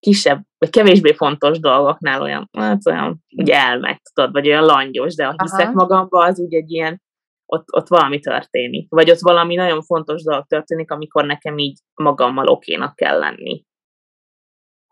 kisebb, 0.00 0.42
vagy 0.58 0.70
kevésbé 0.70 1.12
fontos 1.12 1.58
dolgoknál 1.60 2.22
olyan, 2.22 2.48
hát 2.52 2.86
olyan, 2.86 3.24
úgy 3.36 3.50
elmegy, 3.50 4.00
tudod, 4.12 4.32
vagy 4.32 4.48
olyan 4.48 4.64
langyos, 4.64 5.14
de 5.14 5.24
ha 5.24 5.34
hiszek 5.42 5.66
Aha. 5.66 5.72
magamba, 5.72 6.24
az 6.24 6.40
úgy 6.40 6.54
egy 6.54 6.70
ilyen, 6.70 7.02
ott, 7.46 7.64
ott 7.72 7.88
valami 7.88 8.20
történik. 8.20 8.90
Vagy 8.90 9.10
ott 9.10 9.20
valami 9.20 9.54
nagyon 9.54 9.82
fontos 9.82 10.22
dolog 10.22 10.46
történik, 10.46 10.90
amikor 10.90 11.24
nekem 11.24 11.58
így 11.58 11.78
magammal 11.94 12.46
okénak 12.46 12.96
kell 12.96 13.18
lenni. 13.18 13.64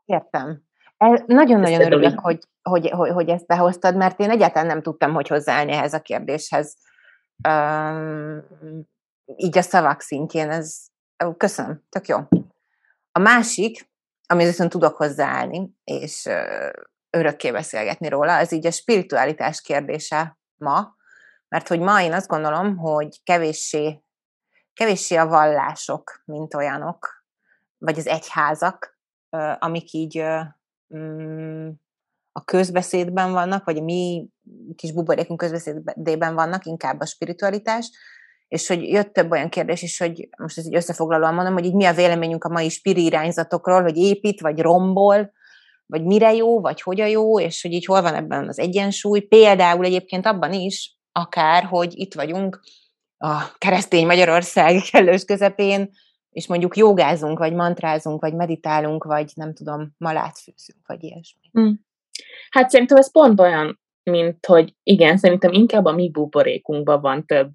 Értem. 0.05 0.65
Nagyon-nagyon 1.27 1.81
örülök, 1.81 2.19
hogy, 2.19 2.39
hogy, 2.63 2.91
hogy, 2.91 3.11
hogy 3.11 3.29
ezt 3.29 3.47
behoztad, 3.47 3.97
mert 3.97 4.21
én 4.21 4.31
egyáltalán 4.31 4.67
nem 4.67 4.83
tudtam, 4.83 5.15
hogy 5.15 5.29
hozzáállni 5.29 5.73
ehhez 5.73 5.95
a 5.95 6.01
kérdéshez. 6.01 6.77
Um, 7.49 8.45
így 9.37 9.59
a 9.59 9.63
szavak 9.63 10.01
szintjén, 10.01 10.51
ez 10.51 10.87
köszönöm, 11.37 11.83
tök 11.89 12.07
jó. 12.07 12.19
A 13.13 13.19
másik, 13.19 13.89
ami 14.27 14.45
viszont 14.45 14.71
tudok 14.71 14.97
hozzáállni, 14.97 15.71
és 15.85 16.29
örökké 17.11 17.51
beszélgetni 17.51 18.09
róla, 18.09 18.37
az 18.37 18.53
így 18.53 18.67
a 18.67 18.71
spiritualitás 18.71 19.61
kérdése 19.61 20.39
ma, 20.57 20.95
mert 21.49 21.69
hogy 21.69 21.81
ma 21.81 22.03
én 22.03 22.13
azt 22.13 22.29
gondolom, 22.29 22.77
hogy 22.77 23.23
kevéssé, 23.23 24.03
kevéssé 24.73 25.17
a 25.17 25.27
vallások, 25.27 26.23
mint 26.25 26.55
olyanok, 26.55 27.25
vagy 27.79 27.99
az 27.99 28.07
egyházak, 28.07 28.99
amik 29.59 29.93
így 29.93 30.25
mm, 30.97 31.69
a 32.33 32.45
közbeszédben 32.45 33.33
vannak, 33.33 33.65
vagy 33.65 33.77
a 33.77 33.83
mi 33.83 34.29
kis 34.75 34.93
buborékunk 34.93 35.39
közbeszédében 35.39 36.35
vannak, 36.35 36.65
inkább 36.65 37.01
a 37.01 37.07
spiritualitás, 37.07 37.91
és 38.49 38.67
hogy 38.67 38.83
jött 38.83 39.13
több 39.13 39.31
olyan 39.31 39.49
kérdés 39.49 39.83
is, 39.83 39.99
hogy 39.99 40.29
most 40.39 40.59
ez 40.59 40.67
így 40.67 40.75
összefoglalóan 40.75 41.35
mondom, 41.35 41.53
hogy 41.53 41.65
így 41.65 41.75
mi 41.75 41.85
a 41.85 41.93
véleményünk 41.93 42.45
a 42.45 42.49
mai 42.49 42.69
spiri 42.69 43.05
irányzatokról, 43.05 43.83
hogy 43.83 43.97
épít, 43.97 44.41
vagy 44.41 44.61
rombol, 44.61 45.33
vagy 45.87 46.05
mire 46.05 46.35
jó, 46.35 46.61
vagy 46.61 46.83
hogyan 46.83 47.09
jó, 47.09 47.41
és 47.41 47.63
hogy 47.63 47.73
így 47.73 47.85
hol 47.85 48.03
van 48.03 48.15
ebben 48.15 48.49
az 48.49 48.59
egyensúly. 48.59 49.21
Például 49.21 49.85
egyébként 49.85 50.27
abban 50.27 50.53
is, 50.53 50.97
akár, 51.13 51.65
hogy 51.65 51.93
itt 51.95 52.15
vagyunk 52.15 52.61
a 53.19 53.57
keresztény 53.59 54.07
Magyarország 54.07 54.81
kellős 54.91 55.25
közepén, 55.25 55.91
és 56.31 56.47
mondjuk 56.47 56.77
jogázunk, 56.77 57.39
vagy 57.39 57.53
mantrázunk, 57.53 58.21
vagy 58.21 58.35
meditálunk, 58.35 59.05
vagy 59.05 59.33
nem 59.35 59.55
tudom, 59.55 59.95
malát 59.99 60.39
főzünk, 60.39 60.87
vagy 60.87 61.03
ilyesmi. 61.03 61.49
Hmm. 61.53 61.85
Hát 62.51 62.71
szerintem 62.71 62.97
ez 62.97 63.11
pont 63.11 63.41
olyan 63.41 63.81
mint 64.11 64.47
hogy 64.47 64.75
igen, 64.83 65.17
szerintem 65.17 65.53
inkább 65.53 65.85
a 65.85 65.93
mi 65.93 66.11
buborékunkban 66.11 67.01
van 67.01 67.27
több 67.27 67.51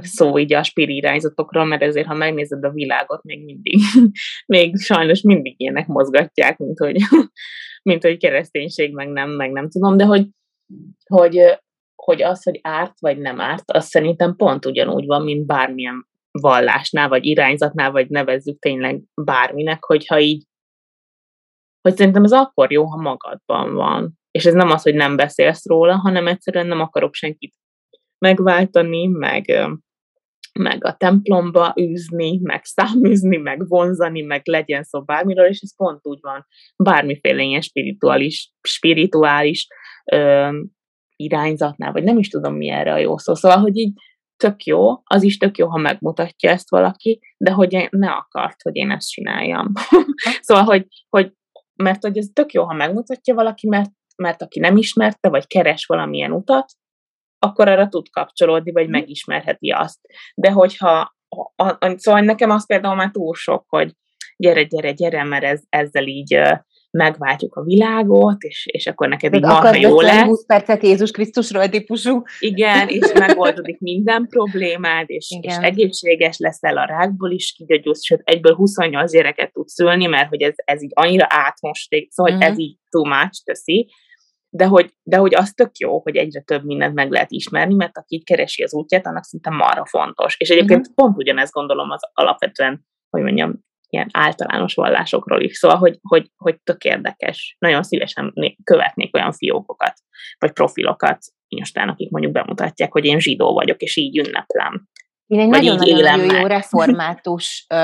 szó 0.00 0.38
így 0.38 0.54
a 0.54 0.62
spiri 0.62 0.94
irányzatokról, 0.94 1.64
mert 1.64 1.82
ezért, 1.82 2.06
ha 2.06 2.14
megnézed 2.14 2.64
a 2.64 2.70
világot, 2.70 3.22
még 3.22 3.44
mindig, 3.44 3.80
még 4.46 4.76
sajnos 4.76 5.20
mindig 5.20 5.54
ilyenek 5.60 5.86
mozgatják, 5.86 6.58
mint 6.58 6.78
hogy, 6.78 6.96
mint 7.88 8.02
hogy 8.02 8.16
kereszténység, 8.16 8.92
meg 8.94 9.08
nem, 9.08 9.30
meg 9.30 9.52
nem 9.52 9.68
tudom, 9.68 9.96
de 9.96 10.04
hogy, 10.04 10.26
hogy, 11.04 11.58
hogy 11.94 12.22
az, 12.22 12.42
hogy 12.42 12.60
árt 12.62 13.00
vagy 13.00 13.18
nem 13.18 13.40
árt, 13.40 13.70
az 13.70 13.86
szerintem 13.86 14.36
pont 14.36 14.66
ugyanúgy 14.66 15.06
van, 15.06 15.22
mint 15.22 15.46
bármilyen 15.46 16.06
vallásnál, 16.30 17.08
vagy 17.08 17.24
irányzatnál, 17.24 17.90
vagy 17.90 18.08
nevezzük 18.08 18.58
tényleg 18.58 19.02
bárminek, 19.14 19.84
hogyha 19.84 20.20
így, 20.20 20.44
hogy 21.80 21.96
szerintem 21.96 22.24
ez 22.24 22.32
akkor 22.32 22.72
jó, 22.72 22.84
ha 22.84 22.96
magadban 22.96 23.74
van. 23.74 24.18
És 24.30 24.44
ez 24.44 24.54
nem 24.54 24.70
az, 24.70 24.82
hogy 24.82 24.94
nem 24.94 25.16
beszélsz 25.16 25.66
róla, 25.66 25.96
hanem 25.96 26.26
egyszerűen 26.26 26.66
nem 26.66 26.80
akarok 26.80 27.14
senkit 27.14 27.54
megváltani, 28.18 29.06
meg, 29.06 29.52
meg 30.52 30.84
a 30.84 30.96
templomba 30.96 31.74
űzni, 31.80 32.38
meg 32.42 32.64
száműzni, 32.64 33.36
meg 33.36 33.68
vonzani, 33.68 34.22
meg 34.22 34.40
legyen 34.44 34.82
szó 34.82 35.02
bármiről, 35.02 35.46
és 35.46 35.60
ez 35.60 35.76
pont 35.76 36.06
úgy 36.06 36.18
van 36.20 36.46
bármiféle 36.76 37.42
ilyen 37.42 37.60
spirituális, 37.60 38.52
spirituális 38.62 39.66
ö, 40.12 40.48
irányzatnál, 41.16 41.92
vagy 41.92 42.02
nem 42.02 42.18
is 42.18 42.28
tudom, 42.28 42.54
mi 42.54 42.68
erre 42.68 42.92
a 42.92 42.98
jó 42.98 43.18
szó. 43.18 43.34
Szóval, 43.34 43.58
hogy 43.58 43.76
így 43.76 43.92
tök 44.36 44.64
jó, 44.64 45.02
az 45.04 45.22
is 45.22 45.36
tök 45.36 45.58
jó, 45.58 45.68
ha 45.68 45.78
megmutatja 45.78 46.50
ezt 46.50 46.70
valaki, 46.70 47.20
de 47.36 47.50
hogy 47.50 47.88
ne 47.90 48.10
akart, 48.10 48.62
hogy 48.62 48.76
én 48.76 48.90
ezt 48.90 49.10
csináljam. 49.10 49.72
szóval, 50.46 50.64
hogy, 50.64 50.86
hogy 51.08 51.32
mert 51.76 52.02
hogy 52.02 52.18
ez 52.18 52.26
tök 52.32 52.52
jó, 52.52 52.64
ha 52.64 52.74
megmutatja 52.74 53.34
valaki, 53.34 53.68
mert, 53.68 53.90
mert 54.16 54.42
aki 54.42 54.60
nem 54.60 54.76
ismerte, 54.76 55.28
vagy 55.28 55.46
keres 55.46 55.86
valamilyen 55.86 56.32
utat, 56.32 56.72
akkor 57.38 57.68
arra 57.68 57.88
tud 57.88 58.10
kapcsolódni, 58.10 58.72
vagy 58.72 58.82
mhm. 58.82 58.92
megismerheti 58.92 59.70
azt. 59.70 59.98
De 60.34 60.50
hogyha, 60.50 61.14
a, 61.56 61.64
a, 61.64 61.94
szóval 61.96 62.20
nekem 62.20 62.50
az 62.50 62.66
például 62.66 62.94
már 62.94 63.10
túl 63.10 63.34
sok, 63.34 63.64
hogy 63.68 63.92
gyere, 64.36 64.62
gyere, 64.62 64.92
gyere, 64.92 65.24
mert 65.24 65.44
ez, 65.44 65.62
ezzel 65.68 66.06
így 66.06 66.40
megváltjuk 66.96 67.54
a 67.54 67.62
világot, 67.62 68.42
és, 68.42 68.66
és 68.70 68.86
akkor 68.86 69.08
neked 69.08 69.34
így 69.34 69.40
marha 69.40 69.74
jó 69.74 70.00
lesz. 70.00 70.26
20 70.26 70.46
percet 70.46 70.82
Jézus 70.82 71.10
Krisztusról 71.10 71.68
típusú. 71.68 72.22
Igen, 72.38 72.88
és 72.88 73.12
megoldódik 73.12 73.80
minden 73.80 74.26
problémád, 74.28 75.04
és, 75.10 75.38
és 75.40 75.56
egészséges 75.60 76.38
leszel 76.38 76.76
a 76.76 76.84
rákból 76.84 77.30
is, 77.30 77.52
kigyógyulsz, 77.56 78.04
sőt, 78.04 78.20
egyből 78.24 78.54
28 78.54 79.12
gyereket 79.12 79.52
tudsz 79.52 79.72
szülni, 79.72 80.06
mert 80.06 80.28
hogy 80.28 80.42
ez, 80.42 80.54
ez 80.56 80.82
így 80.82 80.92
annyira 80.94 81.26
átmosték, 81.28 82.10
szóval 82.10 82.32
mm-hmm. 82.32 82.42
ez 82.42 82.58
így 82.58 82.76
too 82.90 83.04
much 83.04 83.44
teszi, 83.44 83.90
de 84.56 84.66
hogy, 84.66 84.94
de 85.02 85.16
hogy 85.16 85.34
az 85.34 85.52
tök 85.52 85.76
jó, 85.76 86.00
hogy 86.00 86.16
egyre 86.16 86.40
több 86.40 86.64
mindent 86.64 86.94
meg 86.94 87.10
lehet 87.10 87.30
ismerni, 87.30 87.74
mert 87.74 87.98
aki 87.98 88.14
így 88.14 88.24
keresi 88.24 88.62
az 88.62 88.74
útját, 88.74 89.06
annak 89.06 89.24
szinte 89.24 89.50
marra 89.50 89.84
fontos. 89.84 90.36
És 90.38 90.48
egyébként 90.48 90.80
uh-huh. 90.80 90.94
pont 90.94 91.16
ugyanezt 91.16 91.52
gondolom 91.52 91.90
az 91.90 92.10
alapvetően, 92.12 92.86
hogy 93.10 93.22
mondjam, 93.22 93.64
ilyen 93.88 94.08
általános 94.12 94.74
vallásokról 94.74 95.40
is. 95.40 95.56
Szóval, 95.56 95.76
hogy, 95.76 95.98
hogy, 96.02 96.30
hogy 96.36 96.60
tök 96.62 96.84
érdekes. 96.84 97.56
Nagyon 97.58 97.82
szívesen 97.82 98.32
követnék 98.64 99.14
olyan 99.14 99.32
fiókokat, 99.32 99.92
vagy 100.38 100.52
profilokat, 100.52 101.18
Instán, 101.48 101.88
akik 101.88 102.10
mondjuk 102.10 102.32
bemutatják, 102.32 102.92
hogy 102.92 103.04
én 103.04 103.20
zsidó 103.20 103.52
vagyok, 103.52 103.80
és 103.80 103.96
így 103.96 104.18
ünneplem. 104.18 104.88
Én 105.26 105.40
egy 105.40 105.48
nagyon-nagyon 105.48 106.40
jó 106.40 106.46
református 106.46 107.66
ö, 107.68 107.76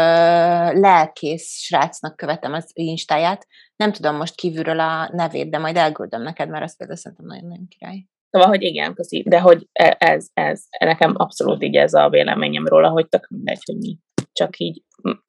lelkész 0.81 1.49
srácnak 1.49 2.17
követem 2.17 2.53
az 2.53 2.71
Instáját. 2.73 3.47
Nem 3.77 3.93
tudom 3.93 4.17
most 4.17 4.35
kívülről 4.35 4.81
a 4.81 5.11
nevét, 5.13 5.51
de 5.51 5.59
majd 5.59 5.77
elküldöm 5.77 6.23
neked, 6.23 6.49
mert 6.49 6.65
azt 6.65 6.77
például 6.77 6.99
szerintem 6.99 7.27
nagyon-nagyon 7.27 7.69
király. 7.69 8.07
Szóval, 8.31 8.49
hogy 8.49 8.63
igen, 8.63 8.95
köszi, 8.95 9.25
de 9.29 9.41
hogy 9.41 9.69
e, 9.73 9.97
ez, 9.99 10.27
ez, 10.35 10.63
nekem 10.79 11.13
abszolút 11.17 11.63
így 11.63 11.77
ez 11.77 11.95
a 11.95 12.09
véleményem 12.09 12.67
róla, 12.67 12.89
hogy 12.89 13.09
tök 13.09 13.29
mindegy, 13.29 13.61
hogy 13.65 13.77
mi. 13.77 13.99
Csak 14.33 14.59
így, 14.59 14.83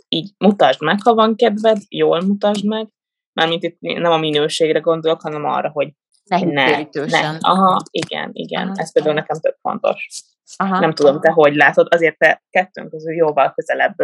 így 0.07 0.31
mutasd 0.37 0.81
meg, 0.81 0.97
ha 1.03 1.13
van 1.13 1.35
kedved, 1.35 1.77
jól 1.89 2.21
mutasd 2.21 2.65
meg, 2.65 2.87
mármint 3.33 3.63
itt 3.63 3.77
nem 3.79 4.11
a 4.11 4.17
minőségre 4.17 4.79
gondolok, 4.79 5.21
hanem 5.21 5.45
arra, 5.45 5.69
hogy 5.69 5.93
ne, 6.25 6.87
ne. 6.91 7.37
Aha, 7.39 7.81
igen, 7.91 8.29
igen, 8.33 8.63
Aha. 8.63 8.73
ez 8.75 8.93
például 8.93 9.15
nekem 9.15 9.39
tök 9.39 9.57
fontos. 9.61 10.07
Aha. 10.55 10.79
Nem 10.79 10.93
tudom, 10.93 11.21
te 11.21 11.31
hogy 11.31 11.55
látod, 11.55 11.87
azért 11.93 12.17
te 12.17 12.43
kettőnk 12.49 12.89
közül 12.89 13.15
jóval 13.15 13.53
közelebb 13.53 13.99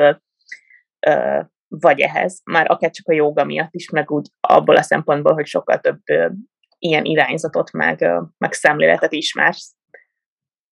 ö, 0.99 1.39
vagy 1.67 1.99
ehhez, 1.99 2.41
már 2.43 2.71
akár 2.71 2.91
csak 2.91 3.07
a 3.07 3.13
joga 3.13 3.43
miatt 3.43 3.73
is, 3.73 3.89
meg 3.89 4.11
úgy 4.11 4.27
abból 4.39 4.75
a 4.75 4.81
szempontból, 4.81 5.33
hogy 5.33 5.45
sokkal 5.45 5.79
több 5.79 5.99
ö, 6.05 6.29
ilyen 6.77 7.05
irányzatot, 7.05 7.71
meg, 7.71 8.01
ö, 8.01 8.21
meg 8.37 8.53
szemléletet 8.53 9.11
ismersz. 9.11 9.73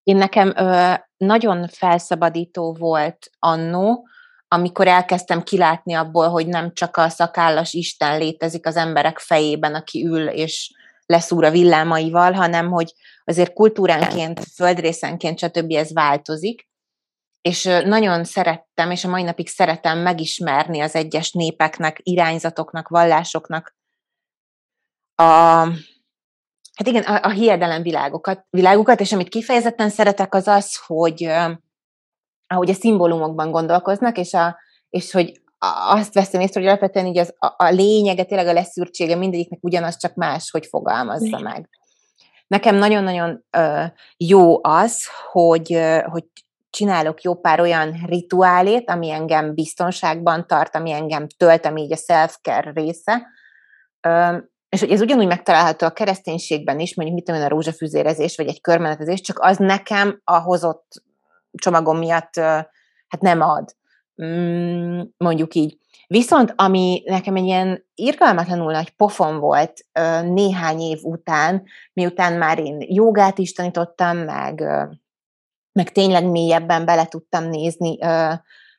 Én 0.03 0.15
nekem 0.15 0.53
ö, 0.57 0.93
nagyon 1.17 1.67
felszabadító 1.67 2.73
volt 2.73 3.29
annó, 3.39 4.07
amikor 4.47 4.87
elkezdtem 4.87 5.41
kilátni 5.43 5.93
abból, 5.93 6.29
hogy 6.29 6.47
nem 6.47 6.73
csak 6.73 6.97
a 6.97 7.09
szakállas 7.09 7.73
Isten 7.73 8.17
létezik 8.17 8.65
az 8.65 8.75
emberek 8.75 9.19
fejében, 9.19 9.75
aki 9.75 10.05
ül 10.05 10.27
és 10.27 10.71
leszúr 11.07 11.43
a 11.43 11.51
villámaival, 11.51 12.31
hanem 12.31 12.69
hogy 12.69 12.93
azért 13.23 13.53
kultúránként, 13.53 14.39
földrészenként, 14.55 15.39
stb. 15.39 15.71
ez 15.71 15.93
változik, 15.93 16.67
és 17.41 17.63
nagyon 17.63 18.23
szerettem, 18.23 18.91
és 18.91 19.03
a 19.03 19.09
mai 19.09 19.23
napig 19.23 19.47
szeretem 19.47 19.99
megismerni 19.99 20.79
az 20.79 20.95
egyes 20.95 21.31
népeknek, 21.31 21.99
irányzatoknak, 22.03 22.87
vallásoknak 22.87 23.75
a, 25.19 25.23
hát 26.73 26.87
igen, 26.87 27.03
a, 27.03 27.23
a 27.23 27.29
hiedelem 27.29 27.81
világokat, 27.81 28.45
világokat, 28.49 28.99
és 28.99 29.11
amit 29.11 29.29
kifejezetten 29.29 29.89
szeretek, 29.89 30.33
az 30.33 30.47
az, 30.47 30.79
hogy 30.85 31.23
ahogy 32.47 32.69
a 32.69 32.73
szimbólumokban 32.73 33.51
gondolkoznak, 33.51 34.17
és, 34.17 34.33
a, 34.33 34.57
és 34.89 35.11
hogy 35.11 35.41
azt 35.89 36.13
veszem 36.13 36.41
észre, 36.41 36.59
hogy 36.59 36.69
alapvetően 36.69 37.05
így 37.05 37.17
az, 37.17 37.33
a, 37.39 37.53
a 37.57 37.69
lényege, 37.69 38.23
tényleg 38.23 38.47
a 38.47 38.53
leszűrtsége 38.53 39.15
mindegyiknek 39.15 39.59
ugyanaz, 39.61 39.97
csak 39.97 40.15
más, 40.15 40.51
hogy 40.51 40.65
fogalmazza 40.65 41.39
meg. 41.39 41.69
Nekem 42.47 42.75
nagyon-nagyon 42.75 43.45
ö, 43.49 43.83
jó 44.17 44.63
az, 44.63 45.01
hogy, 45.31 45.73
ö, 45.73 45.99
hogy 46.05 46.23
csinálok 46.69 47.21
jó 47.21 47.35
pár 47.35 47.59
olyan 47.59 48.03
rituálét, 48.05 48.89
ami 48.89 49.09
engem 49.09 49.53
biztonságban 49.53 50.47
tart, 50.47 50.75
ami 50.75 50.91
engem 50.91 51.27
tölt, 51.37 51.65
ami 51.65 51.81
így 51.81 51.91
a 51.91 51.95
self-care 51.95 52.71
része. 52.73 53.27
Ö, 54.01 54.37
és 54.69 54.79
hogy 54.79 54.91
ez 54.91 55.01
ugyanúgy 55.01 55.27
megtalálható 55.27 55.85
a 55.85 55.91
kereszténységben 55.91 56.79
is, 56.79 56.95
mondjuk 56.95 57.17
mit 57.17 57.27
tudom 57.27 57.41
a 57.41 57.47
rózsafüzérezés, 57.47 58.37
vagy 58.37 58.47
egy 58.47 58.61
körmenetezés, 58.61 59.21
csak 59.21 59.39
az 59.39 59.57
nekem 59.57 60.21
a 60.23 60.39
hozott 60.39 61.03
csomagom 61.51 61.97
miatt 61.97 62.35
hát 63.07 63.21
nem 63.21 63.41
ad. 63.41 63.75
Mm, 64.23 65.01
mondjuk 65.17 65.53
így. 65.53 65.77
Viszont 66.07 66.53
ami 66.55 67.03
nekem 67.05 67.35
egy 67.35 67.43
ilyen 67.43 67.85
irgalmatlanul 67.95 68.71
nagy 68.71 68.89
pofon 68.89 69.39
volt 69.39 69.85
néhány 70.23 70.79
év 70.79 70.99
után, 71.01 71.63
miután 71.93 72.33
már 72.33 72.59
én 72.59 72.77
jogát 72.79 73.37
is 73.37 73.53
tanítottam, 73.53 74.17
meg, 74.17 74.61
meg 75.71 75.91
tényleg 75.91 76.25
mélyebben 76.25 76.85
bele 76.85 77.05
tudtam 77.05 77.43
nézni, 77.43 77.97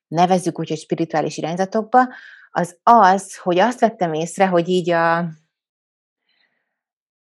nevezzük 0.08 0.58
úgy, 0.58 0.68
hogy 0.68 0.78
spirituális 0.78 1.36
irányzatokba, 1.36 2.08
az 2.50 2.78
az, 2.82 3.36
hogy 3.36 3.58
azt 3.58 3.80
vettem 3.80 4.12
észre, 4.12 4.46
hogy 4.46 4.68
így 4.68 4.90
a, 4.90 5.28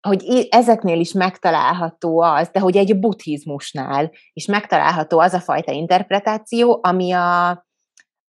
hogy 0.00 0.46
ezeknél 0.50 1.00
is 1.00 1.12
megtalálható 1.12 2.20
az, 2.20 2.48
de 2.48 2.60
hogy 2.60 2.76
egy 2.76 2.98
buddhizmusnál 2.98 4.10
is 4.32 4.46
megtalálható 4.46 5.18
az 5.18 5.32
a 5.34 5.40
fajta 5.40 5.72
interpretáció, 5.72 6.80
ami 6.82 7.12
a, 7.12 7.65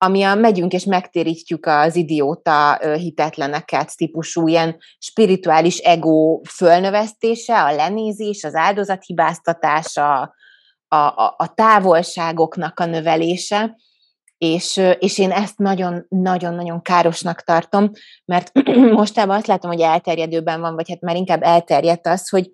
ami 0.05 0.23
a 0.23 0.35
megyünk 0.35 0.73
és 0.73 0.85
megtérítjük 0.85 1.67
az 1.67 1.97
idióta 1.97 2.79
hitetleneket 2.97 3.97
típusú 3.97 4.47
ilyen 4.49 4.77
spirituális 4.99 5.79
ego 5.79 6.41
fölnövesztése, 6.49 7.63
a 7.63 7.75
lenézés, 7.75 8.45
az 8.45 8.55
áldozathibáztatása, 8.55 10.35
a, 10.89 10.97
a, 10.97 11.35
a 11.37 11.55
távolságoknak 11.55 12.81
a 12.81 12.85
növelése, 12.85 13.77
és, 14.39 14.81
és 14.99 15.19
én 15.19 15.31
ezt 15.31 15.59
nagyon-nagyon-nagyon 15.59 16.83
károsnak 16.83 17.43
tartom, 17.43 17.91
mert 18.25 18.53
mostában 19.01 19.37
azt 19.37 19.47
látom, 19.47 19.71
hogy 19.71 19.81
elterjedőben 19.81 20.61
van, 20.61 20.75
vagy 20.75 20.89
hát 20.89 21.01
már 21.01 21.17
inkább 21.17 21.43
elterjedt 21.43 22.07
az, 22.07 22.29
hogy 22.29 22.51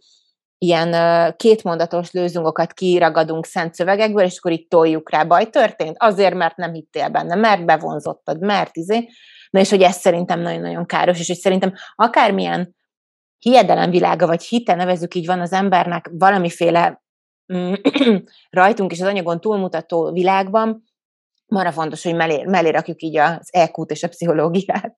ilyen 0.63 1.35
kétmondatos 1.37 2.11
lőzungokat 2.11 2.73
kiragadunk 2.73 3.47
szent 3.47 3.75
szövegekből, 3.75 4.25
és 4.25 4.39
akkor 4.39 4.53
itt 4.53 4.71
toljuk 4.71 5.11
rá, 5.11 5.25
baj 5.25 5.51
történt? 5.51 5.97
Azért, 5.99 6.35
mert 6.35 6.57
nem 6.57 6.73
hittél 6.73 7.09
benne, 7.09 7.35
mert 7.35 7.65
bevonzottad, 7.65 8.41
mert 8.41 8.77
izé. 8.77 9.09
Na 9.51 9.61
és 9.61 9.71
hogy 9.71 9.83
ez 9.83 9.97
szerintem 9.97 10.41
nagyon-nagyon 10.41 10.87
káros, 10.87 11.21
és 11.21 11.27
hogy 11.27 11.37
szerintem 11.37 11.73
akármilyen 11.95 12.77
hiedelemvilága, 13.39 14.27
vagy 14.27 14.43
hite 14.43 14.75
nevezük 14.75 15.15
így 15.15 15.27
van 15.27 15.41
az 15.41 15.53
embernek 15.53 16.11
valamiféle 16.13 17.03
mm, 17.53 17.73
rajtunk 18.51 18.93
és 18.93 19.01
az 19.01 19.07
anyagon 19.07 19.41
túlmutató 19.41 20.13
világban, 20.13 20.85
marra 21.47 21.73
fontos, 21.73 22.03
hogy 22.03 22.15
mellé, 22.15 22.45
mellé 22.45 22.69
rakjuk 22.69 23.03
így 23.03 23.17
az 23.17 23.49
eq 23.51 23.85
és 23.87 24.03
a 24.03 24.09
pszichológiát. 24.09 24.97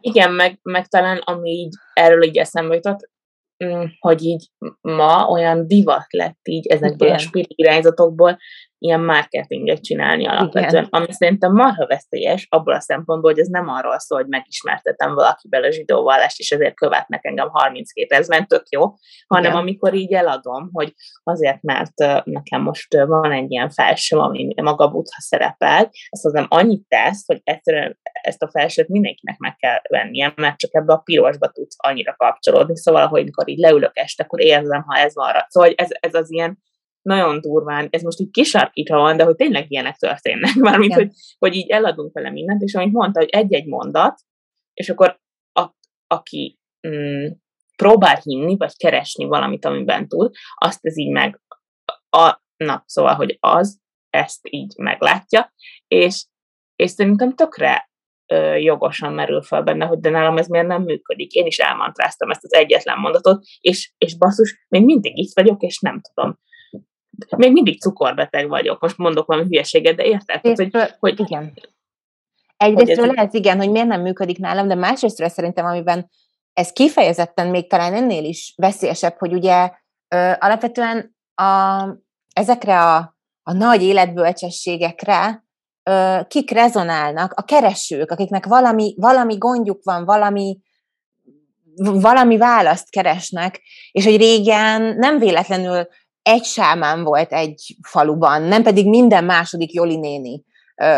Igen, 0.00 0.32
meg, 0.32 0.58
meg 0.62 0.86
talán 0.86 1.16
ami 1.16 1.50
így 1.50 1.74
erről 1.94 2.22
így 2.22 2.38
eszembe 2.38 2.74
jutott, 2.74 3.08
hogy 3.98 4.22
így 4.22 4.50
ma 4.80 5.26
olyan 5.28 5.66
divat 5.66 6.06
lett 6.12 6.40
így 6.42 6.66
ezekből 6.66 7.08
Igen. 7.08 7.18
a 7.18 7.22
spirit 7.22 7.52
irányzatokból 7.54 8.38
ilyen 8.84 9.00
marketinget 9.00 9.82
csinálni 9.82 10.26
alapvetően, 10.26 10.84
Igen. 10.84 10.88
ami 10.90 11.12
szerintem 11.12 11.52
marha 11.52 11.86
veszélyes 11.86 12.46
abból 12.50 12.74
a 12.74 12.80
szempontból, 12.80 13.30
hogy 13.30 13.40
ez 13.40 13.48
nem 13.48 13.68
arról 13.68 13.98
szól, 13.98 14.18
hogy 14.18 14.28
megismertetem 14.28 15.14
valakivel 15.14 15.62
a 15.62 15.70
zsidó 15.70 16.02
vallást, 16.02 16.38
és 16.38 16.50
ezért 16.50 16.74
követnek 16.74 17.24
engem 17.24 17.48
32 17.48 18.14
ezeren, 18.14 18.46
tök 18.46 18.68
jó, 18.68 18.82
hanem 19.26 19.50
Igen. 19.50 19.56
amikor 19.56 19.94
így 19.94 20.12
eladom, 20.12 20.68
hogy 20.72 20.94
azért, 21.22 21.62
mert 21.62 22.24
nekem 22.24 22.62
most 22.62 22.94
van 22.94 23.32
egy 23.32 23.50
ilyen 23.50 23.70
felső, 23.70 24.16
ami 24.16 24.54
maga 24.62 24.88
butha 24.88 25.20
szerepel, 25.20 25.90
azt 26.08 26.24
az 26.24 26.32
nem 26.32 26.46
annyit 26.48 26.88
tesz, 26.88 27.26
hogy 27.26 27.40
egyszerűen 27.44 27.98
ezt 28.02 28.42
a 28.42 28.50
felsőt 28.50 28.88
mindenkinek 28.88 29.38
meg 29.38 29.56
kell 29.56 29.78
vennie, 29.88 30.32
mert 30.36 30.56
csak 30.56 30.74
ebbe 30.74 30.92
a 30.92 30.98
pirosba 30.98 31.48
tudsz 31.48 31.76
annyira 31.78 32.14
kapcsolódni, 32.16 32.76
szóval, 32.76 33.06
hogy 33.06 33.20
amikor 33.20 33.48
így 33.48 33.58
leülök 33.58 33.98
este, 33.98 34.22
akkor 34.22 34.40
érzem, 34.40 34.82
ha 34.86 34.98
ez 34.98 35.14
van 35.14 35.32
rá. 35.32 35.46
Szóval 35.48 35.72
ez, 35.76 35.88
ez 36.00 36.14
az 36.14 36.32
ilyen 36.32 36.58
nagyon 37.04 37.40
durván, 37.40 37.88
ez 37.90 38.02
most 38.02 38.20
így 38.20 38.30
kisarkítva 38.30 38.96
van, 38.96 39.16
de 39.16 39.24
hogy 39.24 39.36
tényleg 39.36 39.70
ilyenek 39.70 39.96
történnek, 39.96 40.54
mármint, 40.68 40.94
hogy, 40.94 41.10
hogy 41.38 41.54
így 41.54 41.70
eladunk 41.70 42.12
vele 42.12 42.30
mindent, 42.30 42.62
és 42.62 42.74
amit 42.74 42.92
mondta, 42.92 43.20
hogy 43.20 43.28
egy-egy 43.28 43.66
mondat, 43.66 44.18
és 44.74 44.90
akkor 44.90 45.20
a, 45.52 45.68
aki 46.06 46.58
mm, 46.88 47.26
próbál 47.76 48.20
hinni, 48.22 48.56
vagy 48.56 48.76
keresni 48.76 49.24
valamit, 49.24 49.64
amiben 49.64 50.08
tud, 50.08 50.34
azt 50.54 50.84
ez 50.84 50.98
így 50.98 51.10
meg, 51.10 51.40
a, 52.10 52.42
na, 52.56 52.82
szóval, 52.86 53.14
hogy 53.14 53.36
az 53.40 53.80
ezt 54.10 54.48
így 54.50 54.74
meglátja, 54.76 55.52
és, 55.86 56.26
és 56.76 56.90
szerintem 56.90 57.34
tökre 57.34 57.90
ö, 58.26 58.56
jogosan 58.56 59.12
merül 59.12 59.42
fel 59.42 59.62
benne, 59.62 59.86
hogy 59.86 59.98
de 59.98 60.10
nálam 60.10 60.36
ez 60.36 60.46
miért 60.46 60.66
nem 60.66 60.82
működik. 60.82 61.32
Én 61.32 61.46
is 61.46 61.58
elmantráztam 61.58 62.30
ezt 62.30 62.44
az 62.44 62.52
egyetlen 62.52 62.98
mondatot, 62.98 63.44
és, 63.60 63.92
és 63.98 64.16
basszus, 64.16 64.66
még 64.68 64.84
mindig 64.84 65.18
itt 65.18 65.32
vagyok, 65.34 65.62
és 65.62 65.78
nem 65.78 66.00
tudom 66.00 66.38
még 67.36 67.52
mindig 67.52 67.80
cukorbeteg 67.80 68.48
vagyok, 68.48 68.80
most 68.80 68.98
mondok 68.98 69.26
valami 69.26 69.46
hülyeséget, 69.46 69.96
de 69.96 70.04
érted? 70.04 70.40
Tehát, 70.40 70.56
hogy, 70.56 70.94
hogy, 70.98 71.20
igen. 71.20 71.52
Egyrésztről 72.56 73.08
ez... 73.08 73.14
lehet, 73.14 73.34
igen, 73.34 73.56
hogy 73.56 73.70
miért 73.70 73.86
nem 73.86 74.00
működik 74.00 74.38
nálam, 74.38 74.68
de 74.68 74.74
másrésztről 74.74 75.28
szerintem, 75.28 75.64
amiben 75.64 76.10
ez 76.52 76.72
kifejezetten 76.72 77.46
még 77.48 77.68
talán 77.68 77.94
ennél 77.94 78.24
is 78.24 78.54
veszélyesebb, 78.56 79.14
hogy 79.18 79.32
ugye 79.32 79.70
ö, 80.08 80.32
alapvetően 80.38 81.16
a, 81.34 81.84
ezekre 82.32 82.80
a, 82.80 83.16
a 83.42 83.52
nagy 83.52 83.82
életbölcsességekre 83.82 85.44
ö, 85.82 86.18
kik 86.28 86.50
rezonálnak? 86.50 87.32
A 87.32 87.44
keresők, 87.44 88.10
akiknek 88.10 88.46
valami, 88.46 88.94
valami 88.96 89.38
gondjuk 89.38 89.80
van, 89.84 90.04
valami, 90.04 90.58
valami 91.76 92.36
választ 92.36 92.90
keresnek, 92.90 93.62
és 93.92 94.04
hogy 94.04 94.16
régen 94.16 94.82
nem 94.82 95.18
véletlenül 95.18 95.88
egy 96.24 96.44
sámán 96.44 97.04
volt 97.04 97.32
egy 97.32 97.76
faluban, 97.82 98.42
nem 98.42 98.62
pedig 98.62 98.88
minden 98.88 99.24
második 99.24 99.72
Joli 99.72 99.96
néni 99.96 100.44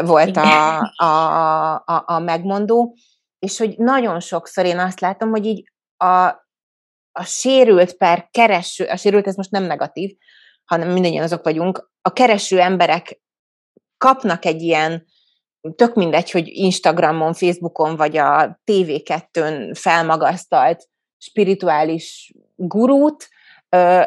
volt 0.05 0.37
a, 0.37 0.79
a, 0.97 1.75
a, 1.75 2.03
a 2.07 2.19
megmondó, 2.19 2.97
és 3.39 3.59
hogy 3.59 3.79
nagyon 3.79 4.21
sokszor 4.21 4.65
én 4.65 4.79
azt 4.79 5.01
látom, 5.01 5.31
hogy 5.31 5.47
így 5.47 5.73
a, 5.97 6.27
a 7.13 7.23
sérült 7.25 7.93
per 7.93 8.29
kereső, 8.31 8.85
a 8.85 8.97
sérült 8.97 9.27
ez 9.27 9.37
most 9.37 9.51
nem 9.51 9.63
negatív, 9.63 10.17
hanem 10.65 10.91
mindannyian 10.91 11.23
azok 11.23 11.45
vagyunk, 11.45 11.91
a 12.03 12.13
kereső 12.13 12.61
emberek 12.61 13.21
kapnak 13.99 14.45
egy 14.45 14.63
ilyen, 14.63 15.07
tök 15.75 15.95
mindegy, 15.95 16.31
hogy 16.31 16.49
Instagramon, 16.49 17.35
Facebookon, 17.35 17.97
vagy 17.97 18.17
a 18.17 18.61
TV2-n 18.65 19.71
felmagasztalt 19.75 20.89
spirituális 21.19 22.35
gurút, 22.55 23.29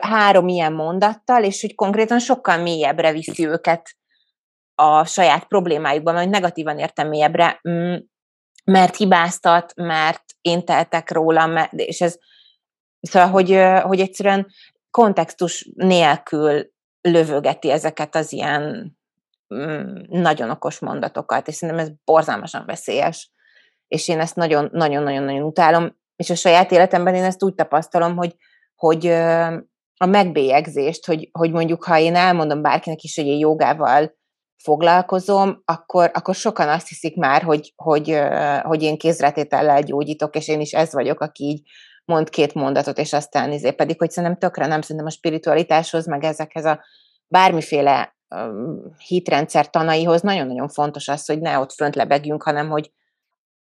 három 0.01 0.47
ilyen 0.47 0.74
mondattal, 0.74 1.43
és 1.43 1.62
hogy 1.62 1.76
konkrétan 1.76 2.20
sokkal 2.20 2.57
mélyebbre 2.57 3.12
viszi 3.12 3.47
őket 3.47 3.97
a 4.76 5.05
saját 5.05 5.45
problémájukban, 5.45 6.14
vagy 6.14 6.30
negatívan 6.30 6.80
értem 6.80 7.07
mélyebbre, 7.07 7.60
mm, 7.70 7.95
mert 8.64 8.95
hibáztat, 8.95 9.74
mert 9.76 10.24
én 10.41 10.66
teltek 10.66 11.12
róla, 11.12 11.70
és 11.72 12.01
ez, 12.01 12.18
szóval, 12.99 13.30
hogy, 13.30 13.60
hogy 13.82 13.99
egyszerűen 13.99 14.47
kontextus 14.91 15.70
nélkül 15.76 16.72
lövögeti 17.01 17.72
ezeket 17.72 18.16
az 18.16 18.34
ilyen 18.34 18.95
mm, 19.55 19.95
nagyon 20.07 20.49
okos 20.49 20.80
mondatokat, 20.80 21.47
és 21.47 21.55
szerintem 21.55 21.86
ez 21.86 21.91
borzalmasan 22.03 22.66
veszélyes, 22.66 23.32
és 23.88 24.07
én 24.07 24.20
ezt 24.20 24.36
nagyon-nagyon-nagyon 24.36 25.41
utálom, 25.43 25.97
és 26.16 26.30
a 26.30 26.36
saját 26.36 26.72
életemben 26.72 27.16
én 27.16 27.24
ezt 27.24 27.43
úgy 27.43 27.53
tapasztalom, 27.53 28.16
hogy 28.16 28.36
hogy 28.80 29.06
a 29.98 30.06
megbélyegzést, 30.06 31.06
hogy, 31.06 31.30
hogy 31.32 31.52
mondjuk, 31.52 31.84
ha 31.84 31.98
én 31.98 32.16
elmondom 32.16 32.62
bárkinek 32.62 33.02
is, 33.02 33.16
hogy 33.16 33.26
én 33.26 33.38
jogával 33.38 34.18
foglalkozom, 34.64 35.62
akkor, 35.66 36.12
akkor 36.14 36.36
sokan 36.36 36.70
azt 36.70 36.88
hiszik 36.88 37.16
már, 37.16 37.42
hogy, 37.42 37.74
hogy, 37.76 38.20
hogy 38.62 38.84
én 38.84 38.98
kézretétellel 38.98 39.82
gyógyítok, 39.82 40.36
és 40.36 40.48
én 40.48 40.62
is 40.62 40.72
ez 40.72 40.94
vagyok, 40.94 41.20
aki 41.20 41.44
így 41.44 41.62
mond 42.06 42.30
két 42.30 42.54
mondatot, 42.54 42.98
és 42.98 43.14
aztán 43.14 43.52
izé, 43.52 43.72
pedig, 43.72 44.00
hogy 44.00 44.10
szerintem 44.12 44.40
tökre 44.40 44.66
nem, 44.66 44.82
szerintem 44.82 45.06
a 45.06 45.10
spiritualitáshoz, 45.10 46.08
meg 46.08 46.24
ezekhez 46.24 46.66
a 46.66 46.84
bármiféle 47.28 48.16
um, 48.36 48.96
hitrendszer 49.08 49.70
tanaihoz 49.70 50.22
nagyon-nagyon 50.22 50.68
fontos 50.68 51.08
az, 51.08 51.26
hogy 51.26 51.40
ne 51.40 51.60
ott 51.60 51.72
fönt 51.72 51.96
lebegjünk, 51.96 52.44
hanem 52.44 52.70
hogy 52.70 52.92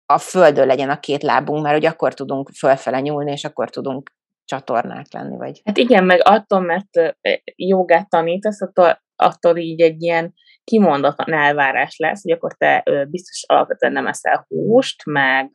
a 0.07 0.19
földön 0.19 0.67
legyen 0.67 0.91
a 0.91 1.01
két 1.01 1.23
lábunk, 1.23 1.63
mert 1.63 1.75
hogy 1.75 1.87
akkor 1.87 2.15
tudunk 2.15 2.51
fölfele 2.59 3.01
nyúlni, 3.01 3.33
és 3.33 3.45
akkor 3.45 3.71
tudunk 3.71 4.11
csatornák 4.47 5.07
lenni, 5.13 5.37
vagy... 5.37 5.61
Hát 5.65 5.77
igen, 5.77 6.05
meg 6.05 6.21
attól, 6.25 6.61
mert 6.61 7.17
jogát 7.57 8.09
tanítasz, 8.09 8.63
attól, 8.63 9.03
attól 9.17 9.57
így 9.57 9.81
egy 9.81 10.03
ilyen 10.03 10.35
kimondottan 10.65 11.33
elvárás 11.33 11.97
lesz, 11.99 12.23
hogy 12.23 12.33
akkor 12.33 12.53
te 12.53 12.83
biztos 13.09 13.45
alapvetően 13.47 13.93
nem 13.93 14.07
eszel 14.07 14.47
húst, 14.49 15.05
meg, 15.05 15.51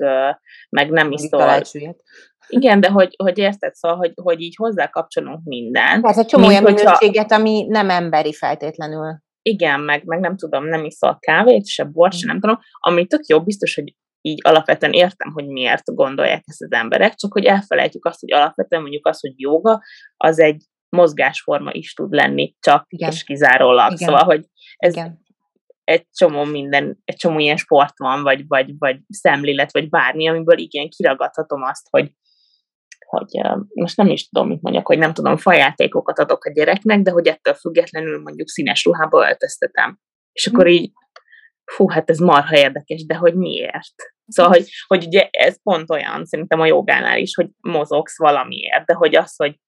meg 0.70 0.90
nem 0.90 1.12
iszol... 1.12 1.62
Igen, 2.48 2.80
de 2.80 2.90
hogy, 2.90 3.16
hogy 3.24 3.38
érted, 3.38 3.74
szóval, 3.74 3.98
hogy, 3.98 4.12
hogy 4.22 4.42
így 4.42 4.56
hozzá 4.56 4.88
kapcsolunk 4.88 5.44
mindent. 5.44 6.06
Ez 6.06 6.18
egy 6.18 6.26
csomó 6.26 6.48
olyan 6.48 6.64
minőséget, 6.64 7.32
ami 7.32 7.66
nem 7.68 7.90
emberi 7.90 8.34
feltétlenül. 8.34 9.20
Igen, 9.42 9.80
meg, 9.80 10.04
meg 10.06 10.20
nem 10.20 10.38
tudom, 10.38 10.66
nem 10.68 10.84
iszol 10.84 11.18
kávét, 11.20 11.68
se 11.68 11.84
bort, 11.84 12.14
se 12.14 12.26
mm. 12.26 12.28
nem 12.28 12.40
tudom, 12.40 12.60
ami 12.80 13.08
tök 13.08 13.26
jó, 13.26 13.44
biztos, 13.44 13.76
hogy 13.76 13.96
így 14.22 14.40
alapvetően 14.44 14.94
értem, 14.94 15.32
hogy 15.34 15.48
miért 15.48 15.96
gondolják 15.96 16.44
ezt 16.46 16.62
az 16.62 16.72
emberek, 16.72 17.16
csak 17.16 17.34
hogy 17.34 17.46
elfelejtjük 17.46 18.06
azt, 18.06 18.20
hogy 18.20 18.34
alapvetően 18.34 18.82
mondjuk 18.82 19.08
az, 19.08 19.20
hogy 19.20 19.34
joga, 19.36 19.82
az 20.18 20.40
egy 20.40 20.64
mozgásforma 20.90 21.72
is 21.74 21.94
tud 21.94 22.14
lenni, 22.14 22.56
csak 22.60 22.86
Igen. 22.88 23.12
és 23.12 23.24
kizárólag. 23.24 23.92
Igen. 23.92 24.08
Szóval, 24.08 24.24
hogy 24.24 24.46
ez 24.78 24.94
Igen. 24.94 25.20
egy 25.84 26.08
csomó 26.12 26.44
minden, 26.44 27.02
egy 27.06 27.16
csomó 27.16 27.40
ilyen 27.40 27.58
sport 27.58 27.98
van, 27.98 28.24
vagy, 28.24 28.48
vagy, 28.48 28.78
vagy 28.78 29.00
szemlélet, 29.08 29.72
vagy 29.72 29.90
bármi, 29.90 30.28
amiből 30.28 30.58
igen 30.58 30.90
kiragadhatom 30.90 31.62
azt, 31.62 31.88
hogy, 31.90 32.12
hogy 33.06 33.42
most 33.74 33.98
nem 33.98 34.08
is 34.08 34.30
tudom, 34.30 34.48
mit 34.48 34.62
mondjak, 34.62 34.88
hogy 34.88 34.98
nem 34.98 35.14
tudom, 35.14 35.38
fajátékokat 35.38 36.20
adok 36.20 36.46
a 36.46 36.52
gyereknek, 36.52 37.02
de 37.02 37.12
hogy 37.12 37.28
ettől 37.28 37.54
függetlenül 37.54 38.22
mondjuk 38.22 38.48
színes 38.48 38.86
ruhába 38.86 39.28
öltöztetem. 39.28 40.00
És 40.32 40.48
akkor 40.48 40.66
hm. 40.66 40.72
így 40.72 40.92
fú, 41.66 41.90
hát 41.90 42.10
ez 42.10 42.18
marha 42.18 42.58
érdekes, 42.58 43.06
de 43.06 43.16
hogy 43.16 43.36
miért? 43.36 43.96
Szóval, 44.28 44.52
hogy, 44.52 44.70
hogy 44.88 45.06
ugye 45.06 45.28
ez 45.32 45.62
pont 45.64 45.90
olyan, 45.90 46.26
szerintem 46.26 46.60
a 46.60 46.66
jogánál 46.66 47.18
is, 47.18 47.36
hogy 47.36 47.50
mozogsz 47.62 48.18
valamiért, 48.18 48.86
de 48.86 48.94
hogy 48.94 49.16
az, 49.16 49.36
hogy, 49.36 49.60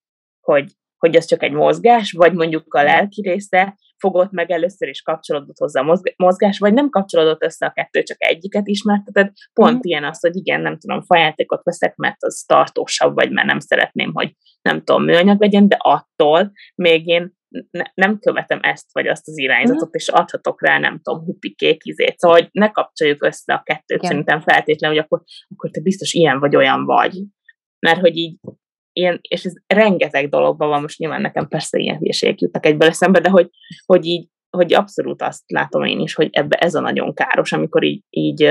hogy, 0.41 0.71
hogy 0.97 1.15
ez 1.15 1.25
csak 1.25 1.43
egy 1.43 1.51
mozgás, 1.51 2.11
vagy 2.11 2.33
mondjuk 2.33 2.73
a 2.73 2.83
lelki 2.83 3.21
része 3.21 3.77
fogott 3.97 4.31
meg 4.31 4.51
először 4.51 4.87
is 4.87 5.01
kapcsolódott 5.01 5.57
hozzá 5.57 5.81
a 5.81 5.99
mozgás, 6.15 6.59
vagy 6.59 6.73
nem 6.73 6.89
kapcsolódott 6.89 7.43
össze 7.43 7.65
a 7.65 7.71
kettő, 7.71 8.03
csak 8.03 8.17
egyiket 8.19 8.67
ismerteted, 8.67 9.31
pont 9.53 9.75
mm. 9.75 9.79
ilyen 9.81 10.03
az, 10.03 10.19
hogy 10.19 10.35
igen, 10.35 10.61
nem 10.61 10.77
tudom, 10.77 11.01
fajátékot 11.01 11.63
veszek, 11.63 11.95
mert 11.95 12.23
az 12.23 12.43
tartósabb, 12.47 13.13
vagy 13.15 13.31
mert 13.31 13.47
nem 13.47 13.59
szeretném, 13.59 14.11
hogy 14.13 14.35
nem 14.61 14.83
tudom, 14.83 15.03
műanyag 15.03 15.41
legyen, 15.41 15.67
de 15.67 15.77
attól 15.79 16.51
még 16.75 17.07
én 17.07 17.33
ne, 17.71 17.83
nem 17.93 18.19
követem 18.19 18.59
ezt 18.61 18.87
vagy 18.91 19.07
azt 19.07 19.27
az 19.27 19.37
irányzatot, 19.37 19.81
uh-huh. 19.81 19.95
és 19.95 20.07
adhatok 20.07 20.61
rá, 20.61 20.79
nem 20.79 20.99
tudom, 21.01 21.23
hupikék 21.23 21.85
izét. 21.85 22.19
Szóval, 22.19 22.37
hogy 22.39 22.49
ne 22.51 22.71
kapcsoljuk 22.71 23.23
össze 23.23 23.53
a 23.53 23.61
kettőt 23.63 23.97
Igen. 23.97 24.09
szerintem 24.09 24.41
feltétlenül, 24.41 24.95
hogy 24.95 25.05
akkor, 25.05 25.23
akkor 25.55 25.69
te 25.69 25.81
biztos 25.81 26.13
ilyen 26.13 26.39
vagy 26.39 26.55
olyan 26.55 26.85
vagy. 26.85 27.13
Mert 27.79 27.99
hogy 27.99 28.17
így 28.17 28.39
ilyen, 28.93 29.19
és 29.21 29.43
ez 29.43 29.53
rengeteg 29.67 30.29
dologban 30.29 30.69
van, 30.69 30.81
most 30.81 30.97
nyilván 30.97 31.21
nekem 31.21 31.47
persze 31.47 31.77
ilyen 31.77 31.97
hülyeségek 31.97 32.39
jutnak 32.39 32.65
egyből 32.65 32.87
eszembe, 32.87 33.19
de 33.19 33.29
hogy, 33.29 33.49
hogy 33.85 34.05
így, 34.05 34.27
hogy 34.57 34.73
abszolút 34.73 35.21
azt 35.21 35.43
látom 35.51 35.83
én 35.83 35.99
is, 35.99 36.13
hogy 36.13 36.29
ebbe 36.31 36.57
ez 36.57 36.75
a 36.75 36.79
nagyon 36.79 37.13
káros, 37.13 37.51
amikor 37.51 37.83
így, 37.83 38.03
így, 38.09 38.41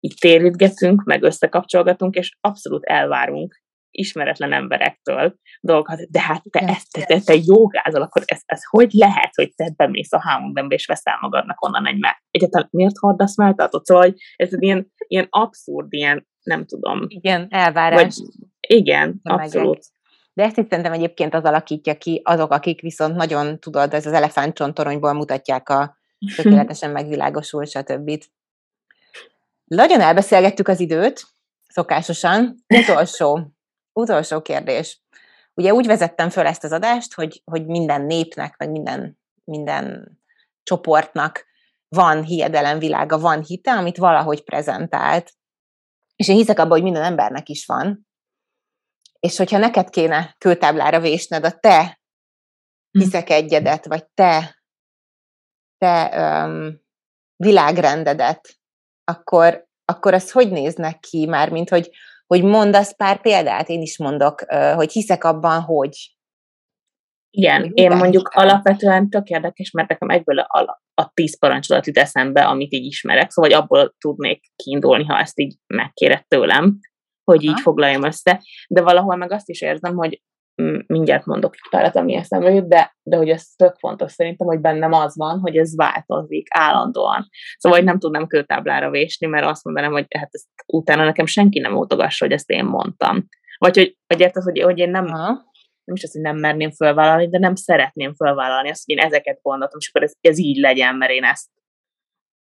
így 0.00 0.14
térítgetünk, 0.20 1.02
meg 1.02 1.22
összekapcsolgatunk, 1.22 2.14
és 2.14 2.36
abszolút 2.40 2.84
elvárunk 2.84 3.64
ismeretlen 3.96 4.52
emberektől 4.52 5.34
dolgokat, 5.60 6.10
de 6.10 6.20
hát 6.20 6.42
te, 6.50 6.58
ezt, 6.58 6.90
te, 6.90 7.04
te, 7.04 7.20
te 7.20 7.34
jogázol, 7.44 8.02
akkor 8.02 8.22
ez, 8.26 8.40
ez 8.44 8.64
hogy 8.70 8.92
lehet, 8.92 9.30
hogy 9.34 9.52
te 9.54 9.72
bemész 9.76 10.12
a 10.12 10.20
hámondembe 10.20 10.74
és 10.74 10.86
veszel 10.86 11.18
magadnak 11.20 11.64
onnan 11.64 11.86
egy 11.86 11.98
meg. 11.98 12.22
Egyáltalán 12.30 12.68
miért 12.70 12.98
hordasz 12.98 13.36
melltartót? 13.36 13.84
Szóval 13.84 14.02
hogy 14.02 14.14
ez 14.36 14.52
ilyen, 14.52 14.92
ilyen 14.96 15.26
abszurd, 15.30 15.92
ilyen 15.92 16.26
nem 16.42 16.66
tudom. 16.66 17.04
Igen, 17.08 17.46
elvárás. 17.50 18.02
Vagy, 18.02 18.14
igen, 18.60 19.20
abszolút. 19.22 19.84
De 20.32 20.42
ezt 20.42 20.56
is 20.56 20.64
szerintem 20.68 20.92
egyébként 20.92 21.34
az 21.34 21.44
alakítja 21.44 21.96
ki 21.96 22.20
azok, 22.24 22.52
akik 22.52 22.80
viszont 22.80 23.16
nagyon, 23.16 23.58
tudod, 23.58 23.94
ez 23.94 24.06
az 24.06 24.12
elefántcsontoronyból 24.12 25.12
mutatják 25.12 25.68
a 25.68 25.96
tökéletesen 26.36 26.90
megvilágosult, 26.90 27.68
stb. 27.68 28.24
Nagyon 29.64 30.00
elbeszélgettük 30.00 30.68
az 30.68 30.80
időt, 30.80 31.22
szokásosan. 31.68 32.64
Utolsó, 32.68 33.55
utolsó 33.96 34.42
kérdés. 34.42 35.02
Ugye 35.54 35.72
úgy 35.72 35.86
vezettem 35.86 36.30
föl 36.30 36.46
ezt 36.46 36.64
az 36.64 36.72
adást, 36.72 37.14
hogy, 37.14 37.42
hogy 37.44 37.66
minden 37.66 38.02
népnek, 38.02 38.56
meg 38.56 38.70
minden, 38.70 39.18
minden 39.44 40.18
csoportnak 40.62 41.46
van 41.88 42.22
hiedelemvilága, 42.22 43.18
van 43.18 43.42
hite, 43.42 43.72
amit 43.72 43.96
valahogy 43.96 44.44
prezentált. 44.44 45.32
És 46.16 46.28
én 46.28 46.36
hiszek 46.36 46.58
abban, 46.58 46.70
hogy 46.70 46.82
minden 46.82 47.02
embernek 47.02 47.48
is 47.48 47.66
van. 47.66 48.06
És 49.18 49.36
hogyha 49.36 49.58
neked 49.58 49.90
kéne 49.90 50.34
kőtáblára 50.38 51.00
vésned 51.00 51.44
a 51.44 51.58
te 51.58 52.00
hm. 52.90 53.00
hiszek 53.00 53.30
egyedet, 53.30 53.86
vagy 53.86 54.06
te, 54.06 54.62
te 55.78 56.10
um, 56.44 56.80
világrendedet, 57.36 58.58
akkor, 59.04 59.66
akkor 59.84 60.14
ez 60.14 60.30
hogy 60.30 60.50
néznek 60.50 60.98
ki 60.98 61.26
már, 61.26 61.50
mint 61.50 61.68
hogy, 61.68 61.90
hogy 62.26 62.42
mondasz 62.42 62.96
pár 62.96 63.20
példát, 63.20 63.68
én 63.68 63.80
is 63.80 63.98
mondok, 63.98 64.40
hogy 64.74 64.92
hiszek 64.92 65.24
abban, 65.24 65.60
hogy. 65.60 66.16
Igen, 67.30 67.62
én 67.62 67.90
én 67.90 67.96
mondjuk 67.96 68.32
hiszem. 68.32 68.48
alapvetően 68.48 69.10
tök 69.10 69.28
érdekes, 69.28 69.70
mert 69.70 69.88
nekem 69.88 70.08
egyből 70.08 70.38
a, 70.38 70.80
a 70.94 71.10
tíz 71.14 71.38
parancsolat 71.38 71.86
jut 71.86 71.98
eszembe, 71.98 72.44
amit 72.44 72.72
így 72.72 72.84
ismerek, 72.84 73.30
szóval 73.30 73.52
abból 73.52 73.94
tudnék 73.98 74.44
kiindulni, 74.56 75.04
ha 75.04 75.18
ezt 75.18 75.38
így 75.38 75.56
megkéred 75.66 76.26
tőlem, 76.26 76.78
hogy 77.24 77.44
így 77.44 77.60
foglaljam 77.60 78.02
össze, 78.02 78.42
de 78.68 78.82
valahol 78.82 79.16
meg 79.16 79.32
azt 79.32 79.48
is 79.48 79.60
érzem, 79.60 79.96
hogy 79.96 80.22
mindjárt 80.86 81.24
mondok 81.24 81.54
egy 81.54 81.70
párat, 81.70 81.96
ami 81.96 82.14
eszembe 82.14 82.50
jut, 82.50 82.68
de, 82.68 82.96
de 83.02 83.16
hogy 83.16 83.28
ez 83.28 83.46
tök 83.56 83.76
fontos 83.78 84.12
szerintem, 84.12 84.46
hogy 84.46 84.60
bennem 84.60 84.92
az 84.92 85.16
van, 85.16 85.38
hogy 85.38 85.56
ez 85.56 85.76
változik 85.76 86.46
állandóan. 86.50 87.28
Szóval, 87.58 87.78
hogy 87.78 87.86
nem 87.86 87.98
tudnám 87.98 88.26
kőtáblára 88.26 88.90
vésni, 88.90 89.26
mert 89.26 89.46
azt 89.46 89.64
mondanám, 89.64 89.92
hogy 89.92 90.06
hát 90.18 90.28
ezt 90.30 90.48
utána 90.66 91.04
nekem 91.04 91.26
senki 91.26 91.58
nem 91.58 91.76
utogassa, 91.76 92.24
hogy 92.24 92.34
ezt 92.34 92.50
én 92.50 92.64
mondtam. 92.64 93.28
Vagy 93.58 93.76
hogy, 93.76 93.96
hogy 94.06 94.20
érted, 94.20 94.42
hogy, 94.42 94.62
hogy 94.62 94.78
én 94.78 94.90
nem, 94.90 95.04
Aha. 95.04 95.26
nem 95.84 95.94
is 95.94 96.02
azt, 96.02 96.12
hogy 96.12 96.22
nem 96.22 96.36
merném 96.36 96.70
fölvállalni, 96.70 97.28
de 97.28 97.38
nem 97.38 97.54
szeretném 97.54 98.14
fölvállalni 98.14 98.70
azt, 98.70 98.82
hogy 98.86 98.96
én 98.96 99.04
ezeket 99.04 99.38
gondoltam, 99.42 99.78
és 99.80 99.88
akkor 99.88 100.02
ez, 100.02 100.12
ez 100.20 100.38
így 100.38 100.56
legyen, 100.56 100.94
mert 100.94 101.12
én 101.12 101.24
ezt, 101.24 101.48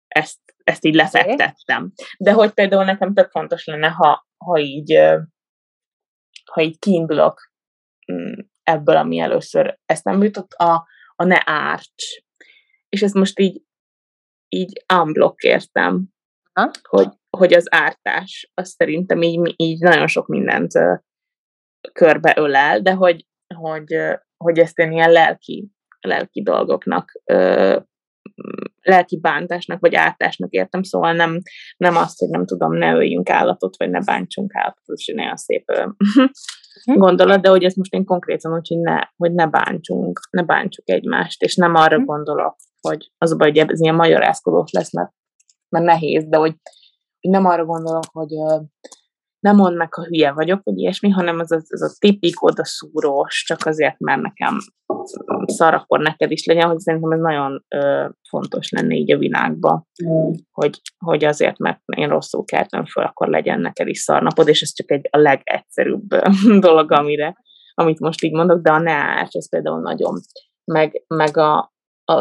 ezt, 0.09 0.39
ezt 0.65 0.85
így 0.85 0.95
lefektettem. 0.95 1.93
De 2.19 2.33
hogy 2.33 2.51
például 2.51 2.85
nekem 2.85 3.15
tök 3.15 3.31
fontos 3.31 3.65
lenne, 3.65 3.89
ha, 3.89 4.27
ha 4.45 4.59
így 4.59 5.01
ha 6.51 6.61
így 6.61 6.79
kiindulok 6.79 7.50
ebből, 8.63 8.97
ami 8.97 9.19
először 9.19 9.79
eszembe 9.87 10.25
jutott, 10.25 10.53
a, 10.53 10.87
a 11.17 11.25
ne 11.25 11.41
árts. 11.45 12.23
És 12.89 13.03
ezt 13.03 13.15
most 13.15 13.39
így, 13.39 13.63
így 14.49 14.85
unblock 14.95 15.43
értem, 15.43 16.09
ha? 16.53 16.71
hogy, 16.89 17.09
hogy 17.37 17.55
az 17.55 17.67
ártás, 17.71 18.51
az 18.55 18.69
szerintem 18.69 19.23
így, 19.23 19.55
így 19.57 19.79
nagyon 19.79 20.07
sok 20.07 20.27
mindent 20.27 20.75
uh, 20.75 20.99
körbe 21.93 22.35
ölel, 22.37 22.81
de 22.81 22.93
hogy, 22.93 23.27
hogy, 23.55 24.19
hogy 24.37 24.59
ezt 24.59 24.79
én 24.79 24.93
ilyen 24.93 25.13
lelki, 25.13 25.71
lelki 26.01 26.43
dolgoknak 26.43 27.13
lelki 28.83 29.19
bántásnak 29.19 29.81
vagy 29.81 29.95
ártásnak 29.95 30.51
értem, 30.51 30.83
szóval 30.83 31.13
nem, 31.13 31.39
nem 31.77 31.97
azt, 31.97 32.19
hogy 32.19 32.29
nem 32.29 32.47
tudom, 32.47 32.75
ne 32.75 32.93
öljünk 32.93 33.31
állatot, 33.31 33.77
vagy 33.77 33.91
ne 33.91 34.01
bántsunk 34.01 34.55
állatot, 34.55 34.97
és 34.97 35.13
nagyon 35.15 35.37
szép 35.37 35.65
hm. 36.85 36.99
gondolat, 36.99 37.41
de 37.41 37.49
hogy 37.49 37.65
ezt 37.65 37.77
most 37.77 37.95
én 37.95 38.05
konkrétan 38.05 38.55
úgy, 38.55 38.69
hogy 38.69 38.81
ne, 38.81 39.01
hogy 39.17 39.33
ne 39.33 39.47
bántsunk, 39.47 40.21
ne 40.31 40.43
bántsuk 40.43 40.91
egymást, 40.91 41.43
és 41.43 41.55
nem 41.55 41.75
arra 41.75 41.97
hm. 41.97 42.05
gondolok, 42.05 42.57
hogy 42.81 43.13
az 43.19 43.33
a 43.33 43.37
baj, 43.37 43.49
hogy 43.49 43.59
ez 43.59 43.81
ilyen 43.81 43.95
magyarázkodós 43.95 44.71
lesz, 44.71 44.93
mert, 44.93 45.13
mert 45.69 45.85
nehéz, 45.85 46.25
de 46.29 46.37
hogy, 46.37 46.55
hogy 47.21 47.31
nem 47.31 47.45
arra 47.45 47.65
gondolok, 47.65 48.05
hogy 48.13 48.33
nem 49.41 49.57
mond 49.57 49.77
meg, 49.77 49.95
ha 49.95 50.05
hülye 50.05 50.33
vagyok, 50.33 50.61
vagy 50.65 50.79
ilyesmi, 50.79 51.11
hanem 51.11 51.39
az, 51.39 51.53
az, 51.53 51.67
az 51.69 51.83
a 51.83 51.97
tipik 51.99 52.43
odaszúrós, 52.43 53.45
csak 53.47 53.67
azért, 53.67 53.99
mert 53.99 54.21
nekem 54.21 54.59
szar, 55.45 55.75
akkor 55.75 56.01
neked 56.01 56.31
is 56.31 56.45
legyen, 56.45 56.69
hogy 56.69 56.79
szerintem 56.79 57.13
ez 57.13 57.21
nagyon 57.21 57.65
ö, 57.69 58.09
fontos 58.29 58.71
lenne 58.71 58.95
így 58.95 59.13
a 59.13 59.19
világban, 59.19 59.87
mm. 60.05 60.31
hogy, 60.51 60.81
hogy 60.99 61.25
azért, 61.25 61.59
mert 61.59 61.81
én 61.97 62.09
rosszul 62.09 62.45
keltem 62.45 62.85
föl, 62.85 63.05
akkor 63.05 63.29
legyen 63.29 63.61
neked 63.61 63.89
is 63.89 63.99
szarnapod, 63.99 64.49
és 64.49 64.63
ez 64.63 64.73
csak 64.73 64.91
egy 64.91 65.09
a 65.11 65.19
legegyszerűbb 65.19 66.15
dolog, 66.67 66.93
amire, 66.93 67.37
amit 67.75 68.01
most 68.01 68.23
így 68.23 68.33
mondok, 68.33 68.63
de 68.63 68.71
a 68.71 68.79
ne 68.79 69.29
ez 69.31 69.49
például 69.49 69.81
nagyon, 69.81 70.21
meg, 70.65 71.05
meg 71.07 71.37
a, 71.37 71.70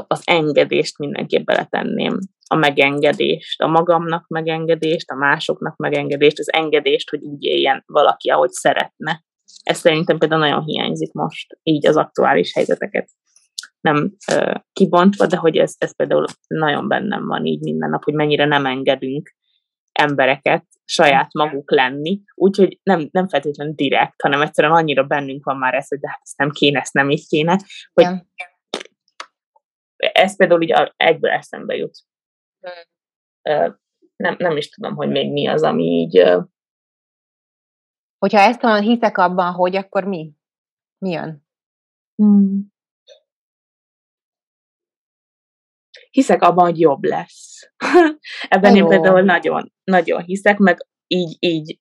az 0.08 0.22
engedést 0.26 0.98
mindenképp 0.98 1.46
beletenném 1.46 2.20
a 2.48 2.56
megengedést, 2.56 3.62
a 3.62 3.68
magamnak 3.68 4.28
megengedést, 4.28 5.10
a 5.10 5.16
másoknak 5.16 5.76
megengedést, 5.76 6.40
az 6.40 6.54
engedést, 6.54 7.10
hogy 7.10 7.22
úgy 7.22 7.44
éljen 7.44 7.84
valaki, 7.86 8.30
ahogy 8.30 8.52
szeretne. 8.52 9.24
Ez 9.64 9.78
szerintem 9.78 10.18
például 10.18 10.42
nagyon 10.42 10.64
hiányzik 10.64 11.14
most, 11.14 11.58
így 11.64 11.88
az 11.88 11.98
aktuális 11.98 12.54
helyzeteket 12.54 13.10
nem 13.82 14.16
ö, 14.32 14.52
kibontva, 14.74 15.26
de 15.26 15.38
hogy 15.38 15.58
ez, 15.58 15.76
ez 15.78 15.96
például 15.96 16.26
nagyon 16.48 16.88
bennem 16.88 17.26
van 17.26 17.46
így 17.46 17.62
minden 17.62 17.90
nap, 17.90 18.04
hogy 18.04 18.14
mennyire 18.14 18.46
nem 18.46 18.66
engedünk 18.66 19.36
embereket 19.92 20.66
saját 20.86 21.34
maguk 21.34 21.72
lenni, 21.72 22.22
úgyhogy 22.36 22.80
nem, 22.84 23.08
nem 23.12 23.28
feltétlenül 23.28 23.74
direkt, 23.74 24.22
hanem 24.22 24.42
egyszerűen 24.42 24.74
annyira 24.74 25.04
bennünk 25.04 25.46
van 25.46 25.58
már 25.58 25.74
ez, 25.74 25.88
hogy 25.88 26.00
de 26.00 26.10
hát 26.10 26.20
ezt 26.24 26.38
nem 26.38 26.50
kéne, 26.50 26.80
ezt 26.80 26.94
nem 26.94 27.10
így 27.10 27.28
kéne, 27.28 27.60
hogy 27.94 28.04
ja. 28.04 28.26
Ez 30.00 30.38
például 30.38 30.62
így 30.62 30.74
egyből 30.96 31.32
eszembe 31.32 31.76
jut 31.76 31.98
nem, 34.16 34.36
nem 34.38 34.58
is 34.58 34.70
tudom, 34.70 34.96
hogy 34.96 35.10
még 35.10 35.32
mi 35.32 35.48
az, 35.48 35.64
ami 35.64 35.84
így... 35.84 36.24
Hogyha 38.18 38.40
ezt 38.40 38.62
mondom, 38.62 38.84
hiszek 38.84 39.18
abban, 39.18 39.54
hogy, 39.54 39.76
akkor 39.76 40.04
mi? 40.04 40.34
Mi 40.98 41.10
jön? 41.10 41.48
Hmm. 42.16 42.74
Hiszek 46.10 46.42
abban, 46.42 46.66
hogy 46.66 46.80
jobb 46.80 47.04
lesz. 47.04 47.72
Ebben 48.50 48.76
Jó. 48.76 48.84
én 48.84 48.90
például 48.90 49.22
nagyon, 49.22 49.74
nagyon 49.84 50.24
hiszek, 50.24 50.58
meg 50.58 50.88
így, 51.08 51.38
így 51.40 51.80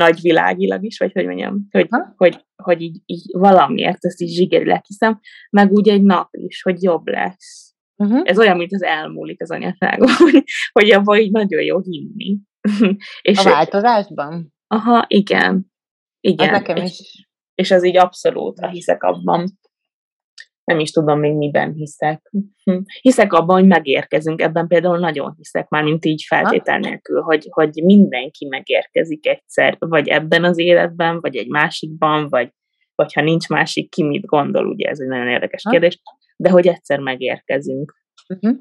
nagyvilágilag 0.00 0.84
is, 0.84 0.98
vagy 0.98 1.12
hogy 1.12 1.26
mondjam, 1.26 1.66
hogy, 1.70 1.88
hogy, 2.16 2.44
hogy 2.62 2.80
így, 2.80 3.00
így 3.06 3.22
valamiért 3.32 4.04
ezt 4.04 4.20
így 4.20 4.34
zsigerileg 4.34 4.84
hiszem, 4.84 5.20
meg 5.50 5.72
úgy 5.72 5.88
egy 5.88 6.02
nap 6.02 6.28
is, 6.30 6.62
hogy 6.62 6.82
jobb 6.82 7.06
lesz. 7.06 7.74
Uh-huh. 7.96 8.20
Ez 8.24 8.38
olyan, 8.38 8.56
mint 8.56 8.72
az 8.72 8.82
elmúlik 8.82 9.42
az 9.42 9.50
anyaságon, 9.50 10.08
hogy, 10.30 10.44
hogy 10.72 10.90
abban 10.90 11.18
így 11.18 11.30
nagyon 11.30 11.62
jó 11.62 11.80
hinni. 11.80 12.38
és 13.22 13.38
a 13.38 13.50
változásban? 13.50 14.54
Aha, 14.66 15.04
igen. 15.08 15.72
Igen. 16.20 16.54
Az 16.54 16.60
nekem 16.60 16.76
is. 16.76 16.98
És, 16.98 17.26
és 17.54 17.70
ez 17.70 17.84
így 17.84 17.96
abszolút, 17.96 18.60
ha 18.60 18.68
hiszek 18.68 19.02
abban. 19.02 19.58
Nem 20.66 20.78
is 20.78 20.90
tudom 20.90 21.18
még 21.18 21.34
miben 21.34 21.72
hiszek. 21.72 22.32
Hiszek 23.02 23.32
abban, 23.32 23.58
hogy 23.58 23.66
megérkezünk, 23.66 24.40
ebben 24.40 24.66
például 24.66 24.98
nagyon 24.98 25.34
hiszek, 25.36 25.68
már 25.68 25.82
mint 25.82 26.04
így 26.04 26.24
feltétel 26.26 26.78
nélkül, 26.78 27.20
hogy, 27.20 27.46
hogy 27.50 27.82
mindenki 27.84 28.46
megérkezik 28.46 29.26
egyszer, 29.26 29.76
vagy 29.78 30.08
ebben 30.08 30.44
az 30.44 30.58
életben, 30.58 31.20
vagy 31.20 31.36
egy 31.36 31.48
másikban, 31.48 32.28
vagy, 32.28 32.50
vagy 32.94 33.12
ha 33.12 33.22
nincs 33.22 33.48
másik, 33.48 33.90
ki 33.90 34.02
mit 34.02 34.24
gondol, 34.24 34.66
ugye 34.66 34.88
ez 34.88 35.00
egy 35.00 35.08
nagyon 35.08 35.28
érdekes 35.28 35.62
ha? 35.62 35.70
kérdés 35.70 36.00
de 36.36 36.50
hogy 36.50 36.66
egyszer 36.66 36.98
megérkezünk. 36.98 37.94
Uh-huh. 38.28 38.56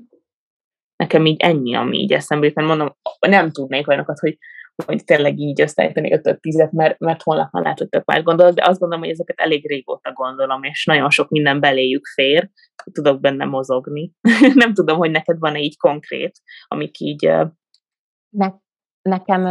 Nekem 0.95 1.25
így 1.25 1.41
ennyi, 1.41 1.75
ami 1.75 1.97
így 1.97 2.13
eszembe 2.13 2.45
jut, 2.45 2.55
mert 2.55 2.67
mondom, 2.67 2.95
nem 3.19 3.51
tudnék 3.51 3.87
olyanokat, 3.87 4.19
hogy, 4.19 4.37
hogy 4.85 5.03
tényleg 5.03 5.39
így 5.39 5.61
összeállítani 5.61 6.13
5 6.13 6.39
10 6.39 6.69
mert, 6.71 6.99
mert 6.99 7.21
holnap 7.21 7.51
már 7.51 7.63
lehet, 7.63 7.77
hogy 7.77 7.89
tök 7.89 8.05
más 8.05 8.23
gondolok, 8.23 8.53
de 8.53 8.65
azt 8.65 8.79
gondolom, 8.79 9.03
hogy 9.03 9.13
ezeket 9.13 9.39
elég 9.39 9.67
régóta 9.67 10.13
gondolom, 10.13 10.63
és 10.63 10.85
nagyon 10.85 11.09
sok 11.09 11.29
minden 11.29 11.59
beléjük 11.59 12.05
fér, 12.05 12.49
tudok 12.91 13.19
benne 13.19 13.45
mozogni. 13.45 14.11
nem 14.53 14.73
tudom, 14.73 14.97
hogy 14.97 15.11
neked 15.11 15.39
van-e 15.39 15.59
így 15.59 15.77
konkrét, 15.77 16.39
amik 16.67 16.99
így... 16.99 17.31
Ne, 18.29 18.51
nekem 19.01 19.41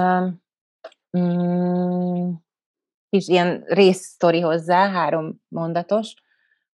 mm, 1.18 2.31
is 3.09 3.29
ilyen 3.29 3.64
részsztori 3.66 4.41
hozzá, 4.41 4.91
három 4.91 5.41
mondatos 5.49 6.14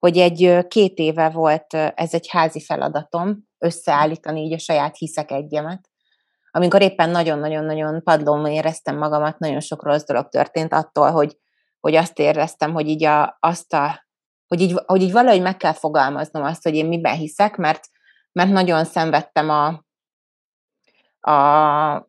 hogy 0.00 0.18
egy 0.18 0.66
két 0.68 0.98
éve 0.98 1.28
volt 1.28 1.74
ez 1.74 2.14
egy 2.14 2.28
házi 2.28 2.60
feladatom, 2.60 3.48
összeállítani 3.58 4.40
így 4.40 4.52
a 4.52 4.58
saját 4.58 4.96
hiszek 4.96 5.30
egyemet. 5.30 5.89
Amikor 6.50 6.82
éppen 6.82 7.10
nagyon-nagyon-nagyon 7.10 8.02
padlón 8.02 8.46
éreztem 8.46 8.96
magamat, 8.96 9.38
nagyon 9.38 9.60
sok 9.60 9.82
rossz 9.82 10.04
dolog 10.04 10.28
történt 10.28 10.72
attól, 10.72 11.10
hogy, 11.10 11.36
hogy 11.80 11.94
azt 11.94 12.18
éreztem, 12.18 12.72
hogy 12.72 12.88
így, 12.88 13.04
a, 13.04 13.36
azt 13.40 13.72
a, 13.72 14.06
hogy, 14.46 14.60
így, 14.60 14.80
hogy 14.86 15.02
így 15.02 15.12
valahogy 15.12 15.42
meg 15.42 15.56
kell 15.56 15.72
fogalmaznom 15.72 16.42
azt, 16.42 16.62
hogy 16.62 16.74
én 16.74 16.86
miben 16.86 17.16
hiszek, 17.16 17.56
mert, 17.56 17.84
mert 18.32 18.50
nagyon 18.50 18.84
szenvedtem 18.84 19.48
a, 19.50 19.84
a 21.32 22.08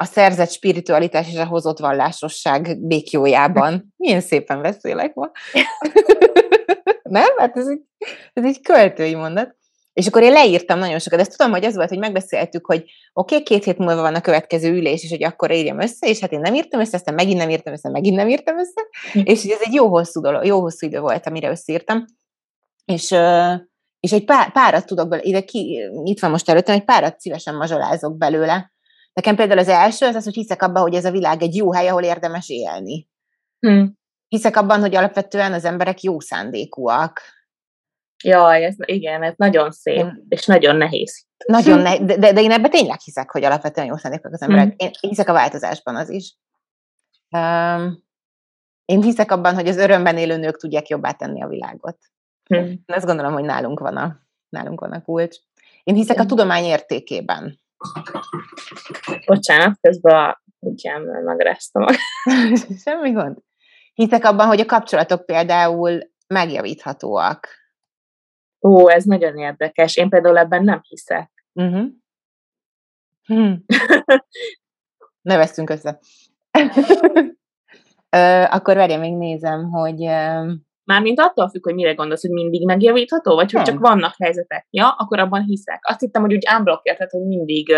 a 0.00 0.04
szerzett 0.04 0.50
spiritualitás 0.50 1.32
és 1.32 1.38
a 1.38 1.46
hozott 1.46 1.78
vallásosság 1.78 2.78
békjójában. 2.80 3.84
Milyen 3.96 4.20
szépen 4.20 4.62
beszélek 4.62 5.14
ma. 5.14 5.30
Nem? 7.02 7.36
Hát 7.36 7.56
ez 7.56 7.66
egy, 7.66 7.82
ez 8.32 8.44
egy 8.44 8.60
költői 8.60 9.14
mondat. 9.14 9.56
És 9.98 10.06
akkor 10.06 10.22
én 10.22 10.32
leírtam 10.32 10.78
nagyon 10.78 10.98
sokat, 10.98 11.18
de 11.18 11.24
ezt 11.24 11.36
tudom, 11.36 11.52
hogy 11.52 11.64
az 11.64 11.74
volt, 11.74 11.88
hogy 11.88 11.98
megbeszéltük, 11.98 12.66
hogy 12.66 12.78
oké, 13.12 13.34
okay, 13.34 13.42
két 13.42 13.64
hét 13.64 13.78
múlva 13.78 14.00
van 14.00 14.14
a 14.14 14.20
következő 14.20 14.72
ülés, 14.72 15.04
és 15.04 15.10
hogy 15.10 15.24
akkor 15.24 15.50
írjam 15.50 15.80
össze, 15.80 16.08
és 16.08 16.20
hát 16.20 16.32
én 16.32 16.40
nem 16.40 16.54
írtam 16.54 16.80
össze, 16.80 16.96
aztán 16.96 17.14
megint 17.14 17.38
nem 17.38 17.50
írtam 17.50 17.72
össze, 17.72 17.88
megint 17.90 18.16
nem 18.16 18.28
írtam 18.28 18.58
össze, 18.58 18.86
hm. 19.12 19.20
és 19.24 19.44
ez 19.44 19.60
egy 19.60 19.72
jó 19.72 19.88
hosszú 19.88 20.20
dolog, 20.20 20.44
jó 20.44 20.60
hosszú 20.60 20.86
idő 20.86 21.00
volt, 21.00 21.26
amire 21.26 21.50
összeírtam. 21.50 22.04
És, 22.84 23.10
és 24.00 24.12
egy 24.12 24.24
pár, 24.24 24.52
párat 24.52 24.86
tudok 24.86 25.08
belőle, 25.08 25.28
ide 25.28 25.40
ki, 25.40 25.90
itt 26.04 26.20
van 26.20 26.30
most 26.30 26.48
előttem, 26.48 26.74
egy 26.74 26.84
párat 26.84 27.20
szívesen 27.20 27.54
mazsolázok 27.54 28.16
belőle. 28.16 28.72
Nekem 29.12 29.36
például 29.36 29.58
az 29.58 29.68
első 29.68 30.06
az 30.06 30.14
az, 30.14 30.24
hogy 30.24 30.34
hiszek 30.34 30.62
abban, 30.62 30.82
hogy 30.82 30.94
ez 30.94 31.04
a 31.04 31.10
világ 31.10 31.42
egy 31.42 31.56
jó 31.56 31.72
hely, 31.72 31.88
ahol 31.88 32.02
érdemes 32.02 32.48
élni. 32.48 33.08
Hmm. 33.58 33.98
Hiszek 34.28 34.56
abban, 34.56 34.80
hogy 34.80 34.94
alapvetően 34.94 35.52
az 35.52 35.64
emberek 35.64 36.02
jó 36.02 36.20
szándékúak. 36.20 37.20
Jaj, 38.24 38.64
ez, 38.64 38.74
igen, 38.78 39.22
ez 39.22 39.34
nagyon 39.36 39.70
szép, 39.70 39.96
én, 39.96 40.26
és 40.28 40.46
nagyon 40.46 40.76
nehéz. 40.76 41.26
Nagyon 41.46 41.78
nehéz, 41.78 42.00
de, 42.06 42.16
de, 42.16 42.32
de 42.32 42.40
én 42.40 42.50
ebben 42.50 42.70
tényleg 42.70 43.00
hiszek, 43.00 43.30
hogy 43.30 43.44
alapvetően 43.44 43.86
jó 43.86 43.96
szándékúak 43.96 44.32
az 44.32 44.42
emberek. 44.42 44.66
Hmm. 44.66 44.74
Én, 44.76 44.90
hiszek 45.00 45.28
a 45.28 45.32
változásban 45.32 45.96
az 45.96 46.10
is. 46.10 46.36
Um, 47.30 48.06
én 48.84 49.02
hiszek 49.02 49.30
abban, 49.30 49.54
hogy 49.54 49.68
az 49.68 49.76
örömben 49.76 50.16
élő 50.16 50.36
nők 50.36 50.56
tudják 50.56 50.88
jobbá 50.88 51.12
tenni 51.12 51.42
a 51.42 51.48
világot. 51.48 51.98
Én 52.46 52.82
azt 52.86 53.06
gondolom, 53.06 53.32
hogy 53.32 53.44
nálunk 53.44 53.80
van 53.80 53.96
a, 53.96 54.20
nálunk 54.48 54.80
van 54.80 54.92
a 54.92 55.02
kulcs. 55.02 55.36
Én 55.84 55.94
hiszek 55.94 56.18
a 56.18 56.26
tudomány 56.26 56.64
értékében. 56.64 57.60
Bocsánat, 59.26 59.78
közben 59.80 60.14
a 60.14 60.42
kutyámmal 60.60 61.22
megráztam. 61.22 61.84
Semmi 62.84 63.12
gond. 63.12 63.36
Hiszek 63.94 64.24
abban, 64.24 64.46
hogy 64.46 64.60
a 64.60 64.66
kapcsolatok 64.66 65.26
például 65.26 66.00
megjavíthatóak. 66.26 67.48
Ó, 68.60 68.88
ez 68.88 69.04
nagyon 69.04 69.36
érdekes. 69.36 69.96
Én 69.96 70.08
például 70.08 70.38
ebben 70.38 70.64
nem 70.64 70.80
hiszek. 70.82 71.30
Uh-huh. 71.52 71.86
Hmm. 73.24 73.64
ne 75.28 75.36
veszünk 75.36 75.70
össze. 75.70 75.98
Akkor 78.50 78.76
várj, 78.76 78.96
még 78.96 79.16
nézem, 79.16 79.70
hogy 79.70 80.00
Mármint 80.88 81.20
attól 81.20 81.48
függ, 81.48 81.64
hogy 81.64 81.74
mire 81.74 81.94
gondolsz, 81.94 82.20
hogy 82.20 82.30
mindig 82.30 82.66
megjavítható, 82.66 83.34
vagy 83.34 83.52
hogy 83.52 83.62
csak 83.62 83.78
vannak 83.78 84.14
helyzetek. 84.18 84.66
Ja, 84.70 84.88
akkor 84.88 85.18
abban 85.18 85.42
hiszek. 85.42 85.80
Azt 85.82 86.00
hittem, 86.00 86.22
hogy 86.22 86.34
úgy 86.34 86.46
ámblok 86.46 86.82
tehát, 86.82 87.10
hogy 87.10 87.26
mindig, 87.26 87.72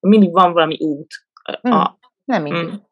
mindig 0.00 0.32
van 0.32 0.52
valami 0.52 0.76
út. 0.80 1.06
Hmm. 1.60 1.72
A... 1.72 1.98
Nem 2.24 2.42
mindig. 2.42 2.68
Hmm. 2.68 2.86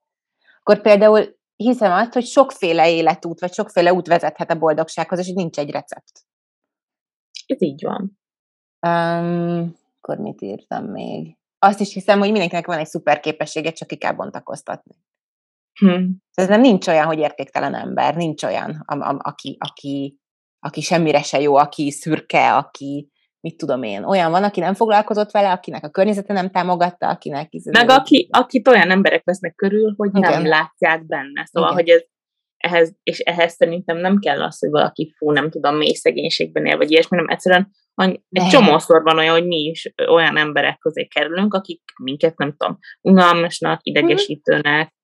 Akkor 0.60 0.80
például 0.80 1.36
hiszem 1.56 1.92
azt, 1.92 2.12
hogy 2.12 2.24
sokféle 2.24 2.90
életút, 2.90 3.40
vagy 3.40 3.52
sokféle 3.52 3.92
út 3.92 4.06
vezethet 4.06 4.50
a 4.50 4.58
boldogsághoz, 4.58 5.18
és 5.18 5.26
hogy 5.26 5.34
nincs 5.34 5.58
egy 5.58 5.70
recept. 5.70 6.20
Ez 7.46 7.62
így 7.62 7.82
van. 7.82 8.18
Um, 8.86 9.76
akkor 10.00 10.18
mit 10.18 10.40
írtam 10.42 10.84
még? 10.84 11.36
Azt 11.58 11.80
is 11.80 11.92
hiszem, 11.92 12.18
hogy 12.18 12.30
mindenkinek 12.30 12.66
van 12.66 12.78
egy 12.78 12.86
szuper 12.86 13.20
képessége, 13.20 13.70
csak 13.72 13.88
ki 13.88 13.96
kell 13.96 14.12
bontakoztatni. 14.12 14.94
Hmm. 15.78 16.22
Ez 16.34 16.48
nem 16.48 16.60
nincs 16.60 16.86
olyan, 16.86 17.06
hogy 17.06 17.18
értéktelen 17.18 17.74
ember, 17.74 18.16
nincs 18.16 18.42
olyan, 18.42 18.82
a, 18.86 18.94
a, 18.94 19.18
aki, 19.18 19.56
aki, 19.60 20.18
aki 20.58 20.80
semmire 20.80 21.22
se 21.22 21.40
jó, 21.40 21.56
aki 21.56 21.90
szürke, 21.90 22.54
aki 22.54 23.08
mit 23.40 23.56
tudom 23.56 23.82
én, 23.82 24.04
olyan 24.04 24.30
van, 24.30 24.44
aki 24.44 24.60
nem 24.60 24.74
foglalkozott 24.74 25.30
vele, 25.30 25.52
akinek 25.52 25.84
a 25.84 25.90
környezete 25.90 26.32
nem 26.32 26.50
támogatta, 26.50 27.08
akinek... 27.08 27.50
Meg 27.70 27.88
aki, 27.88 28.28
akit 28.30 28.68
olyan 28.68 28.90
emberek 28.90 29.24
vesznek 29.24 29.54
körül, 29.54 29.94
hogy 29.96 30.10
Igen. 30.16 30.32
nem 30.32 30.46
látják 30.46 31.06
benne. 31.06 31.46
Szóval, 31.46 31.72
Igen. 31.72 31.84
hogy 31.84 31.94
ez, 31.94 32.02
ehhez, 32.64 32.94
és 33.02 33.18
ehhez 33.18 33.54
szerintem 33.54 33.96
nem 33.96 34.18
kell 34.18 34.42
az, 34.42 34.58
hogy 34.58 34.70
valaki 34.70 35.14
fú, 35.16 35.30
nem 35.30 35.50
tudom, 35.50 35.76
mély 35.76 35.92
szegénységben 35.92 36.66
él, 36.66 36.76
vagy 36.76 36.90
ilyesmi, 36.90 37.16
nem 37.16 37.28
egyszerűen 37.28 37.70
egy 38.30 38.46
csomószor 38.50 39.02
van 39.02 39.18
olyan, 39.18 39.32
hogy 39.32 39.46
mi 39.46 39.56
is 39.56 39.92
olyan 40.08 40.36
emberek 40.36 40.78
közé 40.78 41.06
kerülünk, 41.06 41.54
akik 41.54 41.82
minket 42.02 42.36
nem 42.36 42.54
tudom, 42.56 42.78
unalmasnak, 43.00 43.80
idegesítőnek, 43.82 44.94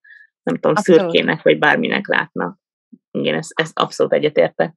nem 0.42 0.54
tudom, 0.54 0.72
abszolút. 0.76 1.00
szürkének, 1.00 1.42
vagy 1.42 1.58
bárminek 1.58 2.06
látnak. 2.06 2.58
Igen, 3.10 3.34
ezt, 3.34 3.52
ezt 3.54 3.78
abszolút 3.78 4.12
egyetértek. 4.12 4.74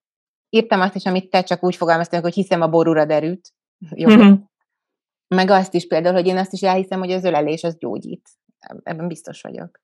Írtam 0.49 0.81
azt 0.81 0.95
is, 0.95 1.05
amit 1.05 1.29
te 1.29 1.43
csak 1.43 1.63
úgy 1.63 1.75
fogalmaztál, 1.75 2.21
hogy 2.21 2.33
hiszem 2.33 2.61
a 2.61 2.67
borúra 2.67 3.05
derült. 3.05 3.49
Jó. 3.95 4.09
Mm-hmm. 4.09 4.33
Meg 5.27 5.49
azt 5.49 5.73
is 5.73 5.87
például, 5.87 6.15
hogy 6.15 6.27
én 6.27 6.37
azt 6.37 6.53
is 6.53 6.61
elhiszem, 6.61 6.99
hogy 6.99 7.11
az 7.11 7.23
ölelés 7.23 7.63
az 7.63 7.77
gyógyít. 7.77 8.29
Ebben 8.83 9.07
biztos 9.07 9.41
vagyok. 9.41 9.81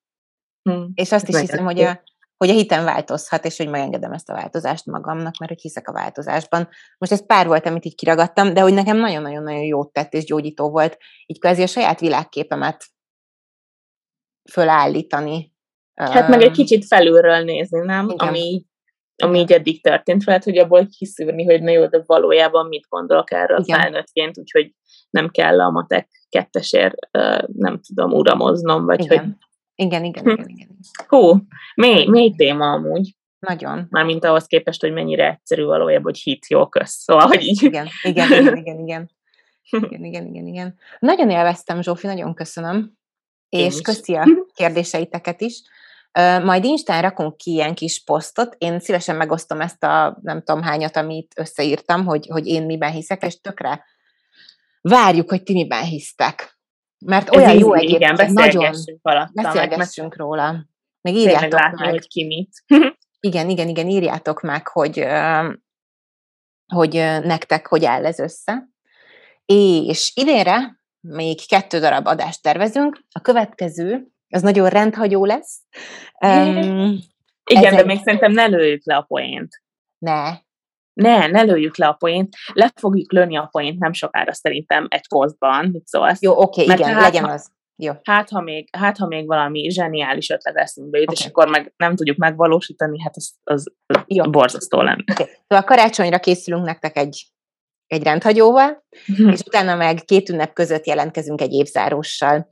Mm. 0.69 0.85
És 0.93 1.11
azt 1.11 1.27
is 1.27 1.39
hiszem, 1.39 1.65
hogy 1.65 1.79
a, 1.79 2.03
hogy 2.39 2.49
a 2.49 2.53
hitem 2.53 2.83
változhat, 2.83 3.45
és 3.45 3.57
hogy 3.57 3.69
megengedem 3.69 4.11
ezt 4.11 4.29
a 4.29 4.33
változást 4.33 4.85
magamnak, 4.85 5.37
mert 5.37 5.51
hogy 5.51 5.61
hiszek 5.61 5.87
a 5.87 5.93
változásban. 5.93 6.69
Most 6.97 7.11
ez 7.11 7.25
pár 7.25 7.47
volt, 7.47 7.65
amit 7.65 7.85
így 7.85 7.95
kiragadtam, 7.95 8.53
de 8.53 8.61
hogy 8.61 8.73
nekem 8.73 8.97
nagyon-nagyon-nagyon 8.97 9.63
jót 9.63 9.93
tett 9.93 10.13
és 10.13 10.23
gyógyító 10.23 10.69
volt, 10.69 10.97
így 11.25 11.39
kvázi 11.39 11.61
a 11.61 11.67
saját 11.67 11.99
világképemet 11.99 12.85
fölállítani, 14.51 15.53
Hát 15.99 16.27
meg 16.27 16.41
egy 16.41 16.51
kicsit 16.51 16.85
felülről 16.85 17.43
nézni, 17.43 17.79
nem? 17.79 18.09
Igen. 18.09 18.27
Ami, 18.27 18.65
ami 19.23 19.39
így 19.39 19.51
eddig 19.51 19.83
történt 19.83 20.23
fel, 20.23 20.39
hogy 20.43 20.57
abból 20.57 20.87
kiszűrni, 20.97 21.45
hogy 21.45 21.61
na 21.61 21.71
jó, 21.71 21.87
de 21.87 22.03
valójában 22.05 22.67
mit 22.67 22.85
gondolok 22.89 23.31
erről 23.31 23.59
Igen. 23.59 23.79
felnőttként, 23.79 24.37
úgyhogy 24.37 24.73
nem 25.09 25.29
kell 25.29 25.61
a 25.61 25.69
matek 25.69 26.09
kettesért, 26.29 26.95
nem 27.47 27.79
tudom, 27.87 28.11
uramoznom, 28.11 28.85
vagy 28.85 29.03
igen. 29.03 29.17
hogy... 29.17 29.27
Igen, 29.79 30.03
igen, 30.03 30.25
igen, 30.25 30.47
igen. 30.47 30.67
Hú, 31.07 31.37
mély, 31.75 32.05
mély 32.07 32.33
téma 32.37 32.71
amúgy. 32.71 33.15
Nagyon. 33.39 33.87
Mármint 33.89 34.25
ahhoz 34.25 34.45
képest, 34.45 34.81
hogy 34.81 34.91
mennyire 34.91 35.29
egyszerű 35.29 35.63
valójában, 35.63 36.03
hogy 36.03 36.19
hit, 36.19 36.47
jó, 36.47 36.67
kösz. 36.67 36.91
Szóval, 36.91 37.27
hogy 37.27 37.41
így... 37.41 37.63
Igen, 37.63 37.87
igen, 38.01 38.31
igen, 38.31 38.57
igen, 38.63 38.79
igen. 38.79 39.09
Igen, 39.69 40.03
igen, 40.03 40.25
igen, 40.27 40.47
igen. 40.47 40.75
Nagyon 40.99 41.29
élveztem, 41.29 41.81
Zsófi, 41.81 42.07
nagyon 42.07 42.33
köszönöm. 42.33 42.91
Én 43.49 43.65
és 43.65 43.73
is. 43.73 43.81
köszi 43.81 44.15
a 44.15 44.25
kérdéseiteket 44.53 45.41
is. 45.41 45.61
Majd 46.43 46.63
Instán 46.63 47.01
rakunk 47.01 47.37
ki 47.37 47.51
ilyen 47.51 47.75
kis 47.75 48.03
posztot, 48.03 48.55
én 48.57 48.79
szívesen 48.79 49.15
megosztom 49.15 49.61
ezt 49.61 49.83
a 49.83 50.17
nem 50.21 50.43
tudom 50.43 50.61
hányat, 50.61 50.95
amit 50.95 51.33
összeírtam, 51.35 52.05
hogy, 52.05 52.27
hogy 52.27 52.47
én 52.47 52.65
miben 52.65 52.91
hiszek, 52.91 53.23
és 53.25 53.41
tökre 53.41 53.85
várjuk, 54.81 55.29
hogy 55.29 55.43
ti 55.43 55.53
miben 55.53 55.83
hisztek. 55.83 56.58
Mert 57.05 57.35
olyan 57.35 57.49
Ez 57.49 57.59
jó 57.59 57.73
egyébként, 57.73 58.01
igen, 58.01 58.15
beszélgessünk 58.15 59.01
nagyon 59.01 59.29
beszélgessünk 59.33 60.09
meg, 60.09 60.17
róla. 60.17 60.65
Még 61.01 61.15
írjátok 61.15 61.59
látni, 61.59 61.81
meg. 61.81 61.89
hogy 61.89 62.07
ki 62.07 62.25
mit. 62.25 62.63
igen, 63.19 63.49
igen, 63.49 63.67
igen, 63.67 63.87
írjátok 63.87 64.41
meg, 64.41 64.67
hogy, 64.67 65.05
hogy 66.73 66.93
nektek 67.23 67.67
hogy 67.67 67.85
áll 67.85 68.05
ez 68.05 68.19
össze. 68.19 68.69
És 69.45 70.11
idénre 70.15 70.79
még 70.99 71.47
kettő 71.47 71.79
darab 71.79 72.07
adást 72.07 72.41
tervezünk. 72.41 72.99
A 73.11 73.21
következő 73.21 74.07
az 74.29 74.41
nagyon 74.41 74.69
rendhagyó 74.69 75.25
lesz. 75.25 75.61
Um, 76.25 76.99
Igen, 77.43 77.75
de 77.75 77.85
még 77.85 77.99
szerintem 78.03 78.31
ne 78.31 78.45
lőjük 78.45 78.85
le 78.85 78.95
a 78.95 79.01
poént. 79.01 79.61
Ne. 79.97 80.31
Ne, 81.01 81.27
ne 81.27 81.41
lőjük 81.41 81.77
le 81.77 81.87
a 81.87 81.93
poént. 81.93 82.35
Le 82.53 82.71
fogjuk 82.75 83.11
lőni 83.11 83.37
a 83.37 83.47
poént 83.51 83.79
nem 83.79 83.93
sokára 83.93 84.33
szerintem 84.33 84.85
egy 84.89 85.07
posztban, 85.07 85.65
mit 85.65 85.87
szólsz. 85.87 86.21
Jó, 86.21 86.31
oké, 86.31 86.63
okay, 86.63 86.75
igen, 86.75 86.93
hát, 86.93 87.01
legyen 87.01 87.25
az. 87.25 87.51
Jó. 87.81 87.93
Hát 88.03 88.29
ha, 88.29 88.41
még, 88.41 88.67
hát, 88.77 88.97
ha 88.97 89.07
még 89.07 89.27
valami 89.27 89.69
zseniális 89.69 90.29
ötlet 90.29 90.55
eszünkbe 90.55 90.97
jut, 90.97 91.09
okay. 91.09 91.23
és 91.23 91.29
akkor 91.29 91.47
meg 91.47 91.73
nem 91.77 91.95
tudjuk 91.95 92.17
megvalósítani, 92.17 93.01
hát 93.01 93.15
az, 93.15 93.33
az 93.43 93.73
Jó. 94.07 94.29
borzasztó 94.29 94.81
lenne. 94.81 95.03
Okay. 95.11 95.25
Szóval 95.47 95.65
karácsonyra 95.65 96.19
készülünk 96.19 96.65
nektek 96.65 96.97
egy, 96.97 97.25
egy 97.87 98.03
rendhagyóval, 98.03 98.83
és 99.33 99.39
utána 99.39 99.75
meg 99.75 100.03
két 100.05 100.29
ünnep 100.29 100.53
között 100.53 100.85
jelentkezünk 100.85 101.41
egy 101.41 101.53
évzáróssal. 101.53 102.49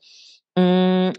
Mm, 0.60 1.10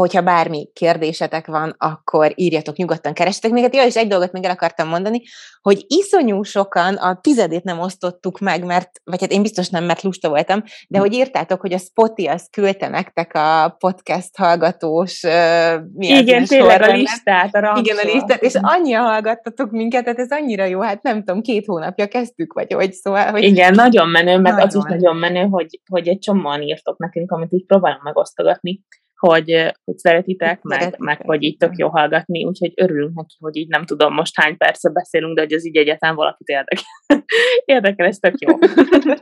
hogyha 0.00 0.22
bármi 0.22 0.70
kérdésetek 0.72 1.46
van, 1.46 1.74
akkor 1.78 2.32
írjatok 2.34 2.76
nyugodtan, 2.76 3.12
keresetek 3.12 3.50
minket. 3.50 3.74
Ja, 3.74 3.84
és 3.84 3.96
egy 3.96 4.08
dolgot 4.08 4.32
még 4.32 4.44
el 4.44 4.50
akartam 4.50 4.88
mondani, 4.88 5.22
hogy 5.60 5.84
iszonyú 5.86 6.42
sokan 6.42 6.94
a 6.94 7.18
tizedét 7.20 7.64
nem 7.64 7.78
osztottuk 7.78 8.38
meg, 8.38 8.64
mert, 8.64 8.90
vagy 9.04 9.20
hát 9.20 9.32
én 9.32 9.42
biztos 9.42 9.68
nem, 9.68 9.84
mert 9.84 10.02
lusta 10.02 10.28
voltam, 10.28 10.62
de 10.88 10.98
hm. 10.98 11.04
hogy 11.04 11.12
írtátok, 11.12 11.60
hogy 11.60 11.72
a 11.72 11.78
Spotify 11.78 12.28
az 12.28 12.48
küldte 12.50 12.88
nektek 12.88 13.34
a 13.34 13.76
podcast 13.78 14.36
hallgatós 14.36 15.22
uh, 15.22 15.74
Igen, 15.98 16.44
tényleg 16.44 16.82
a 16.82 16.92
listát, 16.92 17.54
a 17.54 17.78
Igen, 17.78 17.96
a 17.96 18.12
listát, 18.12 18.42
és 18.42 18.54
annyira 18.60 19.00
hallgattatok 19.00 19.70
minket, 19.70 20.04
tehát 20.04 20.18
ez 20.18 20.30
annyira 20.30 20.64
jó, 20.64 20.80
hát 20.80 21.02
nem 21.02 21.24
tudom, 21.24 21.42
két 21.42 21.66
hónapja 21.66 22.06
kezdtük, 22.06 22.52
vagy 22.52 22.72
hogy 22.72 22.92
szóval. 22.92 23.30
Hogy 23.30 23.42
Igen, 23.42 23.74
nagyon 23.74 24.08
menő, 24.08 24.38
meg 24.38 24.52
nagyon. 24.52 24.66
az 24.66 24.74
is 24.74 24.82
nagyon 24.82 25.16
menő, 25.16 25.46
hogy, 25.46 25.80
hogy 25.90 26.08
egy 26.08 26.18
csomóan 26.18 26.62
írtok 26.62 26.98
nekünk, 26.98 27.30
amit 27.30 27.52
így 27.52 27.66
próbálom 27.66 28.00
megosztogatni 28.02 28.80
hogy, 29.20 29.50
hogy 29.84 29.96
szeretitek, 29.96 30.62
meg, 30.62 30.94
meg 30.98 31.20
hogy 31.20 31.42
így 31.42 31.56
tök 31.56 31.76
jó 31.76 31.88
hallgatni, 31.88 32.44
úgyhogy 32.44 32.72
örülünk 32.76 33.14
neki, 33.14 33.36
hogy 33.38 33.56
így 33.56 33.68
nem 33.68 33.84
tudom 33.84 34.14
most 34.14 34.40
hány 34.40 34.56
persze 34.56 34.90
beszélünk, 34.90 35.36
de 35.36 35.40
hogy 35.40 35.52
ez 35.52 35.66
így 35.66 35.76
egyáltalán 35.76 36.16
valakit 36.16 36.48
érdekel. 36.48 36.84
érdekel, 37.64 38.06
ez 38.06 38.16
tök 38.16 38.34
jó. 38.38 38.58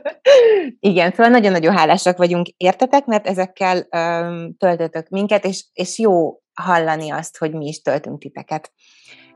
Igen, 0.91 1.11
szóval 1.11 1.31
nagyon-nagyon 1.31 1.77
hálásak 1.77 2.17
vagyunk 2.17 2.47
értetek, 2.57 3.05
mert 3.05 3.27
ezekkel 3.27 3.77
um, 3.77 4.55
töltötök 4.57 5.09
minket, 5.09 5.45
és, 5.45 5.65
és 5.73 5.99
jó 5.99 6.41
hallani 6.53 7.09
azt, 7.09 7.37
hogy 7.37 7.53
mi 7.53 7.67
is 7.67 7.81
töltünk 7.81 8.19
titeket. 8.19 8.71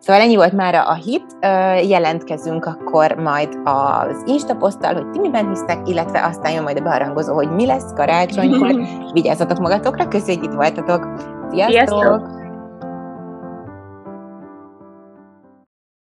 Szóval 0.04 0.22
ennyi 0.22 0.36
volt 0.36 0.54
már 0.54 0.76
a 0.76 0.94
hit, 0.94 1.26
jelentkezünk 1.88 2.66
akkor 2.66 3.16
majd 3.16 3.58
az 3.64 4.24
Insta 4.26 4.56
poszttal, 4.56 4.94
hogy 4.94 5.10
ti 5.10 5.20
miben 5.20 5.50
hisztek, 5.50 5.88
illetve 5.88 6.26
aztán 6.26 6.52
jön 6.52 6.64
majd 6.64 6.78
a 6.78 6.82
beharangozó, 6.82 7.34
hogy 7.34 7.52
mi 7.52 7.66
lesz 7.66 7.94
karácsonykor. 7.96 8.76
Vigyázzatok 9.14 9.60
magatokra, 9.60 10.08
köszönjük, 10.08 10.44
hogy 10.44 10.52
itt 10.52 10.58
voltatok. 10.58 11.08
Sziasztok! 11.52 11.72
Sziasztok! 11.72 12.43